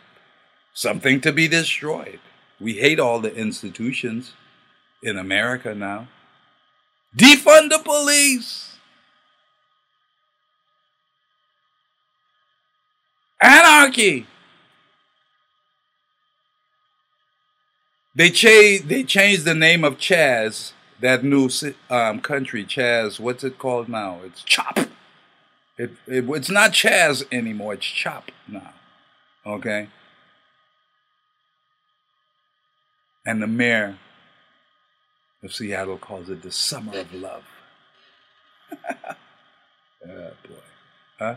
something 0.72 1.20
to 1.20 1.30
be 1.30 1.46
destroyed. 1.46 2.20
We 2.58 2.72
hate 2.74 2.98
all 2.98 3.20
the 3.20 3.34
institutions 3.36 4.32
in 5.02 5.18
America 5.18 5.74
now. 5.74 6.08
Defund 7.14 7.68
the 7.68 7.80
police. 7.84 8.77
Anarchy. 13.40 14.26
They 18.14 18.30
changed. 18.30 18.88
They 18.88 19.04
changed 19.04 19.44
the 19.44 19.54
name 19.54 19.84
of 19.84 19.98
Chaz. 19.98 20.72
That 21.00 21.22
new 21.22 21.48
um, 21.88 22.20
country, 22.20 22.64
Chaz. 22.64 23.20
What's 23.20 23.44
it 23.44 23.58
called 23.58 23.88
now? 23.88 24.18
It's 24.24 24.42
Chop. 24.42 24.78
It, 25.78 25.92
it 26.08 26.28
it's 26.28 26.50
not 26.50 26.72
Chaz 26.72 27.24
anymore. 27.30 27.74
It's 27.74 27.86
Chop 27.86 28.32
now. 28.48 28.74
Okay. 29.46 29.88
And 33.24 33.40
the 33.40 33.46
mayor 33.46 33.98
of 35.44 35.54
Seattle 35.54 35.98
calls 35.98 36.28
it 36.28 36.42
the 36.42 36.50
summer 36.50 36.98
of 36.98 37.14
love. 37.14 37.44
oh 38.90 39.14
boy. 40.02 40.64
Huh? 41.18 41.36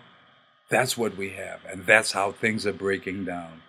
That's 0.72 0.98
what 0.98 1.18
we 1.18 1.32
have, 1.32 1.60
and 1.70 1.86
that's 1.86 2.14
how 2.14 2.32
things 2.32 2.66
are 2.66 2.72
breaking 2.72 3.26
down. 3.26 3.62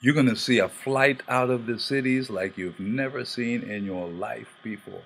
You're 0.00 0.12
going 0.12 0.28
to 0.28 0.36
see 0.36 0.58
a 0.58 0.68
flight 0.68 1.22
out 1.28 1.50
of 1.50 1.66
the 1.66 1.78
cities 1.78 2.30
like 2.30 2.58
you've 2.58 2.80
never 2.80 3.24
seen 3.24 3.62
in 3.62 3.84
your 3.84 4.08
life 4.08 4.48
before. 4.60 5.04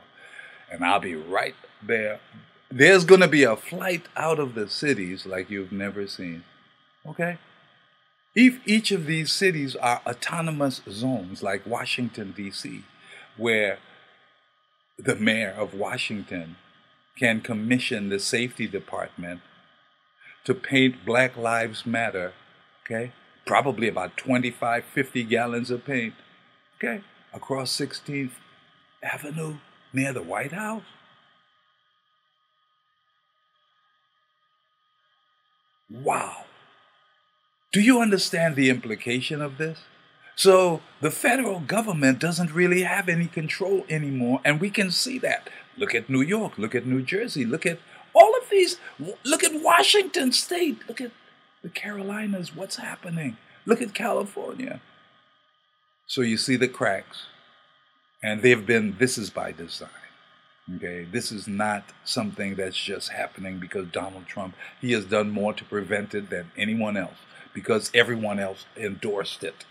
And 0.73 0.83
I'll 0.83 0.99
be 0.99 1.15
right 1.15 1.55
there. 1.83 2.21
There's 2.71 3.05
going 3.05 3.21
to 3.21 3.29
be 3.29 3.45
a 3.45 3.55
flight 3.55 4.07
out 4.17 4.39
of 4.39 4.55
the 4.55 4.67
cities 4.67 5.27
like 5.27 5.51
you've 5.51 5.73
never 5.73 6.07
seen. 6.07 6.45
Okay? 7.07 7.37
If 8.35 8.67
each 8.67 8.91
of 8.91 9.05
these 9.05 9.31
cities 9.31 9.77
are 9.77 10.01
autonomous 10.07 10.81
zones 10.89 11.43
like 11.43 11.67
Washington, 11.67 12.33
D.C., 12.35 12.83
where 13.37 13.79
the 14.99 15.17
mayor 15.17 15.51
of 15.51 15.75
Washington 15.75 16.57
can 17.19 17.43
commission 17.43 18.09
the 18.09 18.21
safety 18.21 18.67
department 18.67 19.43
to 20.47 20.55
paint 20.55 21.05
Black 21.05 21.37
Lives 21.37 21.85
Matter, 21.85 22.33
okay? 22.85 23.13
Probably 23.45 23.89
about 23.89 24.17
25, 24.17 24.85
50 24.85 25.25
gallons 25.25 25.71
of 25.73 25.85
paint, 25.85 26.15
okay? 26.79 27.03
Across 27.35 27.77
16th 27.77 28.31
Avenue 29.03 29.57
near 29.93 30.13
the 30.13 30.23
White 30.23 30.53
House. 30.53 30.85
Wow. 35.91 36.45
Do 37.73 37.81
you 37.81 38.01
understand 38.01 38.55
the 38.55 38.71
implication 38.71 39.43
of 39.43 39.59
this? 39.59 39.81
So 40.37 40.81
the 41.01 41.11
federal 41.11 41.59
government 41.59 42.21
doesn't 42.21 42.55
really 42.55 42.83
have 42.83 43.09
any 43.09 43.27
control 43.27 43.85
anymore, 43.91 44.41
and 44.45 44.61
we 44.61 44.71
can 44.71 44.93
see 44.93 45.19
that. 45.21 45.51
Look 45.77 45.93
at 45.95 46.09
New 46.09 46.23
York, 46.23 46.57
look 46.57 46.75
at 46.75 46.87
New 46.87 47.03
Jersey, 47.03 47.45
look 47.45 47.67
at 47.67 47.81
these, 48.57 48.79
look 49.25 49.45
at 49.45 49.63
Washington 49.63 50.33
State, 50.33 50.79
look 50.89 51.01
at 51.01 51.13
the 51.63 51.69
Carolinas, 51.69 52.55
what's 52.55 52.77
happening? 52.77 53.37
Look 53.65 53.83
at 53.83 53.95
California. 53.95 54.81
So 56.07 56.21
you 56.23 56.37
see 56.37 56.57
the 56.57 56.69
cracks, 56.69 57.27
and 58.23 58.43
they've 58.43 58.65
been, 58.65 58.97
this 58.99 59.19
is 59.19 59.31
by 59.31 59.53
design. 59.53 59.91
Okay, 60.77 61.05
this 61.05 61.31
is 61.31 61.47
not 61.47 61.85
something 62.05 62.57
that's 62.57 62.77
just 62.77 63.13
happening 63.13 63.59
because 63.59 63.87
Donald 63.93 64.27
Trump, 64.27 64.57
he 64.81 64.93
has 64.93 65.05
done 65.05 65.31
more 65.31 65.53
to 65.53 65.65
prevent 65.65 66.13
it 66.13 66.29
than 66.29 66.51
anyone 66.57 66.97
else 66.97 67.19
because 67.55 67.91
everyone 67.95 68.41
else 68.41 68.67
endorsed 68.77 69.45
it. 69.45 69.65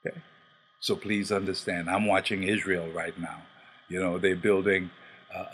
Okay, 0.00 0.18
so 0.80 0.96
please 0.96 1.30
understand, 1.30 1.90
I'm 1.90 2.06
watching 2.06 2.42
Israel 2.42 2.88
right 2.90 3.18
now. 3.18 3.42
You 3.88 4.00
know, 4.00 4.18
they're 4.18 4.34
building 4.34 4.90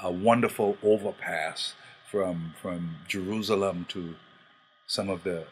a, 0.03 0.11
wonderful 0.11 0.76
overpass 0.83 1.74
from 2.11 2.55
from 2.61 2.97
Jerusalem 3.09 3.87
to 3.91 4.14
some 4.87 5.09
of 5.09 5.22
the 5.22 5.47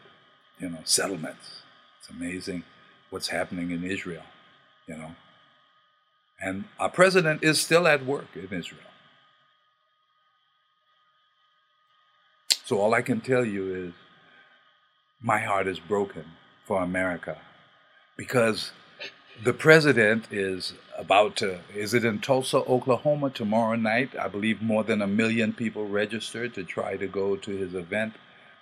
you 0.59 0.69
know 0.69 0.79
settlements. 0.83 1.61
It's 1.99 2.09
amazing 2.09 2.63
what's 3.09 3.29
happening 3.29 3.71
in 3.71 3.83
Israel, 3.83 4.23
you 4.87 4.97
know. 4.97 5.15
And 6.41 6.65
our 6.79 6.89
president 6.89 7.43
is 7.43 7.59
still 7.59 7.87
at 7.87 8.05
work 8.05 8.27
in 8.35 8.57
Israel. 8.57 8.81
So 12.65 12.79
all 12.79 12.93
I 12.93 13.01
can 13.01 13.19
tell 13.19 13.43
you 13.43 13.87
is 13.87 13.93
my 15.21 15.39
heart 15.39 15.67
is 15.67 15.79
broken 15.79 16.25
for 16.65 16.83
America 16.83 17.37
because 18.15 18.71
the 19.43 19.53
president 19.53 20.25
is 20.31 20.73
about 20.97 21.35
to, 21.37 21.59
is 21.73 21.93
it 21.93 22.03
in 22.03 22.19
Tulsa, 22.19 22.57
Oklahoma 22.57 23.29
tomorrow 23.29 23.75
night? 23.75 24.11
I 24.19 24.27
believe 24.27 24.61
more 24.61 24.83
than 24.83 25.01
a 25.01 25.07
million 25.07 25.53
people 25.53 25.87
registered 25.87 26.53
to 26.55 26.63
try 26.63 26.97
to 26.97 27.07
go 27.07 27.35
to 27.37 27.51
his 27.51 27.73
event. 27.73 28.13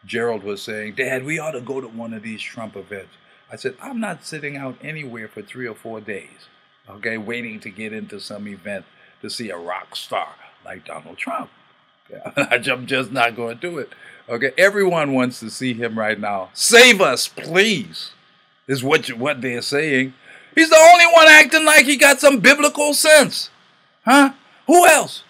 Gerald 0.06 0.44
was 0.44 0.62
saying, 0.62 0.96
Dad, 0.96 1.26
we 1.26 1.40
ought 1.40 1.52
to 1.52 1.62
go 1.62 1.82
to 1.82 1.88
one 1.88 2.14
of 2.14 2.24
these 2.24 2.42
Trump 2.42 2.76
events. 2.76 3.14
I 3.52 3.56
said, 3.56 3.76
I'm 3.82 4.00
not 4.00 4.26
sitting 4.26 4.56
out 4.56 4.78
anywhere 4.82 5.28
for 5.28 5.42
three 5.42 5.68
or 5.68 5.76
four 5.76 6.00
days, 6.00 6.48
okay, 6.90 7.18
waiting 7.18 7.60
to 7.62 7.70
get 7.70 7.94
into 7.94 8.20
some 8.20 8.48
event 8.48 8.86
to 9.22 9.30
see 9.30 9.50
a 9.50 9.58
rock 9.58 9.96
star 9.96 10.36
like 10.64 10.86
Donald 10.86 11.18
Trump. 11.18 11.50
I'm 12.38 12.86
just 12.86 13.12
not 13.12 13.36
going 13.36 13.58
to 13.58 13.70
do 13.70 13.78
it. 13.80 13.92
Okay, 14.30 14.52
everyone 14.58 15.14
wants 15.14 15.40
to 15.40 15.50
see 15.50 15.74
him 15.74 15.98
right 15.98 16.20
now. 16.20 16.50
Save 16.54 17.02
us, 17.02 17.28
please, 17.28 18.12
is 18.68 18.84
what 18.84 19.10
you, 19.10 19.16
what 19.16 19.42
they're 19.42 19.62
saying. 19.62 20.14
He's 20.58 20.72
the 20.72 20.90
only 20.92 21.06
one 21.06 21.28
acting 21.28 21.66
like 21.66 21.86
he 21.86 21.98
got 21.98 22.20
some 22.20 22.40
biblical 22.40 22.96
sense, 22.96 23.52
huh? 24.04 24.34
Who 24.66 24.88
else? 24.88 25.22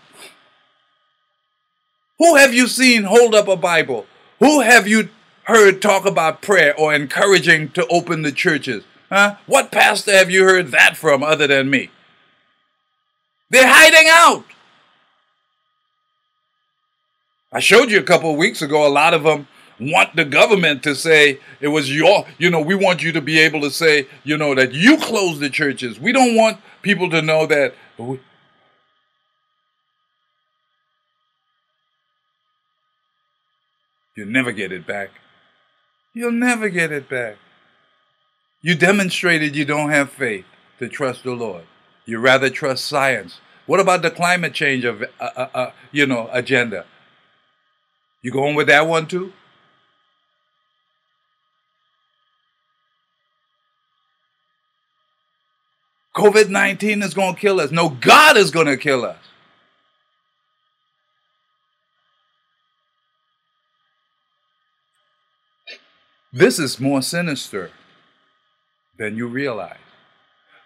Who 2.17 2.37
have 2.37 2.53
you 2.53 2.67
seen 2.67 3.03
hold 3.03 3.35
up 3.35 3.49
a 3.49 3.57
Bible? 3.57 4.05
Who 4.39 4.61
have 4.61 4.87
you 4.87 5.09
heard 5.43 5.81
talk 5.81 6.05
about 6.05 6.41
prayer 6.41 6.73
or 6.79 6.93
encouraging 6.93 7.71
to 7.71 7.85
open 7.87 8.21
the 8.21 8.31
churches? 8.31 8.85
Huh? 9.09 9.35
What 9.47 9.69
pastor 9.69 10.13
have 10.13 10.31
you 10.31 10.45
heard 10.45 10.69
that 10.69 10.95
from 10.95 11.23
other 11.23 11.45
than 11.45 11.69
me? 11.69 11.89
They're 13.49 13.67
hiding 13.67 14.07
out. 14.09 14.45
I 17.51 17.59
showed 17.59 17.91
you 17.91 17.99
a 17.99 18.03
couple 18.03 18.31
of 18.31 18.37
weeks 18.37 18.61
ago, 18.61 18.87
a 18.87 18.89
lot 18.89 19.13
of 19.13 19.23
them 19.23 19.49
want 19.79 20.15
the 20.15 20.25
government 20.25 20.83
to 20.83 20.95
say 20.95 21.39
it 21.59 21.67
was 21.67 21.93
your, 21.93 22.25
you 22.37 22.49
know, 22.49 22.61
we 22.61 22.75
want 22.75 23.03
you 23.03 23.11
to 23.11 23.21
be 23.21 23.39
able 23.39 23.61
to 23.61 23.71
say, 23.71 24.07
you 24.23 24.37
know, 24.37 24.55
that 24.55 24.73
you 24.73 24.97
closed 24.97 25.39
the 25.39 25.49
churches. 25.49 25.99
We 25.99 26.11
don't 26.11 26.35
want 26.35 26.59
people 26.81 27.09
to 27.11 27.21
know 27.21 27.45
that. 27.45 27.73
You'll 34.15 34.27
never 34.27 34.51
get 34.51 34.71
it 34.71 34.87
back. 34.87 35.09
You'll 36.13 36.31
never 36.31 36.69
get 36.69 36.91
it 36.91 37.07
back. 37.07 37.35
You 38.61 38.73
demonstrated 38.73 39.55
you 39.55 39.65
don't 39.65 39.91
have 39.91 40.09
faith 40.09 40.45
to 40.79 40.89
trust 40.89 41.23
the 41.23 41.33
Lord. 41.33 41.65
You 42.05 42.17
rather 42.17 42.49
trust 42.49 42.85
science. 42.85 43.39
What 43.67 43.79
about 43.79 44.01
the 44.01 44.09
climate 44.09 44.53
change 44.53 44.85
of, 44.85 45.03
uh, 45.03 45.05
uh, 45.35 45.47
uh, 45.53 45.71
you 45.91 46.07
know, 46.07 46.29
agenda? 46.31 46.85
You 48.23 48.31
going 48.31 48.55
with 48.55 48.67
that 48.67 48.87
one 48.87 49.07
too? 49.07 49.33
COVID 56.17 56.49
19 56.49 57.03
is 57.03 57.13
going 57.13 57.35
to 57.35 57.39
kill 57.39 57.59
us. 57.59 57.69
No, 57.69 57.89
God 57.89 58.37
is 58.37 58.49
going 58.49 58.65
to 58.65 58.75
kill 58.75 59.05
us. 59.05 59.19
This 66.33 66.57
is 66.57 66.79
more 66.79 67.03
sinister 67.03 67.69
than 68.97 69.15
you 69.15 69.27
realize. 69.27 69.77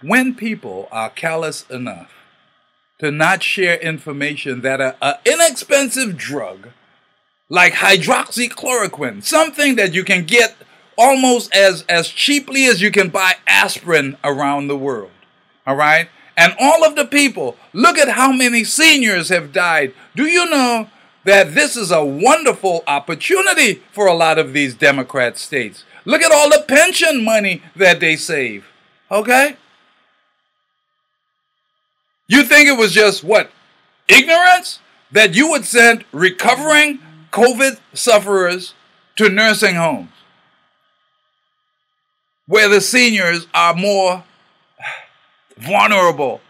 When 0.02 0.36
people 0.36 0.88
are 0.90 1.10
callous 1.10 1.70
enough 1.70 2.14
to 3.00 3.12
not 3.12 3.44
share 3.44 3.78
information 3.78 4.62
that 4.62 4.80
an 4.80 5.16
inexpensive 5.26 6.16
drug 6.16 6.70
like 7.50 7.74
hydroxychloroquine, 7.74 9.22
something 9.22 9.76
that 9.76 9.94
you 9.94 10.06
can 10.06 10.24
get 10.24 10.56
almost 10.98 11.54
as, 11.54 11.84
as 11.90 12.08
cheaply 12.08 12.66
as 12.66 12.82
you 12.82 12.90
can 12.90 13.10
buy 13.10 13.34
aspirin 13.46 14.16
around 14.24 14.68
the 14.68 14.78
world. 14.78 15.12
All 15.72 15.78
right? 15.78 16.10
And 16.36 16.54
all 16.60 16.84
of 16.84 16.98
the 16.98 17.06
people, 17.06 17.56
look 17.72 17.98
at 17.98 18.10
how 18.10 18.34
many 18.34 18.66
seniors 18.66 19.30
have 19.30 19.54
died. 19.54 19.94
Do 20.18 20.26
you 20.26 20.50
know 20.50 20.90
that 21.24 21.56
this 21.56 21.78
is 21.78 21.92
a 21.92 22.04
wonderful 22.04 22.84
opportunity 22.88 23.82
for 23.94 24.06
a 24.06 24.14
lot 24.14 24.38
of 24.38 24.52
these 24.52 24.76
Democrat 24.76 25.38
states? 25.38 25.86
Look 26.04 26.22
at 26.22 26.34
all 26.34 26.50
the 26.50 26.66
pension 26.68 27.24
money 27.24 27.64
that 27.78 28.02
they 28.02 28.18
save. 28.18 28.66
Okay? 29.10 29.56
You 32.28 32.44
think 32.44 32.68
it 32.68 32.78
was 32.78 32.92
just 32.92 33.24
what? 33.24 33.50
Ignorance? 34.10 34.80
That 35.14 35.36
you 35.36 35.52
would 35.52 35.64
send 35.64 36.04
recovering 36.12 37.00
COVID 37.32 37.80
sufferers 37.94 38.74
to 39.16 39.30
nursing 39.30 39.76
homes 39.76 40.10
where 42.46 42.68
the 42.68 42.82
seniors 42.82 43.48
are 43.54 43.74
more 43.74 44.26
vulnerable. 45.62 46.42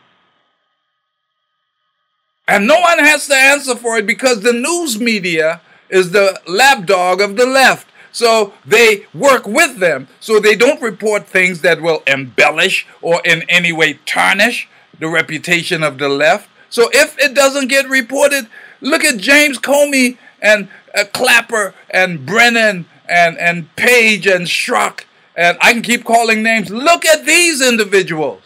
And 2.47 2.67
no 2.67 2.79
one 2.79 2.99
has 2.99 3.27
to 3.27 3.35
answer 3.35 3.75
for 3.75 3.97
it 3.97 4.05
because 4.05 4.41
the 4.41 4.53
news 4.53 4.99
media 4.99 5.61
is 5.89 6.11
the 6.11 6.39
lapdog 6.47 7.21
of 7.21 7.35
the 7.35 7.45
left. 7.45 7.87
So 8.11 8.53
they 8.65 9.05
work 9.13 9.47
with 9.47 9.77
them 9.77 10.07
so 10.19 10.39
they 10.39 10.55
don't 10.55 10.81
report 10.81 11.27
things 11.27 11.61
that 11.61 11.81
will 11.81 12.03
embellish 12.05 12.85
or 13.01 13.21
in 13.23 13.43
any 13.47 13.71
way 13.71 13.99
tarnish 14.05 14.67
the 14.99 15.07
reputation 15.07 15.81
of 15.81 15.97
the 15.97 16.09
left. 16.09 16.49
So 16.69 16.89
if 16.93 17.17
it 17.19 17.33
doesn't 17.33 17.67
get 17.67 17.87
reported, 17.89 18.47
look 18.81 19.03
at 19.03 19.17
James 19.17 19.57
Comey 19.57 20.17
and 20.41 20.67
uh, 20.93 21.05
Clapper 21.13 21.73
and 21.89 22.25
Brennan 22.25 22.85
and, 23.07 23.37
and 23.37 23.73
Page 23.75 24.27
and 24.27 24.45
Strzok. 24.45 25.05
And 25.35 25.57
I 25.61 25.71
can 25.73 25.81
keep 25.81 26.03
calling 26.03 26.43
names. 26.43 26.69
Look 26.69 27.05
at 27.05 27.25
these 27.25 27.61
individuals. 27.65 28.41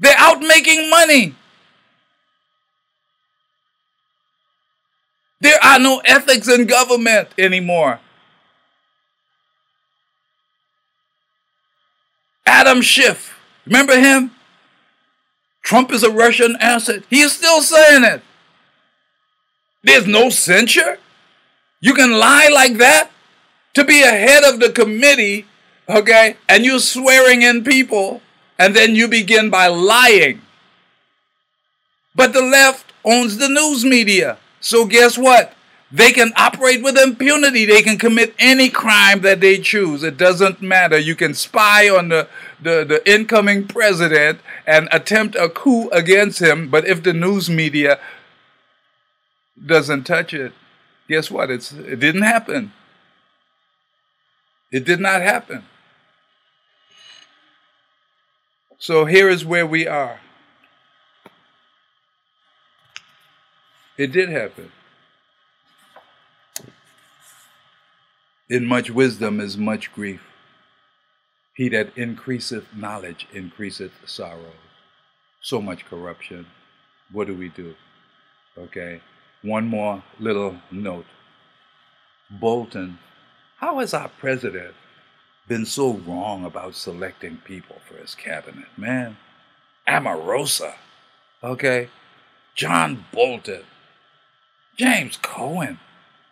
They're 0.00 0.16
out 0.16 0.40
making 0.40 0.88
money. 0.88 1.34
There 5.42 5.62
are 5.62 5.78
no 5.78 6.00
ethics 6.04 6.48
in 6.48 6.66
government 6.66 7.28
anymore. 7.38 8.00
Adam 12.46 12.80
Schiff, 12.82 13.38
remember 13.64 13.98
him? 13.98 14.32
Trump 15.62 15.92
is 15.92 16.02
a 16.02 16.10
Russian 16.10 16.56
asset. 16.60 17.04
He 17.08 17.20
is 17.20 17.32
still 17.32 17.62
saying 17.62 18.04
it. 18.04 18.22
There's 19.82 20.06
no 20.06 20.30
censure. 20.30 20.98
You 21.80 21.94
can 21.94 22.12
lie 22.12 22.50
like 22.52 22.78
that 22.78 23.10
to 23.74 23.84
be 23.84 24.02
a 24.02 24.10
head 24.10 24.44
of 24.44 24.60
the 24.60 24.70
committee, 24.70 25.46
okay, 25.88 26.36
and 26.48 26.64
you're 26.64 26.80
swearing 26.80 27.42
in 27.42 27.64
people 27.64 28.20
and 28.60 28.76
then 28.76 28.94
you 28.94 29.08
begin 29.08 29.48
by 29.48 29.68
lying. 29.68 30.42
But 32.14 32.34
the 32.34 32.42
left 32.42 32.92
owns 33.06 33.38
the 33.38 33.48
news 33.48 33.86
media. 33.86 34.36
So 34.60 34.84
guess 34.84 35.16
what? 35.16 35.54
They 35.90 36.12
can 36.12 36.32
operate 36.36 36.82
with 36.82 36.98
impunity. 36.98 37.64
They 37.64 37.80
can 37.80 37.96
commit 37.96 38.34
any 38.38 38.68
crime 38.68 39.22
that 39.22 39.40
they 39.40 39.58
choose. 39.58 40.02
It 40.02 40.18
doesn't 40.18 40.60
matter. 40.60 40.98
You 40.98 41.16
can 41.16 41.32
spy 41.32 41.88
on 41.88 42.10
the, 42.10 42.28
the, 42.62 42.84
the 42.84 43.10
incoming 43.10 43.66
president 43.66 44.40
and 44.66 44.90
attempt 44.92 45.36
a 45.36 45.48
coup 45.48 45.88
against 45.88 46.40
him. 46.40 46.68
But 46.68 46.86
if 46.86 47.02
the 47.02 47.14
news 47.14 47.48
media 47.48 47.98
doesn't 49.64 50.04
touch 50.04 50.34
it, 50.34 50.52
guess 51.08 51.30
what? 51.30 51.50
It's, 51.50 51.72
it 51.72 51.98
didn't 51.98 52.22
happen. 52.22 52.72
It 54.70 54.84
did 54.84 55.00
not 55.00 55.22
happen. 55.22 55.64
So 58.80 59.04
here 59.04 59.28
is 59.28 59.44
where 59.44 59.66
we 59.66 59.86
are. 59.86 60.20
It 63.98 64.10
did 64.10 64.30
happen. 64.30 64.72
In 68.48 68.64
much 68.64 68.90
wisdom 68.90 69.38
is 69.38 69.58
much 69.58 69.92
grief. 69.92 70.22
He 71.54 71.68
that 71.68 71.92
increaseth 71.94 72.74
knowledge 72.74 73.28
increaseth 73.34 73.92
sorrow. 74.06 74.54
So 75.42 75.60
much 75.60 75.84
corruption. 75.84 76.46
What 77.12 77.26
do 77.26 77.34
we 77.34 77.50
do? 77.50 77.74
Okay. 78.56 79.02
One 79.42 79.68
more 79.68 80.02
little 80.18 80.56
note. 80.70 81.04
Bolton, 82.30 82.98
how 83.58 83.80
is 83.80 83.92
our 83.92 84.08
president 84.08 84.74
been 85.50 85.66
so 85.66 85.94
wrong 86.06 86.44
about 86.44 86.76
selecting 86.76 87.36
people 87.38 87.74
for 87.84 87.96
his 87.96 88.14
cabinet, 88.14 88.68
man. 88.76 89.16
Omarosa, 89.88 90.74
okay? 91.42 91.88
John 92.54 93.04
Bolton, 93.12 93.64
James 94.76 95.16
Cohen. 95.16 95.80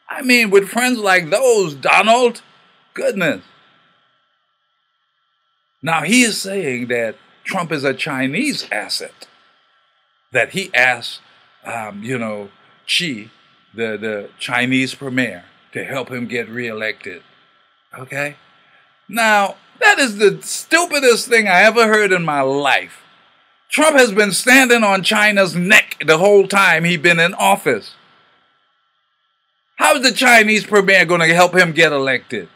I 0.08 0.22
mean, 0.22 0.50
with 0.50 0.68
friends 0.68 0.98
like 0.98 1.30
those, 1.30 1.74
Donald, 1.74 2.42
goodness. 2.94 3.42
Now 5.82 6.02
he 6.02 6.22
is 6.22 6.40
saying 6.40 6.86
that 6.86 7.16
Trump 7.42 7.72
is 7.72 7.82
a 7.82 7.94
Chinese 7.94 8.68
asset, 8.70 9.26
that 10.30 10.50
he 10.50 10.72
asked, 10.72 11.22
um, 11.64 12.04
you 12.04 12.18
know, 12.18 12.50
Xi, 12.86 13.32
the, 13.74 13.98
the 13.98 14.30
Chinese 14.38 14.94
premier, 14.94 15.44
to 15.72 15.82
help 15.82 16.08
him 16.08 16.28
get 16.28 16.48
reelected. 16.48 17.24
Okay? 17.98 18.36
Now, 19.08 19.56
that 19.80 19.98
is 19.98 20.18
the 20.18 20.40
stupidest 20.42 21.28
thing 21.28 21.48
I 21.48 21.62
ever 21.62 21.86
heard 21.86 22.12
in 22.12 22.24
my 22.24 22.40
life. 22.40 23.02
Trump 23.70 23.96
has 23.96 24.12
been 24.12 24.32
standing 24.32 24.82
on 24.82 25.02
China's 25.02 25.54
neck 25.54 26.02
the 26.04 26.18
whole 26.18 26.48
time 26.48 26.84
he's 26.84 26.98
been 26.98 27.20
in 27.20 27.34
office. 27.34 27.94
How 29.76 29.94
is 29.96 30.02
the 30.02 30.12
Chinese 30.12 30.66
premier 30.66 31.04
going 31.04 31.20
to 31.20 31.34
help 31.34 31.54
him 31.54 31.72
get 31.72 31.92
elected? 31.92 32.48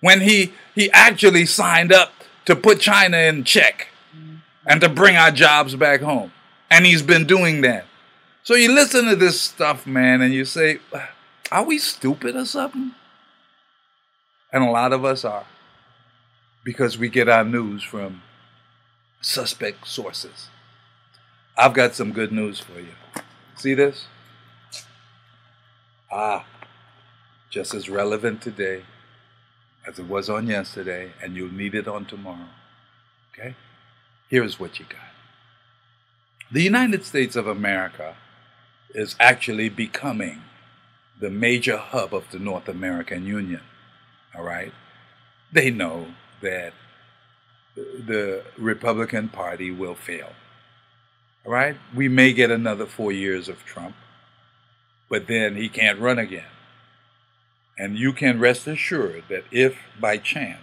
when 0.00 0.20
he, 0.20 0.52
he 0.74 0.90
actually 0.92 1.46
signed 1.46 1.92
up 1.92 2.12
to 2.44 2.54
put 2.54 2.80
China 2.80 3.16
in 3.16 3.44
check 3.44 3.88
and 4.64 4.80
to 4.80 4.88
bring 4.88 5.16
our 5.16 5.30
jobs 5.30 5.74
back 5.74 6.00
home. 6.00 6.32
And 6.70 6.86
he's 6.86 7.02
been 7.02 7.26
doing 7.26 7.62
that. 7.62 7.86
So 8.42 8.54
you 8.54 8.72
listen 8.72 9.06
to 9.06 9.16
this 9.16 9.40
stuff, 9.40 9.86
man, 9.86 10.20
and 10.20 10.32
you 10.32 10.44
say, 10.44 10.78
are 11.50 11.64
we 11.64 11.78
stupid 11.78 12.36
or 12.36 12.44
something? 12.44 12.92
And 14.52 14.62
a 14.62 14.70
lot 14.70 14.92
of 14.92 15.04
us 15.04 15.24
are 15.24 15.44
because 16.66 16.98
we 16.98 17.08
get 17.08 17.28
our 17.28 17.44
news 17.44 17.84
from 17.84 18.22
suspect 19.20 19.86
sources. 19.86 20.48
I've 21.56 21.74
got 21.74 21.94
some 21.94 22.10
good 22.10 22.32
news 22.32 22.58
for 22.58 22.80
you. 22.80 23.22
See 23.54 23.74
this? 23.74 24.08
Ah, 26.10 26.44
just 27.50 27.72
as 27.72 27.88
relevant 27.88 28.42
today 28.42 28.82
as 29.86 30.00
it 30.00 30.08
was 30.08 30.28
on 30.28 30.48
yesterday, 30.48 31.12
and 31.22 31.36
you'll 31.36 31.52
need 31.52 31.76
it 31.76 31.86
on 31.86 32.04
tomorrow. 32.04 32.48
Okay? 33.32 33.54
Here's 34.28 34.58
what 34.58 34.80
you 34.80 34.86
got 34.86 34.98
the 36.50 36.62
United 36.62 37.04
States 37.04 37.36
of 37.36 37.46
America 37.46 38.16
is 38.90 39.14
actually 39.20 39.68
becoming 39.68 40.42
the 41.20 41.30
major 41.30 41.76
hub 41.76 42.12
of 42.12 42.28
the 42.32 42.40
North 42.40 42.68
American 42.68 43.24
Union. 43.24 43.62
All 44.34 44.42
right? 44.42 44.72
They 45.52 45.70
know 45.70 46.08
that 46.40 46.72
the 47.74 48.42
Republican 48.58 49.28
Party 49.28 49.70
will 49.70 49.94
fail. 49.94 50.32
All 51.44 51.52
right? 51.52 51.76
We 51.94 52.08
may 52.08 52.32
get 52.32 52.50
another 52.50 52.86
four 52.86 53.12
years 53.12 53.48
of 53.48 53.64
Trump, 53.64 53.94
but 55.08 55.26
then 55.26 55.56
he 55.56 55.68
can't 55.68 55.98
run 55.98 56.18
again. 56.18 56.46
And 57.78 57.98
you 57.98 58.12
can 58.12 58.40
rest 58.40 58.66
assured 58.66 59.24
that 59.28 59.44
if 59.50 59.76
by 60.00 60.16
chance 60.16 60.62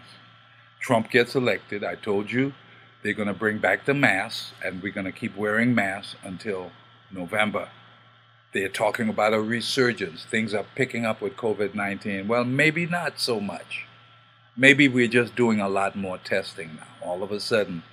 Trump 0.79 1.11
gets 1.11 1.35
elected, 1.35 1.83
I 1.83 1.95
told 1.95 2.31
you 2.31 2.53
they're 3.03 3.13
going 3.13 3.27
to 3.27 3.33
bring 3.33 3.59
back 3.59 3.85
the 3.85 3.93
masks 3.93 4.51
and 4.63 4.81
we're 4.81 4.91
going 4.91 5.05
to 5.05 5.11
keep 5.11 5.37
wearing 5.37 5.75
masks 5.75 6.15
until 6.23 6.71
November. 7.11 7.69
They're 8.53 8.69
talking 8.69 9.09
about 9.09 9.33
a 9.33 9.41
resurgence. 9.41 10.25
Things 10.25 10.53
are 10.53 10.65
picking 10.75 11.05
up 11.05 11.21
with 11.21 11.35
COVID 11.35 11.75
19. 11.75 12.27
Well, 12.27 12.43
maybe 12.43 12.85
not 12.85 13.19
so 13.19 13.39
much. 13.39 13.85
Maybe 14.55 14.87
we're 14.87 15.07
just 15.07 15.35
doing 15.35 15.59
a 15.59 15.69
lot 15.69 15.95
more 15.95 16.19
testing 16.19 16.75
now. 16.75 16.87
All 17.01 17.23
of 17.23 17.31
a 17.31 17.39
sudden, 17.39 17.83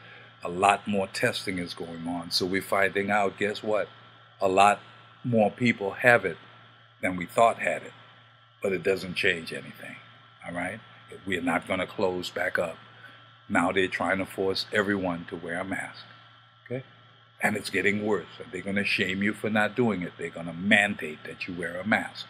a 0.45 0.49
lot 0.49 0.87
more 0.87 1.07
testing 1.07 1.59
is 1.59 1.75
going 1.75 2.07
on. 2.07 2.31
So 2.31 2.45
we're 2.47 2.63
finding 2.63 3.11
out, 3.11 3.39
guess 3.39 3.63
what? 3.63 3.89
A 4.41 4.49
lot 4.49 4.81
more 5.25 5.51
people 5.51 5.93
have 5.93 6.25
it 6.25 6.37
than 7.03 7.17
we 7.17 7.27
thought 7.27 7.59
had 7.59 7.83
it. 7.83 7.93
But 8.63 8.73
it 8.73 8.83
doesn't 8.83 9.15
change 9.15 9.53
anything. 9.53 9.97
All 10.47 10.55
right? 10.55 10.81
We're 11.27 11.43
not 11.43 11.67
going 11.67 11.81
to 11.81 11.87
close 11.87 12.29
back 12.31 12.59
up. 12.59 12.77
Now 13.49 13.73
they're 13.73 13.89
trying 13.89 14.19
to 14.19 14.27
force 14.27 14.67
everyone 14.73 15.25
to 15.31 15.37
wear 15.37 15.61
a 15.61 15.65
mask. 15.65 16.05
Okay? 16.67 16.85
And 17.43 17.57
it's 17.57 17.71
getting 17.71 18.05
worse. 18.05 18.27
They're 18.53 18.63
going 18.63 18.77
to 18.77 18.85
shame 18.85 19.23
you 19.23 19.33
for 19.33 19.49
not 19.49 19.75
doing 19.75 20.03
it. 20.03 20.13
They're 20.19 20.31
going 20.31 20.47
to 20.47 20.53
mandate 20.53 21.25
that 21.25 21.49
you 21.49 21.55
wear 21.55 21.81
a 21.81 21.87
mask. 21.87 22.27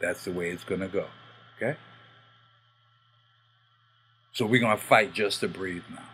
That's 0.00 0.24
the 0.24 0.32
way 0.32 0.50
it's 0.50 0.64
going 0.64 0.80
to 0.80 0.88
go. 0.88 1.06
Okay? 1.56 1.76
So 4.34 4.44
we're 4.44 4.60
going 4.60 4.76
to 4.76 4.82
fight 4.82 5.14
just 5.14 5.40
to 5.40 5.48
breathe 5.48 5.84
now. 5.90 6.08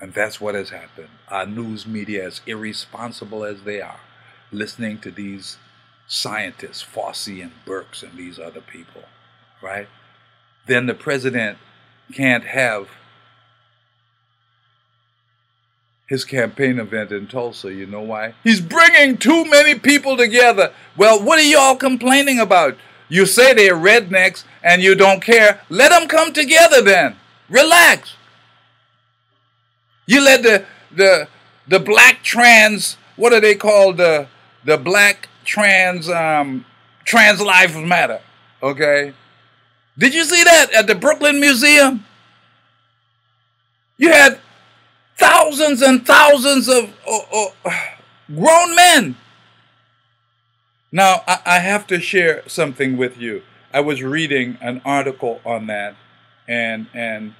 And 0.00 0.14
that's 0.14 0.40
what 0.40 0.54
has 0.54 0.70
happened. 0.70 1.08
Our 1.28 1.46
news 1.46 1.86
media, 1.86 2.26
as 2.26 2.40
irresponsible 2.46 3.44
as 3.44 3.62
they 3.62 3.80
are, 3.80 4.00
listening 4.50 4.98
to 4.98 5.10
these 5.10 5.58
scientists, 6.06 6.82
Fauci 6.84 7.42
and 7.42 7.52
Birx 7.66 8.02
and 8.02 8.16
these 8.16 8.38
other 8.38 8.60
people, 8.60 9.02
right? 9.60 9.88
Then 10.66 10.86
the 10.86 10.94
president 10.94 11.58
can't 12.12 12.44
have 12.44 12.88
his 16.06 16.24
campaign 16.24 16.78
event 16.78 17.10
in 17.10 17.26
Tulsa. 17.26 17.72
You 17.72 17.86
know 17.86 18.02
why? 18.02 18.34
He's 18.44 18.60
bringing 18.60 19.16
too 19.16 19.44
many 19.44 19.78
people 19.78 20.16
together. 20.16 20.72
Well, 20.96 21.22
what 21.22 21.38
are 21.38 21.42
y'all 21.42 21.76
complaining 21.76 22.38
about? 22.38 22.76
You 23.08 23.26
say 23.26 23.52
they're 23.54 23.74
rednecks 23.74 24.44
and 24.62 24.82
you 24.82 24.94
don't 24.94 25.22
care. 25.22 25.60
Let 25.68 25.90
them 25.90 26.08
come 26.08 26.32
together 26.32 26.82
then. 26.82 27.16
Relax. 27.48 28.14
You 30.06 30.24
let 30.24 30.42
the 30.42 30.64
the 30.94 31.28
the 31.68 31.78
black 31.78 32.22
trans 32.22 32.96
what 33.16 33.32
are 33.32 33.40
they 33.40 33.54
called 33.54 33.98
the 33.98 34.28
the 34.64 34.76
black 34.76 35.28
trans 35.44 36.08
um 36.08 36.64
trans 37.04 37.40
lives 37.40 37.76
matter. 37.76 38.20
Okay. 38.62 39.14
Did 39.98 40.14
you 40.14 40.24
see 40.24 40.42
that 40.44 40.72
at 40.72 40.86
the 40.86 40.94
Brooklyn 40.94 41.40
Museum? 41.40 42.04
You 43.98 44.08
had 44.08 44.40
thousands 45.18 45.82
and 45.82 46.04
thousands 46.06 46.68
of 46.68 46.92
uh, 47.06 47.46
uh, 47.64 47.70
grown 48.34 48.74
men 48.74 49.16
now, 50.92 51.22
I, 51.26 51.38
I 51.46 51.58
have 51.60 51.86
to 51.88 51.98
share 51.98 52.42
something 52.46 52.96
with 52.98 53.16
you. 53.16 53.42
I 53.72 53.80
was 53.80 54.02
reading 54.02 54.58
an 54.60 54.82
article 54.84 55.40
on 55.44 55.66
that, 55.66 55.96
and 56.46 56.86
and 56.92 57.34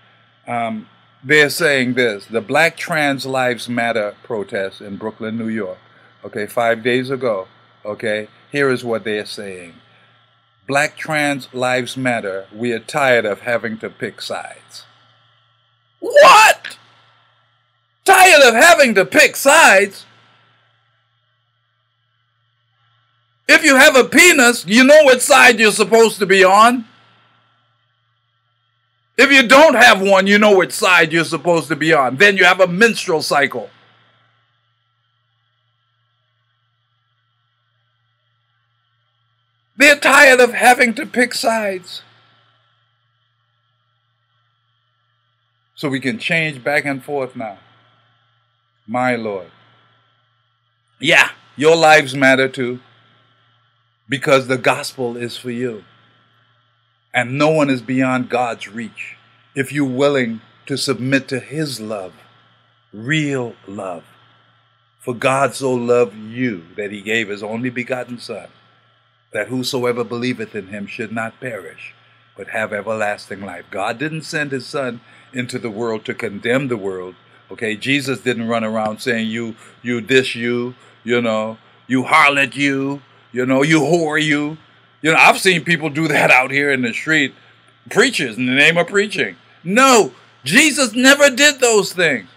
um, 0.47 0.89
they're 1.23 1.51
saying 1.51 1.95
this: 1.95 2.27
the 2.27 2.41
Black 2.41 2.77
Trans 2.77 3.27
Lives 3.27 3.69
Matter 3.69 4.17
protest 4.23 4.81
in 4.81 4.97
Brooklyn, 4.97 5.37
New 5.37 5.49
York. 5.49 5.79
Okay, 6.25 6.47
five 6.47 6.83
days 6.83 7.11
ago. 7.11 7.49
Okay, 7.85 8.29
here 8.51 8.71
is 8.71 8.83
what 8.83 9.05
they're 9.05 9.27
saying: 9.27 9.75
Black 10.67 10.97
trans 10.97 11.53
lives 11.53 11.97
matter. 11.97 12.47
We 12.55 12.73
are 12.73 12.79
tired 12.79 13.27
of 13.27 13.41
having 13.41 13.79
to 13.79 13.91
pick 13.91 14.23
sides. 14.23 14.85
What? 15.99 16.79
Tired 18.05 18.43
of 18.43 18.55
having 18.55 18.95
to 18.95 19.05
pick 19.05 19.37
sides? 19.37 20.07
If 23.49 23.65
you 23.65 23.77
have 23.77 23.97
a 23.97 24.05
penis, 24.05 24.65
you 24.67 24.85
know 24.85 25.01
which 25.05 25.21
side 25.21 25.59
you're 25.59 25.73
supposed 25.73 26.19
to 26.21 26.27
be 26.27 26.45
on. 26.45 26.87
If 29.17 29.31
you 29.31 29.47
don't 29.47 29.75
have 29.75 30.01
one, 30.01 30.27
you 30.27 30.39
know 30.39 30.57
which 30.57 30.73
side 30.73 31.13
you're 31.13 31.25
supposed 31.25 31.69
to 31.69 31.77
be 31.77 31.93
on. 31.93 32.17
Then 32.17 32.37
you 32.37 32.45
have 32.45 32.61
a 32.61 32.67
menstrual 32.67 33.23
cycle. 33.23 33.69
They're 39.77 39.97
tired 39.97 40.41
of 40.41 40.53
having 40.53 40.95
to 40.95 41.07
pick 41.07 41.35
sides. 41.35 42.03
So 45.75 45.89
we 45.89 45.99
can 45.99 46.19
change 46.19 46.63
back 46.63 46.85
and 46.85 47.03
forth 47.03 47.35
now. 47.35 47.59
My 48.87 49.17
Lord. 49.17 49.51
Yeah, 51.01 51.31
your 51.57 51.75
lives 51.75 52.15
matter 52.15 52.49
too 52.49 52.81
because 54.13 54.47
the 54.47 54.59
gospel 54.59 55.17
is 55.17 55.39
for 55.39 55.51
you. 55.51 55.83
And 57.15 57.39
no 57.39 57.49
one 57.49 57.71
is 57.71 57.81
beyond 57.81 58.29
God's 58.29 58.69
reach 58.69 59.17
if 59.55 59.73
you're 59.73 59.87
willing 59.87 60.43
to 60.67 60.77
submit 60.77 61.29
to 61.29 61.41
His 61.41 61.81
love, 61.81 62.13
real 62.93 63.55
love. 63.67 64.05
For 64.99 65.15
God 65.15 65.55
so 65.55 65.73
loved 65.73 66.15
you 66.15 66.63
that 66.77 66.91
He 66.91 67.01
gave 67.01 67.31
His 67.31 67.43
only 67.43 67.71
begotten 67.71 68.19
Son, 68.19 68.49
that 69.33 69.49
whosoever 69.49 70.05
believeth 70.05 70.55
in 70.55 70.67
Him 70.67 70.87
should 70.87 71.11
not 71.11 71.41
perish, 71.41 71.95
but 72.37 72.49
have 72.49 72.71
everlasting 72.71 73.41
life. 73.41 73.65
God 73.71 73.99
didn't 73.99 74.25
send 74.25 74.53
His 74.53 74.67
Son 74.67 75.01
into 75.33 75.59
the 75.59 75.71
world 75.71 76.05
to 76.05 76.13
condemn 76.13 76.69
the 76.69 76.77
world. 76.77 77.15
Okay, 77.51 77.77
Jesus 77.77 78.21
didn't 78.21 78.49
run 78.49 78.63
around 78.63 79.01
saying, 79.01 79.29
You, 79.29 79.57
you, 79.81 80.03
this, 80.03 80.35
you, 80.35 80.75
you 81.03 81.23
know, 81.23 81.57
you 81.87 82.03
harlot, 82.03 82.55
you, 82.55 83.01
you 83.33 83.47
know, 83.47 83.63
you 83.63 83.81
whore 83.81 84.23
you. 84.23 84.59
You 85.01 85.13
know, 85.13 85.19
I've 85.19 85.39
seen 85.39 85.65
people 85.65 85.91
do 85.91 86.07
that 86.09 86.31
out 86.31 86.51
here 86.51 86.71
in 86.71 86.83
the 86.83 86.93
street. 86.93 87.35
Preachers 87.91 88.37
in 88.37 88.47
the 88.47 88.53
name 88.53 88.77
of 88.77 88.87
preaching. 88.87 89.37
No, 89.65 90.13
Jesus 90.45 90.93
never 90.93 91.31
did 91.31 91.61
those 91.61 91.93
things. 91.93 92.29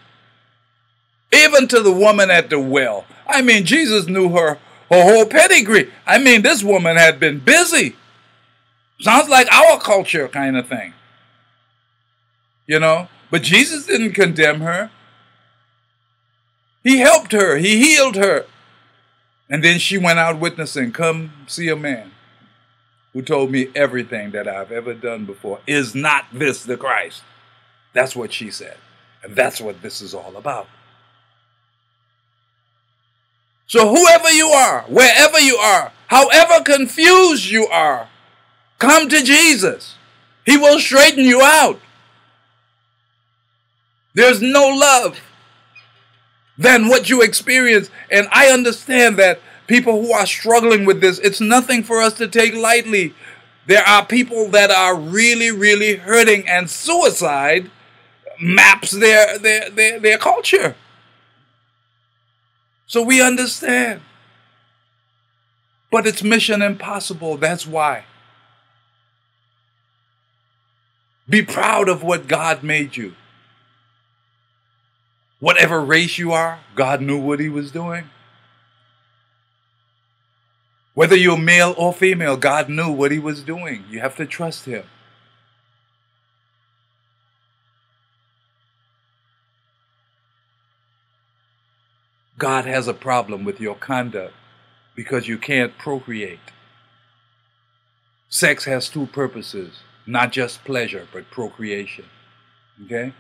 Even 1.31 1.67
to 1.67 1.81
the 1.81 1.91
woman 1.91 2.31
at 2.31 2.49
the 2.49 2.59
well. 2.59 3.05
I 3.27 3.41
mean, 3.41 3.65
Jesus 3.65 4.07
knew 4.07 4.29
her, 4.29 4.57
her 4.89 5.03
whole 5.03 5.25
pedigree. 5.25 5.91
I 6.07 6.17
mean, 6.17 6.41
this 6.41 6.63
woman 6.63 6.97
had 6.97 7.19
been 7.19 7.39
busy. 7.39 7.95
Sounds 8.99 9.29
like 9.29 9.51
our 9.51 9.79
culture 9.79 10.27
kind 10.27 10.57
of 10.57 10.67
thing. 10.67 10.93
You 12.65 12.79
know? 12.79 13.09
But 13.29 13.43
Jesus 13.43 13.85
didn't 13.85 14.13
condemn 14.13 14.61
her. 14.61 14.91
He 16.83 16.99
helped 16.99 17.31
her, 17.31 17.57
He 17.57 17.83
healed 17.83 18.15
her. 18.15 18.45
And 19.49 19.63
then 19.63 19.79
she 19.79 19.97
went 19.97 20.19
out 20.19 20.39
witnessing, 20.39 20.91
Come 20.91 21.31
see 21.47 21.69
a 21.69 21.75
man 21.75 22.11
who 23.13 23.21
told 23.21 23.51
me 23.51 23.69
everything 23.75 24.31
that 24.31 24.47
I've 24.47 24.71
ever 24.71 24.93
done 24.93 25.25
before. 25.25 25.59
Is 25.67 25.95
not 25.95 26.25
this 26.33 26.63
the 26.63 26.77
Christ? 26.77 27.23
That's 27.93 28.15
what 28.15 28.33
she 28.33 28.51
said. 28.51 28.77
And 29.23 29.35
that's 29.35 29.61
what 29.61 29.81
this 29.81 30.01
is 30.01 30.13
all 30.13 30.35
about. 30.35 30.67
So, 33.67 33.89
whoever 33.95 34.29
you 34.29 34.47
are, 34.47 34.81
wherever 34.83 35.39
you 35.39 35.55
are, 35.55 35.91
however 36.07 36.63
confused 36.63 37.45
you 37.45 37.67
are, 37.67 38.09
come 38.77 39.09
to 39.09 39.23
Jesus. 39.23 39.95
He 40.45 40.57
will 40.57 40.79
straighten 40.79 41.25
you 41.25 41.41
out. 41.41 41.79
There's 44.13 44.41
no 44.41 44.67
love 44.67 45.19
than 46.57 46.87
what 46.87 47.09
you 47.09 47.21
experience. 47.21 47.89
And 48.09 48.27
I 48.31 48.47
understand 48.47 49.17
that 49.17 49.39
people 49.67 50.01
who 50.01 50.11
are 50.13 50.25
struggling 50.25 50.85
with 50.85 51.01
this, 51.01 51.19
it's 51.19 51.41
nothing 51.41 51.83
for 51.83 52.01
us 52.01 52.13
to 52.13 52.27
take 52.27 52.53
lightly. 52.53 53.13
There 53.67 53.83
are 53.83 54.05
people 54.05 54.49
that 54.49 54.71
are 54.71 54.95
really, 54.95 55.51
really 55.51 55.95
hurting, 55.95 56.47
and 56.47 56.69
suicide 56.69 57.71
maps 58.39 58.91
their, 58.91 59.37
their, 59.39 59.69
their, 59.69 59.99
their 59.99 60.17
culture. 60.17 60.75
So 62.85 63.01
we 63.01 63.21
understand. 63.21 64.01
But 65.91 66.05
it's 66.05 66.23
mission 66.23 66.61
impossible. 66.61 67.37
That's 67.37 67.65
why. 67.65 68.03
Be 71.27 71.41
proud 71.41 71.89
of 71.89 72.03
what 72.03 72.27
God 72.27 72.63
made 72.63 72.97
you. 72.97 73.15
Whatever 75.45 75.79
race 75.79 76.17
you 76.17 76.31
are, 76.31 76.61
God 76.73 77.03
knew 77.03 77.19
what 77.19 77.39
He 77.39 77.49
was 77.49 77.69
doing. 77.69 78.09
Whether 80.95 81.15
you're 81.15 81.37
male 81.37 81.75
or 81.77 81.93
female, 81.93 82.35
God 82.35 82.67
knew 82.67 82.89
what 82.89 83.11
He 83.11 83.19
was 83.19 83.43
doing. 83.43 83.83
You 83.87 83.99
have 83.99 84.15
to 84.15 84.25
trust 84.25 84.65
Him. 84.65 84.85
God 92.39 92.65
has 92.65 92.87
a 92.87 92.93
problem 92.95 93.43
with 93.45 93.61
your 93.61 93.75
conduct 93.75 94.33
because 94.95 95.27
you 95.27 95.37
can't 95.37 95.77
procreate. 95.77 96.39
Sex 98.29 98.65
has 98.65 98.89
two 98.89 99.05
purposes 99.05 99.81
not 100.07 100.31
just 100.31 100.63
pleasure, 100.63 101.07
but 101.13 101.29
procreation. 101.29 102.05
Okay? 102.85 103.13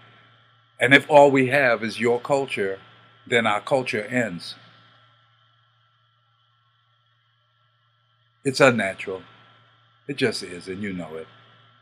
And 0.79 0.93
if 0.93 1.09
all 1.09 1.31
we 1.31 1.47
have 1.47 1.83
is 1.83 1.99
your 1.99 2.19
culture, 2.19 2.79
then 3.25 3.47
our 3.47 3.61
culture 3.61 4.03
ends. 4.03 4.55
It's 8.43 8.59
unnatural. 8.59 9.23
It 10.07 10.17
just 10.17 10.43
is, 10.43 10.67
and 10.67 10.83
you 10.83 10.93
know 10.93 11.15
it. 11.15 11.27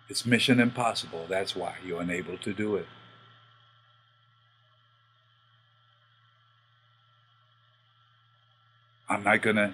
It's 0.09 0.25
mission 0.25 0.59
impossible. 0.59 1.25
That's 1.27 1.55
why 1.55 1.75
you're 1.85 2.01
unable 2.01 2.37
to 2.37 2.53
do 2.53 2.75
it. 2.75 2.87
I'm 9.09 9.23
not 9.23 9.41
going 9.41 9.57
to 9.57 9.73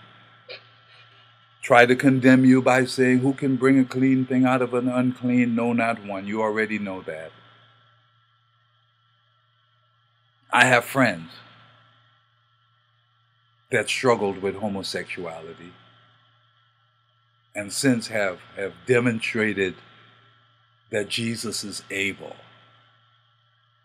try 1.61 1.86
to 1.86 1.95
condemn 1.95 2.45
you 2.45 2.61
by 2.61 2.86
saying, 2.86 3.20
Who 3.20 3.34
can 3.34 3.55
bring 3.55 3.80
a 3.80 3.86
clean 3.86 4.26
thing 4.26 4.45
out 4.45 4.61
of 4.61 4.74
an 4.74 4.88
unclean? 4.89 5.55
No, 5.55 5.74
not 5.74 6.03
one. 6.05 6.26
You 6.26 6.41
already 6.41 6.80
know 6.80 7.01
that. 7.03 7.32
I 10.52 10.66
have 10.66 10.86
friends 10.86 11.32
that 13.72 13.88
struggled 13.88 14.41
with 14.41 14.56
homosexuality 14.56 15.74
and 17.56 17.72
since 17.72 18.08
have, 18.08 18.39
have 18.56 18.74
demonstrated 18.86 19.76
that 20.91 21.10
Jesus 21.10 21.64
is 21.64 21.84
able 21.91 22.36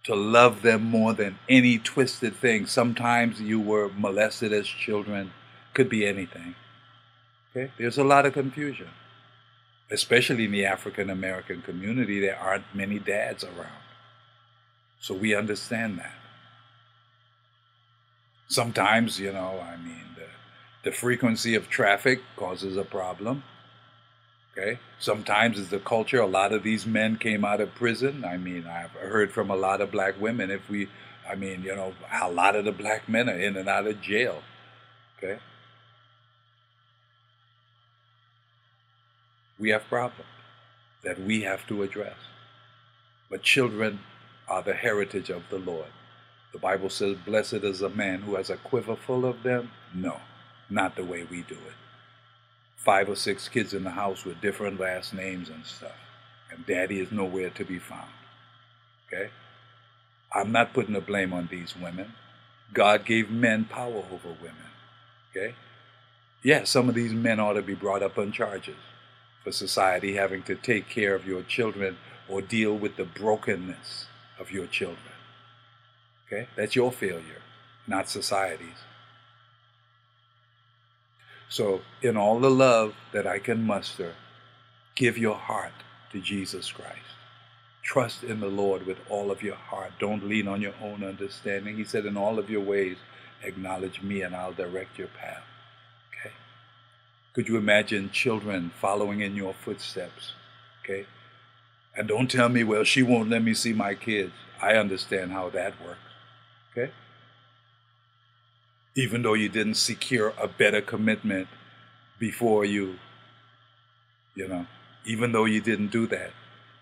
to 0.05 0.15
love 0.15 0.62
them 0.62 0.85
more 0.85 1.12
than 1.15 1.39
any 1.49 1.79
twisted 1.79 2.37
thing. 2.37 2.67
Sometimes 2.67 3.41
you 3.41 3.59
were 3.59 3.91
molested 3.97 4.53
as 4.53 4.67
children, 4.67 5.33
could 5.73 5.89
be 5.89 6.07
anything. 6.07 6.55
Okay? 7.51 7.73
There's 7.79 7.99
a 7.99 8.05
lot 8.05 8.27
of 8.27 8.33
confusion, 8.33 8.89
especially 9.91 10.45
in 10.45 10.53
the 10.53 10.65
African 10.67 11.11
American 11.11 11.62
community. 11.62 12.21
There 12.21 12.39
aren't 12.39 12.75
many 12.75 12.99
dads 12.99 13.45
around. 13.45 13.83
So 15.01 15.15
we 15.15 15.35
understand 15.35 15.99
that. 15.99 16.15
Sometimes, 18.49 19.18
you 19.18 19.32
know, 19.32 19.61
I 19.61 19.76
mean, 19.76 20.05
the, 20.16 20.90
the 20.90 20.95
frequency 20.95 21.55
of 21.55 21.68
traffic 21.68 22.20
causes 22.36 22.76
a 22.76 22.84
problem. 22.84 23.42
Okay. 24.53 24.78
Sometimes 25.01 25.59
it's 25.59 25.70
the 25.70 25.80
culture. 25.80 26.20
A 26.20 26.26
lot 26.26 26.53
of 26.53 26.62
these 26.62 26.86
men 26.86 27.16
came 27.16 27.45
out 27.45 27.61
of 27.61 27.74
prison. 27.74 28.24
I 28.24 28.36
mean, 28.36 28.66
I've 28.66 28.92
heard 28.92 29.32
from 29.32 29.51
a 29.51 29.57
lot 29.57 29.80
of 29.80 29.90
black 29.90 30.20
women. 30.20 30.51
If 30.51 30.68
we, 30.68 30.88
I 31.28 31.34
mean, 31.34 31.62
you 31.62 31.74
know, 31.74 31.95
a 32.12 32.30
lot 32.30 32.55
of 32.55 32.64
the 32.64 32.72
black 32.72 33.09
men 33.09 33.28
are 33.28 33.38
in 33.38 33.57
and 33.57 33.68
out 33.68 33.86
of 33.86 34.01
jail. 34.01 34.42
Okay. 35.18 35.40
we 39.59 39.70
have 39.70 39.88
problems 39.88 40.30
that 41.03 41.20
we 41.20 41.42
have 41.42 41.66
to 41.66 41.82
address. 41.82 42.16
But 43.30 43.42
children 43.42 44.01
are 44.49 44.62
the 44.62 44.74
heritage 44.74 45.30
of 45.30 45.45
the 45.51 45.59
Lord. 45.59 45.88
The 46.55 46.61
Bible 46.61 46.89
says, 46.89 47.17
Blessed 47.27 47.65
is 47.65 47.83
a 47.83 47.89
man 47.89 48.21
who 48.23 48.37
has 48.37 48.49
a 48.49 48.57
quiver 48.57 48.95
full 48.95 49.27
of 49.27 49.43
them. 49.43 49.73
No, 49.93 50.21
not 50.71 50.95
the 50.95 51.05
way 51.05 51.25
we 51.25 51.43
do 51.43 51.57
it. 51.57 51.75
Five 52.77 53.09
or 53.09 53.17
six 53.17 53.49
kids 53.49 53.75
in 53.75 53.83
the 53.83 53.91
house 53.91 54.25
with 54.25 54.41
different 54.41 54.79
last 54.79 55.13
names 55.13 55.49
and 55.49 55.67
stuff. 55.67 55.97
And 56.53 56.65
daddy 56.65 57.01
is 57.01 57.11
nowhere 57.11 57.51
to 57.51 57.65
be 57.65 57.81
found. 57.81 58.09
Okay? 59.09 59.31
I'm 60.33 60.53
not 60.53 60.73
putting 60.73 60.95
the 60.95 61.01
blame 61.01 61.33
on 61.33 61.49
these 61.51 61.75
women. 61.77 62.15
God 62.73 63.05
gave 63.05 63.33
men 63.33 63.65
power 63.65 64.05
over 64.13 64.37
women. 64.41 64.71
Okay? 65.31 65.57
Yeah, 66.45 66.63
some 66.63 66.89
of 66.89 66.95
these 66.95 67.13
men 67.13 67.41
ought 67.41 67.55
to 67.55 67.63
be 67.63 67.75
brought 67.75 68.05
up 68.05 68.17
on 68.17 68.31
charges 68.31 68.77
for 69.43 69.51
society 69.51 70.15
having 70.15 70.45
to 70.45 70.55
take 70.55 70.89
care 70.89 71.17
of 71.17 71.27
your 71.27 71.43
children 71.43 71.97
or 72.29 72.41
deal 72.41 72.77
with 72.77 72.97
the 72.97 73.05
brokenness 73.05 74.07
of 74.39 74.53
your 74.53 74.69
children. 74.69 75.14
Okay? 76.27 76.49
That's 76.57 76.77
your 76.77 76.93
failure, 76.93 77.43
not 77.87 78.09
society's. 78.09 78.85
So, 81.49 81.83
in 82.03 82.16
all 82.16 82.41
the 82.41 82.51
love 82.51 82.95
that 83.12 83.27
I 83.27 83.39
can 83.39 83.62
muster, 83.62 84.14
give 84.97 85.16
your 85.18 85.37
heart 85.37 85.72
to 86.12 86.20
Jesus 86.20 86.72
Christ. 86.72 86.99
Trust 87.83 88.25
in 88.25 88.41
the 88.41 88.49
Lord 88.49 88.87
with 88.87 88.99
all 89.11 89.31
of 89.31 89.43
your 89.43 89.57
heart. 89.57 89.93
Don't 89.99 90.27
lean 90.27 90.49
on 90.49 90.62
your 90.62 90.75
own 90.81 91.05
understanding. 91.05 91.77
He 91.77 91.85
said, 91.85 92.07
In 92.07 92.16
all 92.16 92.39
of 92.39 92.49
your 92.49 92.62
ways, 92.62 92.97
acknowledge 93.43 94.01
me 94.01 94.22
and 94.22 94.35
I'll 94.35 94.55
direct 94.55 94.99
your 94.99 95.09
path. 95.09 95.43
Okay? 96.11 96.35
Could 97.35 97.47
you 97.47 97.59
imagine 97.59 98.11
children 98.11 98.70
following 98.81 99.20
in 99.20 99.37
your 99.37 99.53
footsteps? 99.53 100.33
Okay? 100.83 101.07
And 101.97 102.09
don't 102.09 102.31
tell 102.31 102.49
me, 102.49 102.64
well, 102.64 102.85
she 102.85 103.03
won't 103.03 103.29
let 103.31 103.43
me 103.43 103.53
see 103.55 103.72
my 103.72 103.95
kids. 103.95 104.33
I 104.61 104.75
understand 104.75 105.33
how 105.33 105.51
that 105.51 105.75
works. 105.85 106.01
Okay? 106.77 106.93
Even 108.97 109.22
though 109.22 109.35
you 109.35 109.49
didn't 109.49 109.75
secure 109.75 110.33
a 110.41 110.49
better 110.49 110.81
commitment 110.81 111.49
before 112.18 112.64
you, 112.64 112.97
you 114.35 114.49
know, 114.49 114.66
even 115.05 115.33
though 115.33 115.45
you 115.45 115.61
didn't 115.61 115.89
do 115.89 116.07
that, 116.09 116.31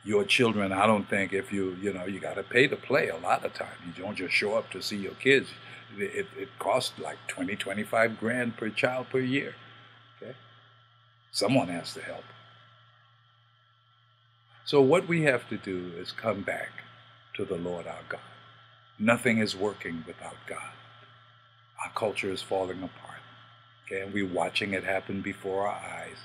your 0.05 0.25
children, 0.25 0.73
I 0.73 0.87
don't 0.87 1.09
think 1.09 1.33
if 1.33 1.53
you, 1.53 1.77
you 1.81 1.93
know, 1.93 2.07
you 2.07 2.21
got 2.21 2.35
to 2.35 2.43
pay 2.43 2.67
to 2.67 2.77
play 2.77 3.09
a 3.09 3.17
lot 3.17 3.45
of 3.45 3.55
time. 3.55 3.77
You 3.87 4.03
don't 4.03 4.17
just 4.17 4.35
show 4.35 4.55
up 4.55 4.71
to 4.71 4.83
see 4.83 4.97
your 4.97 5.15
kids. 5.15 5.51
It, 5.97 6.27
it 6.37 6.49
costs 6.59 6.99
like 6.99 7.19
20, 7.29 7.57
25 7.57 8.19
grand 8.19 8.57
per 8.57 8.69
child 8.71 9.07
per 9.11 9.21
year. 9.21 9.55
Okay? 10.17 10.35
Someone 11.31 11.69
has 11.69 11.95
to 11.95 12.03
help. 12.03 12.25
So, 14.65 14.81
what 14.81 15.07
we 15.07 15.23
have 15.23 15.49
to 15.51 15.57
do 15.57 15.93
is 15.97 16.13
come 16.13 16.43
back 16.43 16.71
to 17.35 17.45
the 17.45 17.57
Lord 17.57 17.87
our 17.87 18.03
God. 18.09 18.21
Nothing 19.03 19.39
is 19.39 19.57
working 19.57 20.05
without 20.07 20.37
God. 20.47 20.71
Our 21.85 21.91
culture 21.91 22.31
is 22.31 22.41
falling 22.41 22.85
apart. 22.85 23.19
Okay, 23.85 24.03
and 24.03 24.15
we're 24.15 24.33
watching 24.33 24.75
it 24.75 24.85
happen 24.85 25.23
before 25.23 25.67
our 25.67 25.75
eyes. 25.75 26.19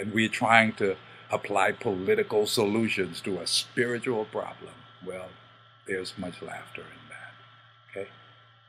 And 0.00 0.14
we're 0.14 0.30
trying 0.30 0.72
to 0.76 0.96
apply 1.30 1.72
political 1.72 2.46
solutions 2.46 3.20
to 3.20 3.38
a 3.38 3.46
spiritual 3.46 4.24
problem. 4.24 4.72
Well, 5.04 5.28
there's 5.86 6.14
much 6.16 6.40
laughter 6.40 6.80
in 6.80 7.02
that. 7.10 7.34
Okay? 7.90 8.10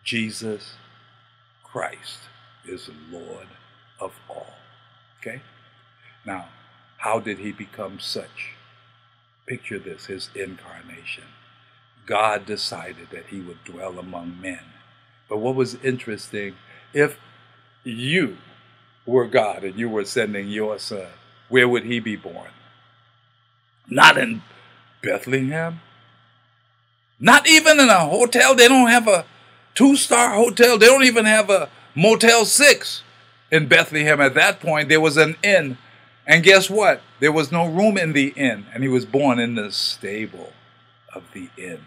Jesus 0.04 0.74
Christ 1.64 2.20
is 2.66 2.90
Lord 3.10 3.48
of 3.98 4.12
all. 4.28 4.56
Okay? 5.22 5.42
Now, 6.26 6.50
how 6.98 7.22
did 7.22 7.40
he 7.40 7.54
become 7.54 8.02
such? 8.02 8.56
Picture 9.46 9.80
this 9.80 10.08
his 10.08 10.30
incarnation. 10.36 11.24
God 12.06 12.46
decided 12.46 13.10
that 13.12 13.28
he 13.28 13.40
would 13.42 13.64
dwell 13.64 14.00
among 14.00 14.40
men. 14.42 14.60
But 15.30 15.38
what 15.38 15.56
was 15.56 15.76
interesting, 15.84 16.56
if 16.94 17.18
you 17.84 18.38
were 19.06 19.28
God 19.28 19.64
and 19.64 19.78
you 19.78 19.90
were 19.90 20.06
sending 20.06 20.50
your 20.50 20.80
son, 20.80 21.08
where 21.50 21.68
would 21.68 21.86
he 21.86 22.00
be 22.00 22.16
born? 22.16 22.50
Not 23.90 24.18
in 24.18 24.42
Bethlehem. 25.02 25.82
Not 27.20 27.48
even 27.48 27.80
in 27.80 27.90
a 27.90 28.00
hotel. 28.00 28.56
They 28.56 28.68
don't 28.68 28.90
have 28.90 29.08
a 29.08 29.26
two 29.76 29.96
star 29.96 30.34
hotel. 30.34 30.78
They 30.78 30.88
don't 30.88 31.04
even 31.04 31.26
have 31.26 31.50
a 31.50 31.70
Motel 31.96 32.46
6 32.46 33.04
in 33.52 33.68
Bethlehem 33.68 34.20
at 34.20 34.34
that 34.36 34.60
point. 34.60 34.90
There 34.90 35.02
was 35.02 35.18
an 35.18 35.36
inn 35.44 35.78
And 36.26 36.44
guess 36.44 36.70
what? 36.70 37.02
There 37.20 37.32
was 37.32 37.52
no 37.52 37.68
room 37.68 37.98
in 37.98 38.14
the 38.14 38.34
inn, 38.36 38.66
and 38.74 38.82
he 38.84 38.90
was 38.90 39.06
born 39.06 39.40
in 39.40 39.56
the 39.56 39.72
stable 39.72 40.54
of 41.14 41.24
the 41.34 41.50
inn. 41.58 41.82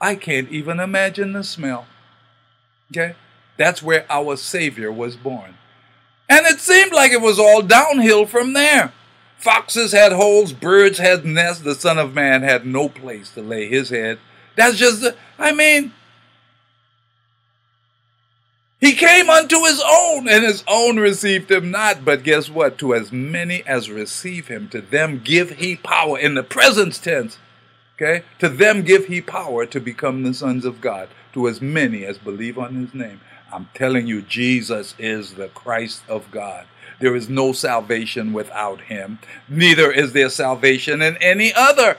I 0.00 0.14
can't 0.14 0.50
even 0.50 0.80
imagine 0.80 1.32
the 1.32 1.44
smell. 1.44 1.86
Okay? 2.90 3.14
That's 3.56 3.82
where 3.82 4.06
our 4.10 4.36
Savior 4.36 4.92
was 4.92 5.16
born. 5.16 5.56
And 6.28 6.44
it 6.46 6.60
seemed 6.60 6.92
like 6.92 7.12
it 7.12 7.20
was 7.20 7.38
all 7.38 7.62
downhill 7.62 8.26
from 8.26 8.52
there. 8.52 8.92
Foxes 9.38 9.92
had 9.92 10.12
holes, 10.12 10.52
birds 10.52 10.98
had 10.98 11.24
nests, 11.24 11.62
the 11.62 11.74
Son 11.74 11.98
of 11.98 12.14
Man 12.14 12.42
had 12.42 12.66
no 12.66 12.88
place 12.88 13.30
to 13.30 13.42
lay 13.42 13.68
his 13.68 13.90
head. 13.90 14.18
That's 14.56 14.76
just, 14.76 15.04
I 15.38 15.52
mean, 15.52 15.92
he 18.80 18.94
came 18.94 19.30
unto 19.30 19.62
his 19.64 19.82
own, 19.86 20.28
and 20.28 20.44
his 20.44 20.62
own 20.66 20.98
received 20.98 21.50
him 21.50 21.70
not. 21.70 22.04
But 22.04 22.22
guess 22.22 22.50
what? 22.50 22.78
To 22.78 22.94
as 22.94 23.10
many 23.12 23.62
as 23.66 23.90
receive 23.90 24.48
him, 24.48 24.68
to 24.70 24.80
them 24.80 25.20
give 25.22 25.52
he 25.52 25.76
power 25.76 26.18
in 26.18 26.34
the 26.34 26.42
present 26.42 27.02
tense. 27.02 27.38
Okay? 27.96 28.24
To 28.40 28.48
them 28.48 28.82
give 28.82 29.06
he 29.06 29.20
power 29.20 29.64
to 29.66 29.80
become 29.80 30.22
the 30.22 30.34
sons 30.34 30.64
of 30.64 30.80
God, 30.80 31.08
to 31.32 31.48
as 31.48 31.62
many 31.62 32.04
as 32.04 32.18
believe 32.18 32.58
on 32.58 32.74
his 32.74 32.94
name. 32.94 33.20
I'm 33.52 33.68
telling 33.74 34.06
you, 34.06 34.22
Jesus 34.22 34.94
is 34.98 35.34
the 35.34 35.48
Christ 35.48 36.02
of 36.08 36.30
God. 36.30 36.66
There 37.00 37.16
is 37.16 37.28
no 37.28 37.52
salvation 37.52 38.32
without 38.32 38.82
him, 38.82 39.18
neither 39.48 39.90
is 39.90 40.12
there 40.12 40.30
salvation 40.30 41.02
in 41.02 41.16
any 41.18 41.52
other. 41.54 41.96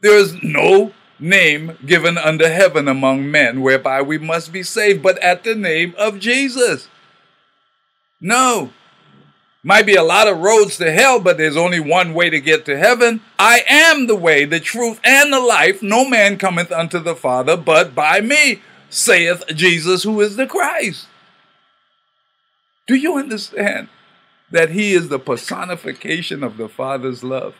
There 0.00 0.16
is 0.16 0.42
no 0.42 0.92
name 1.18 1.76
given 1.84 2.16
under 2.16 2.48
heaven 2.50 2.88
among 2.88 3.30
men 3.30 3.60
whereby 3.60 4.00
we 4.02 4.18
must 4.18 4.52
be 4.52 4.62
saved, 4.62 5.02
but 5.02 5.18
at 5.18 5.44
the 5.44 5.54
name 5.54 5.94
of 5.98 6.18
Jesus. 6.18 6.88
No. 8.20 8.72
Might 9.62 9.84
be 9.84 9.94
a 9.94 10.02
lot 10.02 10.26
of 10.26 10.38
roads 10.38 10.78
to 10.78 10.90
hell, 10.90 11.20
but 11.20 11.36
there's 11.36 11.56
only 11.56 11.80
one 11.80 12.14
way 12.14 12.30
to 12.30 12.40
get 12.40 12.64
to 12.64 12.78
heaven. 12.78 13.20
I 13.38 13.62
am 13.68 14.06
the 14.06 14.16
way, 14.16 14.46
the 14.46 14.60
truth, 14.60 14.98
and 15.04 15.30
the 15.32 15.40
life. 15.40 15.82
No 15.82 16.08
man 16.08 16.38
cometh 16.38 16.72
unto 16.72 16.98
the 16.98 17.14
Father 17.14 17.58
but 17.58 17.94
by 17.94 18.20
me, 18.20 18.62
saith 18.88 19.44
Jesus, 19.54 20.02
who 20.02 20.20
is 20.22 20.36
the 20.36 20.46
Christ. 20.46 21.08
Do 22.86 22.94
you 22.94 23.18
understand 23.18 23.88
that 24.50 24.70
he 24.70 24.94
is 24.94 25.08
the 25.08 25.18
personification 25.18 26.42
of 26.42 26.56
the 26.56 26.68
Father's 26.68 27.22
love? 27.22 27.54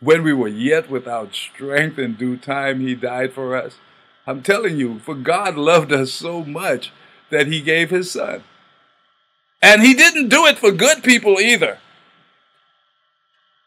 When 0.00 0.22
we 0.22 0.34
were 0.34 0.48
yet 0.48 0.90
without 0.90 1.34
strength, 1.34 1.98
in 1.98 2.14
due 2.14 2.36
time, 2.36 2.80
he 2.80 2.94
died 2.94 3.32
for 3.32 3.56
us. 3.56 3.78
I'm 4.26 4.42
telling 4.42 4.76
you, 4.76 4.98
for 4.98 5.14
God 5.14 5.56
loved 5.56 5.90
us 5.92 6.12
so 6.12 6.44
much 6.44 6.92
that 7.30 7.46
he 7.46 7.60
gave 7.62 7.90
his 7.90 8.10
son. 8.10 8.44
And 9.62 9.82
he 9.82 9.94
didn't 9.94 10.28
do 10.28 10.46
it 10.46 10.58
for 10.58 10.72
good 10.72 11.04
people 11.04 11.40
either. 11.40 11.78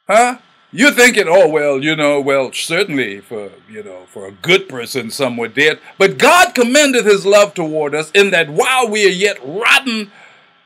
Huh? 0.07 0.39
You're 0.71 0.91
thinking, 0.91 1.25
oh, 1.27 1.47
well, 1.47 1.81
you 1.81 1.95
know, 1.95 2.19
well, 2.19 2.51
certainly 2.51 3.21
for, 3.21 3.49
you 3.69 3.81
know, 3.81 4.05
for 4.07 4.27
a 4.27 4.31
good 4.31 4.67
person, 4.67 5.09
some 5.09 5.37
were 5.37 5.47
dead. 5.47 5.79
But 5.97 6.17
God 6.17 6.53
commended 6.53 7.05
his 7.05 7.25
love 7.25 7.53
toward 7.53 7.95
us 7.95 8.11
in 8.11 8.31
that 8.31 8.49
while 8.49 8.89
we 8.89 9.05
are 9.05 9.09
yet 9.09 9.37
rotten, 9.41 10.11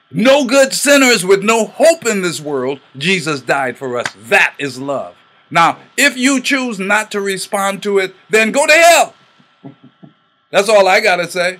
no 0.09 0.45
good 0.45 0.73
sinners 0.73 1.23
with 1.23 1.43
no 1.43 1.65
hope 1.67 2.07
in 2.07 2.23
this 2.23 2.41
world, 2.41 2.79
Jesus 2.97 3.41
died 3.41 3.77
for 3.77 3.99
us. 3.99 4.07
That 4.17 4.55
is 4.57 4.79
love. 4.79 5.15
Now, 5.51 5.77
if 5.95 6.17
you 6.17 6.41
choose 6.41 6.79
not 6.79 7.11
to 7.11 7.21
respond 7.21 7.83
to 7.83 7.99
it, 7.99 8.15
then 8.31 8.51
go 8.51 8.65
to 8.65 8.73
hell. 8.73 9.13
That's 10.49 10.69
all 10.69 10.87
I 10.87 11.01
got 11.01 11.17
to 11.17 11.29
say. 11.29 11.59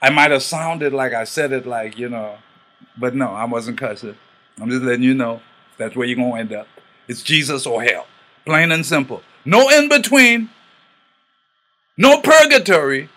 I 0.00 0.08
might 0.08 0.30
have 0.30 0.42
sounded 0.42 0.94
like 0.94 1.12
I 1.12 1.24
said 1.24 1.52
it 1.52 1.66
like, 1.66 1.98
you 1.98 2.08
know, 2.08 2.38
but 2.96 3.14
no, 3.14 3.28
I 3.28 3.44
wasn't 3.44 3.78
cussing. 3.78 4.16
I'm 4.60 4.70
just 4.70 4.82
letting 4.82 5.02
you 5.02 5.14
know 5.14 5.40
that's 5.78 5.96
where 5.96 6.06
you're 6.06 6.16
going 6.16 6.32
to 6.32 6.40
end 6.40 6.52
up. 6.52 6.68
It's 7.08 7.22
Jesus 7.22 7.66
or 7.66 7.82
hell. 7.82 8.06
Plain 8.44 8.72
and 8.72 8.84
simple. 8.84 9.22
No 9.44 9.68
in 9.70 9.88
between. 9.88 10.50
No 11.96 12.20
purgatory. 12.20 13.08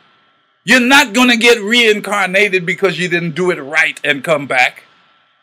You're 0.66 0.80
not 0.80 1.14
going 1.14 1.30
to 1.30 1.38
get 1.38 1.62
reincarnated 1.62 2.66
because 2.66 2.98
you 2.98 3.10
didn't 3.10 3.36
do 3.36 3.52
it 3.52 3.62
right 3.62 4.00
and 4.04 4.24
come 4.24 4.48
back. 4.48 4.84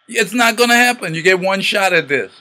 It's 0.09 0.33
not 0.33 0.57
going 0.57 0.71
to 0.71 0.77
happen. 0.77 1.15
You 1.15 1.23
get 1.23 1.39
one 1.39 1.61
shot 1.61 1.93
at 1.93 2.09
this. 2.09 2.33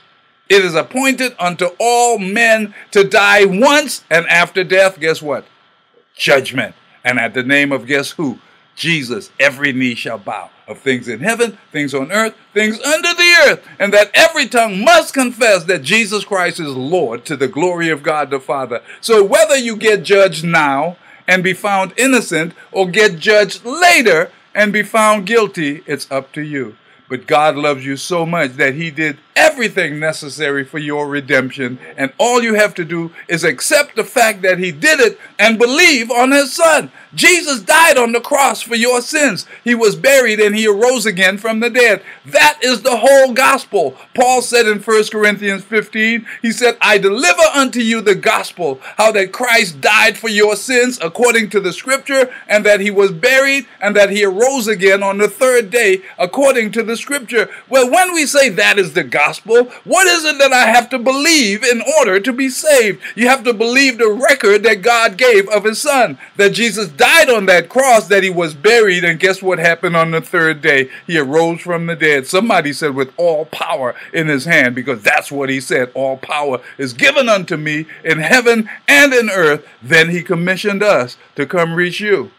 It 0.48 0.64
is 0.64 0.74
appointed 0.74 1.36
unto 1.38 1.68
all 1.78 2.18
men 2.18 2.74
to 2.90 3.04
die 3.04 3.44
once, 3.44 4.02
and 4.10 4.26
after 4.26 4.64
death, 4.64 4.98
guess 4.98 5.22
what? 5.22 5.46
Judgment. 6.16 6.74
And 7.04 7.20
at 7.20 7.34
the 7.34 7.44
name 7.44 7.70
of 7.70 7.86
guess 7.86 8.10
who? 8.10 8.40
Jesus, 8.80 9.30
every 9.38 9.74
knee 9.74 9.94
shall 9.94 10.16
bow 10.16 10.48
of 10.66 10.78
things 10.78 11.06
in 11.06 11.20
heaven, 11.20 11.58
things 11.70 11.92
on 11.92 12.10
earth, 12.10 12.34
things 12.54 12.80
under 12.80 13.12
the 13.12 13.36
earth, 13.46 13.62
and 13.78 13.92
that 13.92 14.10
every 14.14 14.48
tongue 14.48 14.82
must 14.82 15.12
confess 15.12 15.64
that 15.64 15.82
Jesus 15.82 16.24
Christ 16.24 16.58
is 16.58 16.74
Lord 16.74 17.26
to 17.26 17.36
the 17.36 17.46
glory 17.46 17.90
of 17.90 18.02
God 18.02 18.30
the 18.30 18.40
Father. 18.40 18.80
So 19.02 19.22
whether 19.22 19.54
you 19.54 19.76
get 19.76 20.02
judged 20.02 20.46
now 20.46 20.96
and 21.28 21.44
be 21.44 21.52
found 21.52 21.92
innocent 21.98 22.54
or 22.72 22.88
get 22.88 23.18
judged 23.18 23.66
later 23.66 24.30
and 24.54 24.72
be 24.72 24.82
found 24.82 25.26
guilty, 25.26 25.82
it's 25.84 26.10
up 26.10 26.32
to 26.32 26.40
you. 26.40 26.74
But 27.10 27.26
God 27.26 27.56
loves 27.56 27.84
you 27.84 27.96
so 27.96 28.24
much 28.24 28.52
that 28.52 28.76
He 28.76 28.90
did 28.90 29.18
everything 29.34 29.98
necessary 29.98 30.64
for 30.64 30.78
your 30.78 31.08
redemption. 31.08 31.80
And 31.96 32.12
all 32.18 32.40
you 32.40 32.54
have 32.54 32.72
to 32.76 32.84
do 32.84 33.10
is 33.26 33.42
accept 33.42 33.96
the 33.96 34.04
fact 34.04 34.42
that 34.42 34.60
He 34.60 34.70
did 34.70 35.00
it 35.00 35.18
and 35.36 35.58
believe 35.58 36.10
on 36.10 36.30
His 36.30 36.54
Son. 36.54 36.92
Jesus 37.14 37.60
died 37.60 37.98
on 37.98 38.12
the 38.12 38.20
cross 38.20 38.62
for 38.62 38.74
your 38.76 39.00
sins. 39.00 39.46
He 39.64 39.74
was 39.74 39.96
buried 39.96 40.38
and 40.40 40.54
He 40.54 40.66
arose 40.66 41.06
again 41.06 41.38
from 41.38 41.60
the 41.60 41.70
dead. 41.70 42.02
That 42.24 42.58
is 42.62 42.82
the 42.82 42.98
whole 42.98 43.32
gospel. 43.32 43.96
Paul 44.14 44.42
said 44.42 44.66
in 44.66 44.80
1 44.80 45.04
Corinthians 45.10 45.64
15, 45.64 46.26
He 46.42 46.52
said, 46.52 46.76
I 46.80 46.98
deliver 46.98 47.42
unto 47.54 47.80
you 47.80 48.00
the 48.00 48.14
gospel, 48.14 48.80
how 48.96 49.12
that 49.12 49.32
Christ 49.32 49.80
died 49.80 50.16
for 50.16 50.28
your 50.28 50.56
sins 50.56 50.98
according 51.02 51.50
to 51.50 51.60
the 51.60 51.72
scripture, 51.72 52.32
and 52.46 52.64
that 52.64 52.80
He 52.80 52.90
was 52.90 53.10
buried, 53.10 53.66
and 53.80 53.96
that 53.96 54.10
He 54.10 54.24
arose 54.24 54.68
again 54.68 55.02
on 55.02 55.18
the 55.18 55.28
third 55.28 55.70
day 55.70 56.02
according 56.18 56.70
to 56.72 56.82
the 56.82 56.96
scripture. 56.96 57.48
Well, 57.68 57.90
when 57.90 58.14
we 58.14 58.26
say 58.26 58.48
that 58.50 58.78
is 58.78 58.92
the 58.92 59.04
gospel, 59.04 59.64
what 59.84 60.06
is 60.06 60.24
it 60.24 60.38
that 60.38 60.52
I 60.52 60.66
have 60.66 60.88
to 60.90 60.98
believe 60.98 61.64
in 61.64 61.82
order 61.98 62.20
to 62.20 62.32
be 62.32 62.48
saved? 62.48 63.02
You 63.16 63.28
have 63.28 63.42
to 63.44 63.52
believe 63.52 63.98
the 63.98 64.10
record 64.10 64.62
that 64.62 64.82
God 64.82 65.16
gave 65.16 65.48
of 65.48 65.64
his 65.64 65.80
son, 65.80 66.18
that 66.36 66.50
Jesus 66.50 66.88
died 67.00 67.30
on 67.30 67.46
that 67.46 67.70
cross, 67.70 68.06
that 68.08 68.22
he 68.22 68.28
was 68.28 68.52
buried, 68.52 69.04
and 69.04 69.18
guess 69.18 69.42
what 69.42 69.58
happened 69.58 69.96
on 69.96 70.10
the 70.10 70.20
third 70.20 70.60
day? 70.60 70.90
He 71.06 71.18
arose 71.18 71.62
from 71.62 71.86
the 71.86 71.96
dead. 71.96 72.26
Somebody 72.26 72.74
said, 72.74 72.94
with 72.94 73.10
all 73.16 73.46
power 73.46 73.94
in 74.12 74.28
his 74.28 74.44
hand, 74.44 74.74
because 74.74 75.02
that's 75.02 75.32
what 75.32 75.48
he 75.48 75.62
said. 75.62 75.90
All 75.94 76.18
power 76.18 76.60
is 76.76 76.92
given 76.92 77.26
unto 77.26 77.56
me 77.56 77.86
in 78.04 78.18
heaven 78.18 78.68
and 78.86 79.14
in 79.14 79.30
earth. 79.30 79.66
Then 79.82 80.10
he 80.10 80.22
commissioned 80.22 80.82
us 80.82 81.16
to 81.36 81.46
come 81.46 81.74
reach 81.74 82.00
you. 82.00 82.32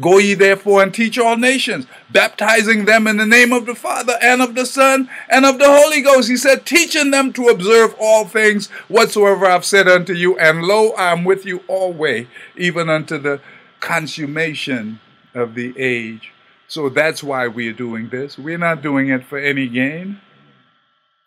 Go 0.00 0.16
ye 0.16 0.32
therefore 0.32 0.82
and 0.82 0.94
teach 0.94 1.18
all 1.18 1.36
nations, 1.36 1.86
baptizing 2.10 2.86
them 2.86 3.06
in 3.06 3.18
the 3.18 3.26
name 3.26 3.52
of 3.52 3.66
the 3.66 3.74
Father 3.74 4.14
and 4.22 4.40
of 4.40 4.54
the 4.54 4.64
Son 4.64 5.10
and 5.28 5.44
of 5.44 5.58
the 5.58 5.66
Holy 5.68 6.00
Ghost. 6.00 6.30
He 6.30 6.38
said, 6.38 6.64
teaching 6.64 7.10
them 7.10 7.34
to 7.34 7.48
observe 7.48 7.94
all 8.00 8.24
things 8.24 8.68
whatsoever 8.88 9.44
I've 9.44 9.66
said 9.66 9.88
unto 9.88 10.14
you. 10.14 10.38
And 10.38 10.62
lo, 10.62 10.92
I 10.92 11.12
am 11.12 11.24
with 11.24 11.44
you 11.44 11.62
always, 11.68 12.28
even 12.56 12.88
unto 12.88 13.18
the 13.18 13.42
consummation 13.80 15.00
of 15.34 15.54
the 15.54 15.74
age. 15.78 16.32
So 16.68 16.88
that's 16.88 17.22
why 17.22 17.48
we're 17.48 17.72
doing 17.72 18.10
this. 18.10 18.38
We're 18.38 18.58
not 18.58 18.82
doing 18.82 19.08
it 19.08 19.24
for 19.24 19.38
any 19.38 19.66
gain. 19.66 20.20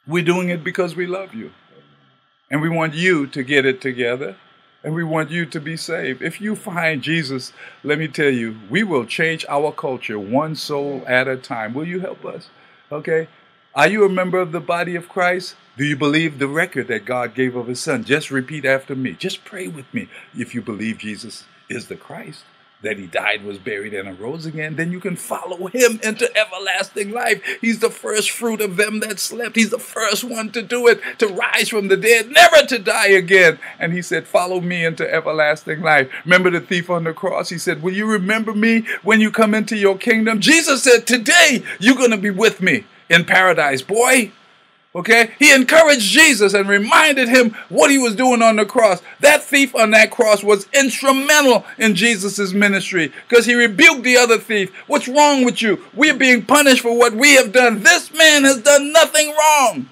We're 0.08 0.24
doing 0.24 0.50
it 0.50 0.64
because 0.64 0.96
we 0.96 1.06
love 1.06 1.34
you. 1.34 1.52
And 2.50 2.62
we 2.62 2.70
want 2.70 2.94
you 2.94 3.28
to 3.28 3.44
get 3.44 3.66
it 3.66 3.82
together 3.82 4.38
and 4.84 4.94
we 4.94 5.04
want 5.04 5.32
you 5.32 5.46
to 5.46 5.60
be 5.60 5.78
saved. 5.78 6.22
If 6.22 6.42
you 6.42 6.56
find 6.56 7.02
Jesus, 7.02 7.54
let 7.84 7.98
me 7.98 8.08
tell 8.08 8.30
you, 8.30 8.58
we 8.70 8.84
will 8.84 9.06
change 9.06 9.46
our 9.48 9.72
culture 9.72 10.20
one 10.20 10.56
soul 10.56 11.04
at 11.08 11.28
a 11.28 11.38
time. 11.38 11.74
Will 11.74 11.88
you 11.88 12.02
help 12.02 12.26
us? 12.26 12.50
Okay? 12.92 13.28
Are 13.74 13.88
you 13.88 14.06
a 14.06 14.10
member 14.10 14.40
of 14.40 14.52
the 14.52 14.60
body 14.60 14.96
of 14.96 15.10
Christ? 15.10 15.56
Do 15.78 15.86
you 15.86 15.96
believe 15.96 16.38
the 16.38 16.48
record 16.48 16.88
that 16.90 17.06
God 17.06 17.34
gave 17.34 17.56
of 17.56 17.68
his 17.68 17.80
son? 17.80 18.04
Just 18.04 18.30
repeat 18.30 18.66
after 18.66 18.96
me. 18.96 19.14
Just 19.14 19.46
pray 19.46 19.68
with 19.68 19.92
me. 19.94 20.10
If 20.38 20.54
you 20.54 20.62
believe 20.62 21.00
Jesus 21.00 21.46
is 21.70 21.88
the 21.88 21.96
Christ, 21.96 22.44
that 22.82 22.98
he 22.98 23.08
died, 23.08 23.44
was 23.44 23.58
buried, 23.58 23.94
and 23.94 24.20
arose 24.20 24.46
again, 24.46 24.76
then 24.76 24.92
you 24.92 25.00
can 25.00 25.16
follow 25.16 25.68
him 25.68 26.00
into 26.04 26.30
everlasting 26.38 27.12
life. 27.12 27.42
He's 27.62 27.80
the 27.80 27.90
first 27.90 28.30
fruit 28.30 28.62
of 28.62 28.76
them 28.76 29.00
that 29.00 29.20
slept. 29.20 29.56
He's 29.56 29.70
the 29.70 29.80
first 29.80 30.24
one 30.24 30.52
to 30.52 30.62
do 30.62 30.88
it, 30.88 31.02
to 31.20 31.28
rise 31.28 31.70
from 31.70 31.88
the 31.88 31.98
dead, 31.98 32.30
never 32.30 32.68
to 32.68 32.78
die 32.78 33.08
again. 33.08 33.58
And 33.80 33.94
he 33.94 34.02
said, 34.02 34.28
Follow 34.28 34.60
me 34.60 34.86
into 34.86 35.12
everlasting 35.12 35.82
life. 35.82 36.12
Remember 36.26 36.50
the 36.50 36.60
thief 36.60 36.90
on 36.90 37.06
the 37.06 37.14
cross? 37.14 37.50
He 37.50 37.58
said, 37.58 37.82
Will 37.82 37.94
you 37.94 38.06
remember 38.06 38.54
me 38.54 38.86
when 39.02 39.22
you 39.22 39.32
come 39.32 39.54
into 39.54 39.78
your 39.78 39.98
kingdom? 39.98 40.42
Jesus 40.42 40.84
said, 40.84 41.08
Today 41.08 41.64
you're 41.80 41.96
going 41.96 42.12
to 42.12 42.18
be 42.18 42.32
with 42.32 42.62
me 42.62 42.84
in 43.10 43.26
paradise, 43.26 43.82
boy. 43.82 44.32
Okay? 44.96 45.32
He 45.40 45.52
encouraged 45.52 46.02
Jesus 46.02 46.54
and 46.54 46.70
reminded 46.70 47.28
him 47.28 47.56
what 47.70 47.90
he 47.90 47.98
was 47.98 48.16
doing 48.16 48.42
on 48.42 48.58
the 48.58 48.66
cross. 48.66 49.02
That 49.22 49.44
thief 49.44 49.76
on 49.76 49.92
that 49.92 50.12
cross 50.12 50.44
was 50.44 50.68
instrumental 50.74 51.66
in 51.80 51.96
Jesus' 51.96 52.54
ministry 52.54 53.12
because 53.28 53.46
he 53.46 53.56
rebuked 53.56 54.04
the 54.04 54.18
other 54.18 54.38
thief. 54.38 54.72
What's 54.88 55.08
wrong 55.08 55.44
with 55.44 55.62
you? 55.62 55.84
We're 55.96 56.14
being 56.14 56.46
punished 56.46 56.82
for 56.82 56.98
what 56.98 57.14
we 57.14 57.36
have 57.36 57.52
done. 57.52 57.82
This 57.82 58.14
man 58.14 58.44
has 58.44 58.62
done 58.62 58.92
nothing 58.92 59.34
wrong. 59.34 59.90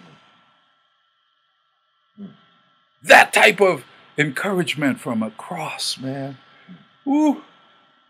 That 3.01 3.33
type 3.33 3.59
of 3.59 3.83
encouragement 4.19 4.99
from 4.99 5.23
a 5.23 5.31
cross, 5.31 5.97
man. 5.97 6.37
Ooh, 7.07 7.41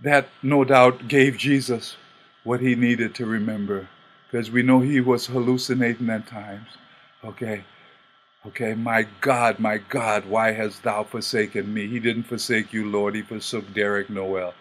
that 0.02 0.28
no 0.44 0.66
doubt 0.66 1.08
gave 1.08 1.38
Jesus 1.38 1.96
what 2.44 2.60
he 2.60 2.76
needed 2.76 3.16
to 3.16 3.26
remember 3.26 3.88
because 4.32 4.50
we 4.50 4.64
know 4.64 4.80
he 4.80 5.02
was 5.02 5.26
hallucinating 5.26 6.10
at 6.10 6.26
times. 6.26 6.68
Okay. 7.24 7.64
Okay, 8.48 8.74
my 8.74 9.06
God, 9.20 9.60
my 9.60 9.78
God, 9.78 10.26
why 10.26 10.52
hast 10.52 10.82
thou 10.82 11.04
forsaken 11.04 11.72
me? 11.72 11.88
He 11.88 12.00
didn't 12.00 12.24
forsake 12.24 12.74
you, 12.74 12.90
Lord. 12.90 13.14
He 13.14 13.22
forsook 13.22 13.72
Derek 13.74 14.10
Noel. 14.10 14.54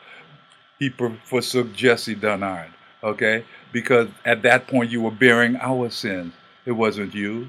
He 0.79 0.91
forsook 1.25 1.73
Jesse 1.73 2.14
Dunard. 2.14 2.71
Okay? 3.03 3.45
Because 3.73 4.09
at 4.27 4.43
that 4.43 4.66
point 4.66 4.91
you 4.91 5.01
were 5.01 5.11
bearing 5.11 5.57
our 5.57 5.89
sins. 5.89 6.35
It 6.66 6.73
wasn't 6.73 7.14
you. 7.14 7.49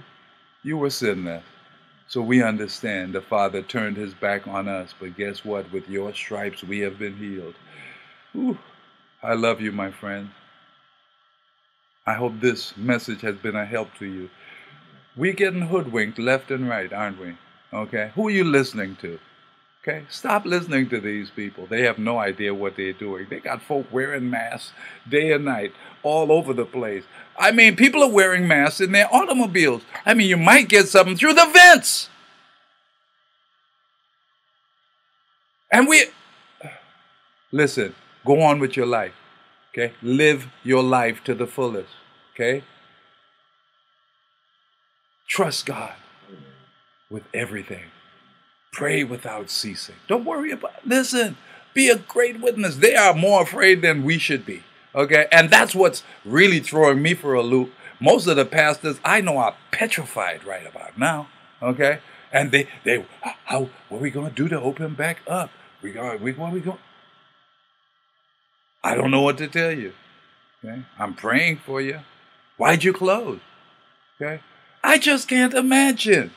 You 0.64 0.78
were 0.78 0.90
sinless. 0.90 1.44
So 2.08 2.22
we 2.22 2.44
understand 2.44 3.14
the 3.14 3.22
Father 3.22 3.62
turned 3.62 3.98
his 3.98 4.14
back 4.14 4.48
on 4.48 4.68
us. 4.68 4.94
But 4.98 5.18
guess 5.18 5.44
what? 5.44 5.70
With 5.74 5.90
your 5.90 6.14
stripes 6.14 6.64
we 6.64 6.80
have 6.80 7.00
been 7.00 7.18
healed. 7.18 7.56
Ooh, 8.36 8.58
I 9.22 9.34
love 9.34 9.60
you, 9.60 9.72
my 9.72 9.92
friend. 9.92 10.30
I 12.06 12.14
hope 12.14 12.40
this 12.40 12.76
message 12.78 13.22
has 13.22 13.36
been 13.36 13.56
a 13.56 13.66
help 13.66 13.90
to 14.00 14.06
you. 14.06 14.30
We're 15.16 15.34
getting 15.34 15.62
hoodwinked 15.62 16.18
left 16.18 16.52
and 16.52 16.68
right, 16.68 16.92
aren't 16.92 17.20
we? 17.20 17.36
Okay? 17.74 18.12
Who 18.16 18.28
are 18.28 18.32
you 18.32 18.44
listening 18.44 18.96
to? 19.02 19.20
Okay? 19.82 20.06
Stop 20.10 20.46
listening 20.46 20.90
to 20.90 21.00
these 21.00 21.30
people. 21.30 21.68
They 21.68 21.84
have 21.84 22.00
no 22.00 22.18
idea 22.18 22.54
what 22.54 22.76
they're 22.76 22.94
doing. 22.94 23.28
They 23.30 23.40
got 23.40 23.62
folk 23.62 23.88
wearing 23.92 24.30
masks 24.30 24.74
day 25.10 25.32
and 25.32 25.46
night 25.46 25.74
all 26.04 26.32
over 26.32 26.54
the 26.54 26.66
place. 26.66 27.04
I 27.38 27.52
mean, 27.52 27.76
people 27.76 28.04
are 28.04 28.10
wearing 28.10 28.48
masks 28.48 28.82
in 28.82 28.92
their 28.92 29.14
automobiles. 29.14 29.84
I 30.06 30.14
mean, 30.14 30.30
you 30.30 30.38
might 30.38 30.70
get 30.70 30.88
something 30.88 31.18
through 31.18 31.34
the 31.34 31.50
vents. 31.52 32.10
And 35.72 35.88
we, 35.88 36.06
listen, 37.52 37.96
go 38.26 38.42
on 38.42 38.60
with 38.60 38.76
your 38.76 38.86
life. 38.86 39.14
Okay? 39.72 39.94
Live 40.02 40.48
your 40.64 40.84
life 40.84 41.24
to 41.24 41.34
the 41.34 41.48
fullest. 41.48 41.90
Okay? 42.34 42.64
Trust 45.28 45.66
God 45.66 45.94
with 47.10 47.24
everything. 47.34 47.86
Pray 48.74 49.04
without 49.04 49.50
ceasing. 49.50 49.96
Don't 50.08 50.26
worry 50.26 50.52
about 50.52 50.86
listen. 50.86 51.38
Be 51.74 51.90
a 51.90 51.98
great 51.98 52.42
witness. 52.42 52.78
They 52.78 52.96
are 52.96 53.14
more 53.14 53.44
afraid 53.44 53.82
than 53.82 54.04
we 54.04 54.18
should 54.18 54.46
be. 54.46 54.64
Okay? 54.94 55.28
And 55.32 55.50
that's 55.50 55.74
what's 55.74 56.04
really 56.26 56.60
throwing 56.60 57.02
me 57.02 57.14
for 57.14 57.34
a 57.34 57.42
loop. 57.42 57.72
Most 58.00 58.28
of 58.28 58.36
the 58.36 58.46
pastors 58.46 59.00
I 59.06 59.22
know 59.22 59.38
are 59.38 59.56
petrified 59.72 60.44
right 60.44 60.68
about 60.68 60.98
now. 60.98 61.28
Okay? 61.62 62.00
And 62.34 62.52
they 62.52 62.68
they 62.84 63.06
how 63.46 63.70
what 63.90 64.00
are 64.00 64.02
we 64.02 64.12
gonna 64.12 64.32
do 64.32 64.48
to 64.50 64.60
open 64.60 64.96
back 64.96 65.20
up? 65.28 65.50
We 65.82 65.98
are 65.98 66.18
we 66.18 66.34
what 66.34 66.52
are 66.52 66.54
we 66.54 66.62
going 66.62 66.80
I 68.84 68.96
don't 68.96 69.12
know 69.12 69.22
what 69.22 69.38
to 69.38 69.48
tell 69.48 69.72
you. 69.72 69.94
Okay? 70.64 70.84
I'm 70.98 71.14
praying 71.14 71.62
for 71.66 71.82
you. 71.82 72.00
Why'd 72.58 72.84
you 72.84 72.94
close? 72.94 73.40
Okay? 74.20 74.42
I 74.84 74.98
just 74.98 75.28
can't 75.28 75.54
imagine. 75.54 76.32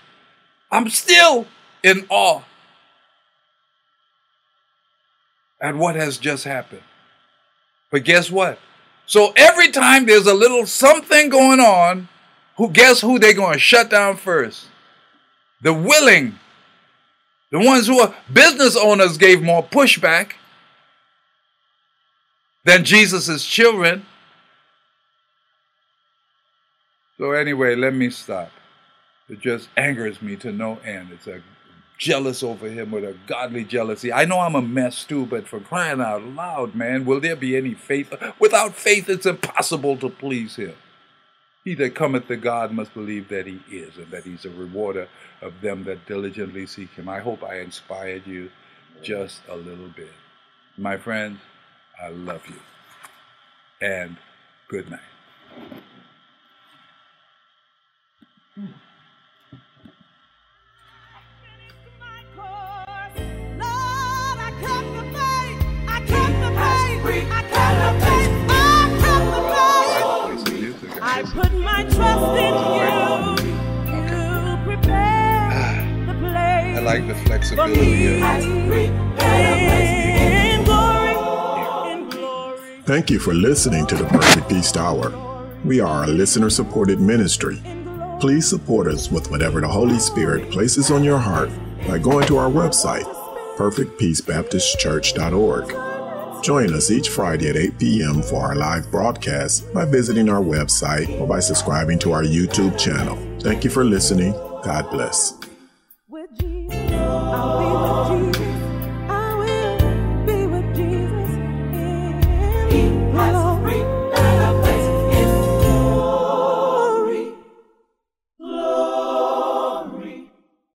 I'm 0.70 0.88
still 0.88 1.46
in 1.82 2.06
awe 2.08 2.42
at 5.60 5.76
what 5.76 5.94
has 5.94 6.18
just 6.18 6.44
happened. 6.44 6.82
But 7.90 8.04
guess 8.04 8.30
what? 8.30 8.58
So 9.06 9.32
every 9.36 9.70
time 9.70 10.06
there's 10.06 10.26
a 10.26 10.34
little 10.34 10.66
something 10.66 11.28
going 11.28 11.60
on, 11.60 12.08
who 12.56 12.70
guess 12.70 13.00
who 13.00 13.18
they're 13.18 13.34
going 13.34 13.54
to 13.54 13.58
shut 13.58 13.90
down 13.90 14.16
first? 14.16 14.66
The 15.62 15.72
willing. 15.72 16.38
The 17.50 17.60
ones 17.60 17.86
who 17.86 18.00
are 18.00 18.14
business 18.32 18.76
owners 18.76 19.16
gave 19.16 19.42
more 19.42 19.62
pushback 19.62 20.32
than 22.64 22.84
Jesus' 22.84 23.44
children. 23.44 24.06
So, 27.18 27.32
anyway, 27.32 27.76
let 27.76 27.94
me 27.94 28.10
stop. 28.10 28.50
It 29.28 29.40
just 29.40 29.68
angers 29.76 30.20
me 30.20 30.36
to 30.36 30.52
no 30.52 30.78
end. 30.84 31.10
It's 31.12 31.26
a 31.26 31.42
jealous 31.96 32.42
over 32.42 32.68
him 32.68 32.90
with 32.90 33.04
a 33.04 33.16
godly 33.26 33.64
jealousy. 33.64 34.12
I 34.12 34.24
know 34.24 34.40
I'm 34.40 34.56
a 34.56 34.62
mess 34.62 35.04
too, 35.04 35.26
but 35.26 35.46
for 35.46 35.60
crying 35.60 36.00
out 36.00 36.22
loud, 36.22 36.74
man, 36.74 37.04
will 37.04 37.20
there 37.20 37.36
be 37.36 37.56
any 37.56 37.74
faith? 37.74 38.12
Without 38.38 38.74
faith, 38.74 39.08
it's 39.08 39.26
impossible 39.26 39.96
to 39.98 40.10
please 40.10 40.56
him. 40.56 40.74
He 41.64 41.74
that 41.76 41.94
cometh 41.94 42.28
to 42.28 42.36
God 42.36 42.72
must 42.72 42.92
believe 42.92 43.28
that 43.28 43.46
he 43.46 43.60
is, 43.70 43.96
and 43.96 44.10
that 44.10 44.24
he's 44.24 44.44
a 44.44 44.50
rewarder 44.50 45.08
of 45.40 45.60
them 45.62 45.84
that 45.84 46.04
diligently 46.06 46.66
seek 46.66 46.90
him. 46.90 47.08
I 47.08 47.20
hope 47.20 47.42
I 47.42 47.60
inspired 47.60 48.26
you 48.26 48.50
just 49.02 49.40
a 49.48 49.56
little 49.56 49.88
bit. 49.88 50.12
My 50.76 50.98
friends, 50.98 51.38
I 52.02 52.08
love 52.08 52.42
you. 52.48 52.60
And 53.80 54.16
good 54.68 54.90
night. 54.90 55.00
I 71.06 71.22
put 71.22 71.52
my 71.52 71.84
trust 71.84 72.38
in 72.40 72.54
you. 72.74 73.54
You 74.02 74.56
prepare 74.64 75.86
the 76.06 76.14
place. 76.18 76.78
I 76.78 76.80
like 76.80 77.06
the 77.06 77.14
flexibility. 77.14 78.20
Thank 82.86 83.08
you 83.08 83.18
for 83.18 83.32
listening 83.32 83.86
to 83.86 83.94
the 83.94 84.04
Perfect 84.04 84.50
Peace 84.50 84.76
Hour. 84.76 85.10
We 85.64 85.80
are 85.80 86.04
a 86.04 86.06
listener 86.06 86.50
supported 86.50 87.00
ministry. 87.00 87.62
Please 88.20 88.46
support 88.46 88.88
us 88.88 89.10
with 89.10 89.30
whatever 89.30 89.62
the 89.62 89.68
Holy 89.68 89.98
Spirit 89.98 90.50
places 90.50 90.90
on 90.90 91.02
your 91.02 91.16
heart 91.16 91.48
by 91.88 91.96
going 91.96 92.26
to 92.26 92.36
our 92.36 92.50
website, 92.50 93.04
perfectpeacebaptistchurch.org. 93.56 96.44
Join 96.44 96.74
us 96.74 96.90
each 96.90 97.08
Friday 97.08 97.48
at 97.48 97.56
8 97.56 97.78
p.m. 97.78 98.20
for 98.20 98.42
our 98.42 98.54
live 98.54 98.90
broadcast 98.90 99.72
by 99.72 99.86
visiting 99.86 100.28
our 100.28 100.42
website 100.42 101.08
or 101.18 101.26
by 101.26 101.40
subscribing 101.40 101.98
to 102.00 102.12
our 102.12 102.22
YouTube 102.22 102.78
channel. 102.78 103.16
Thank 103.40 103.64
you 103.64 103.70
for 103.70 103.82
listening. 103.82 104.32
God 104.62 104.90
bless. 104.90 105.38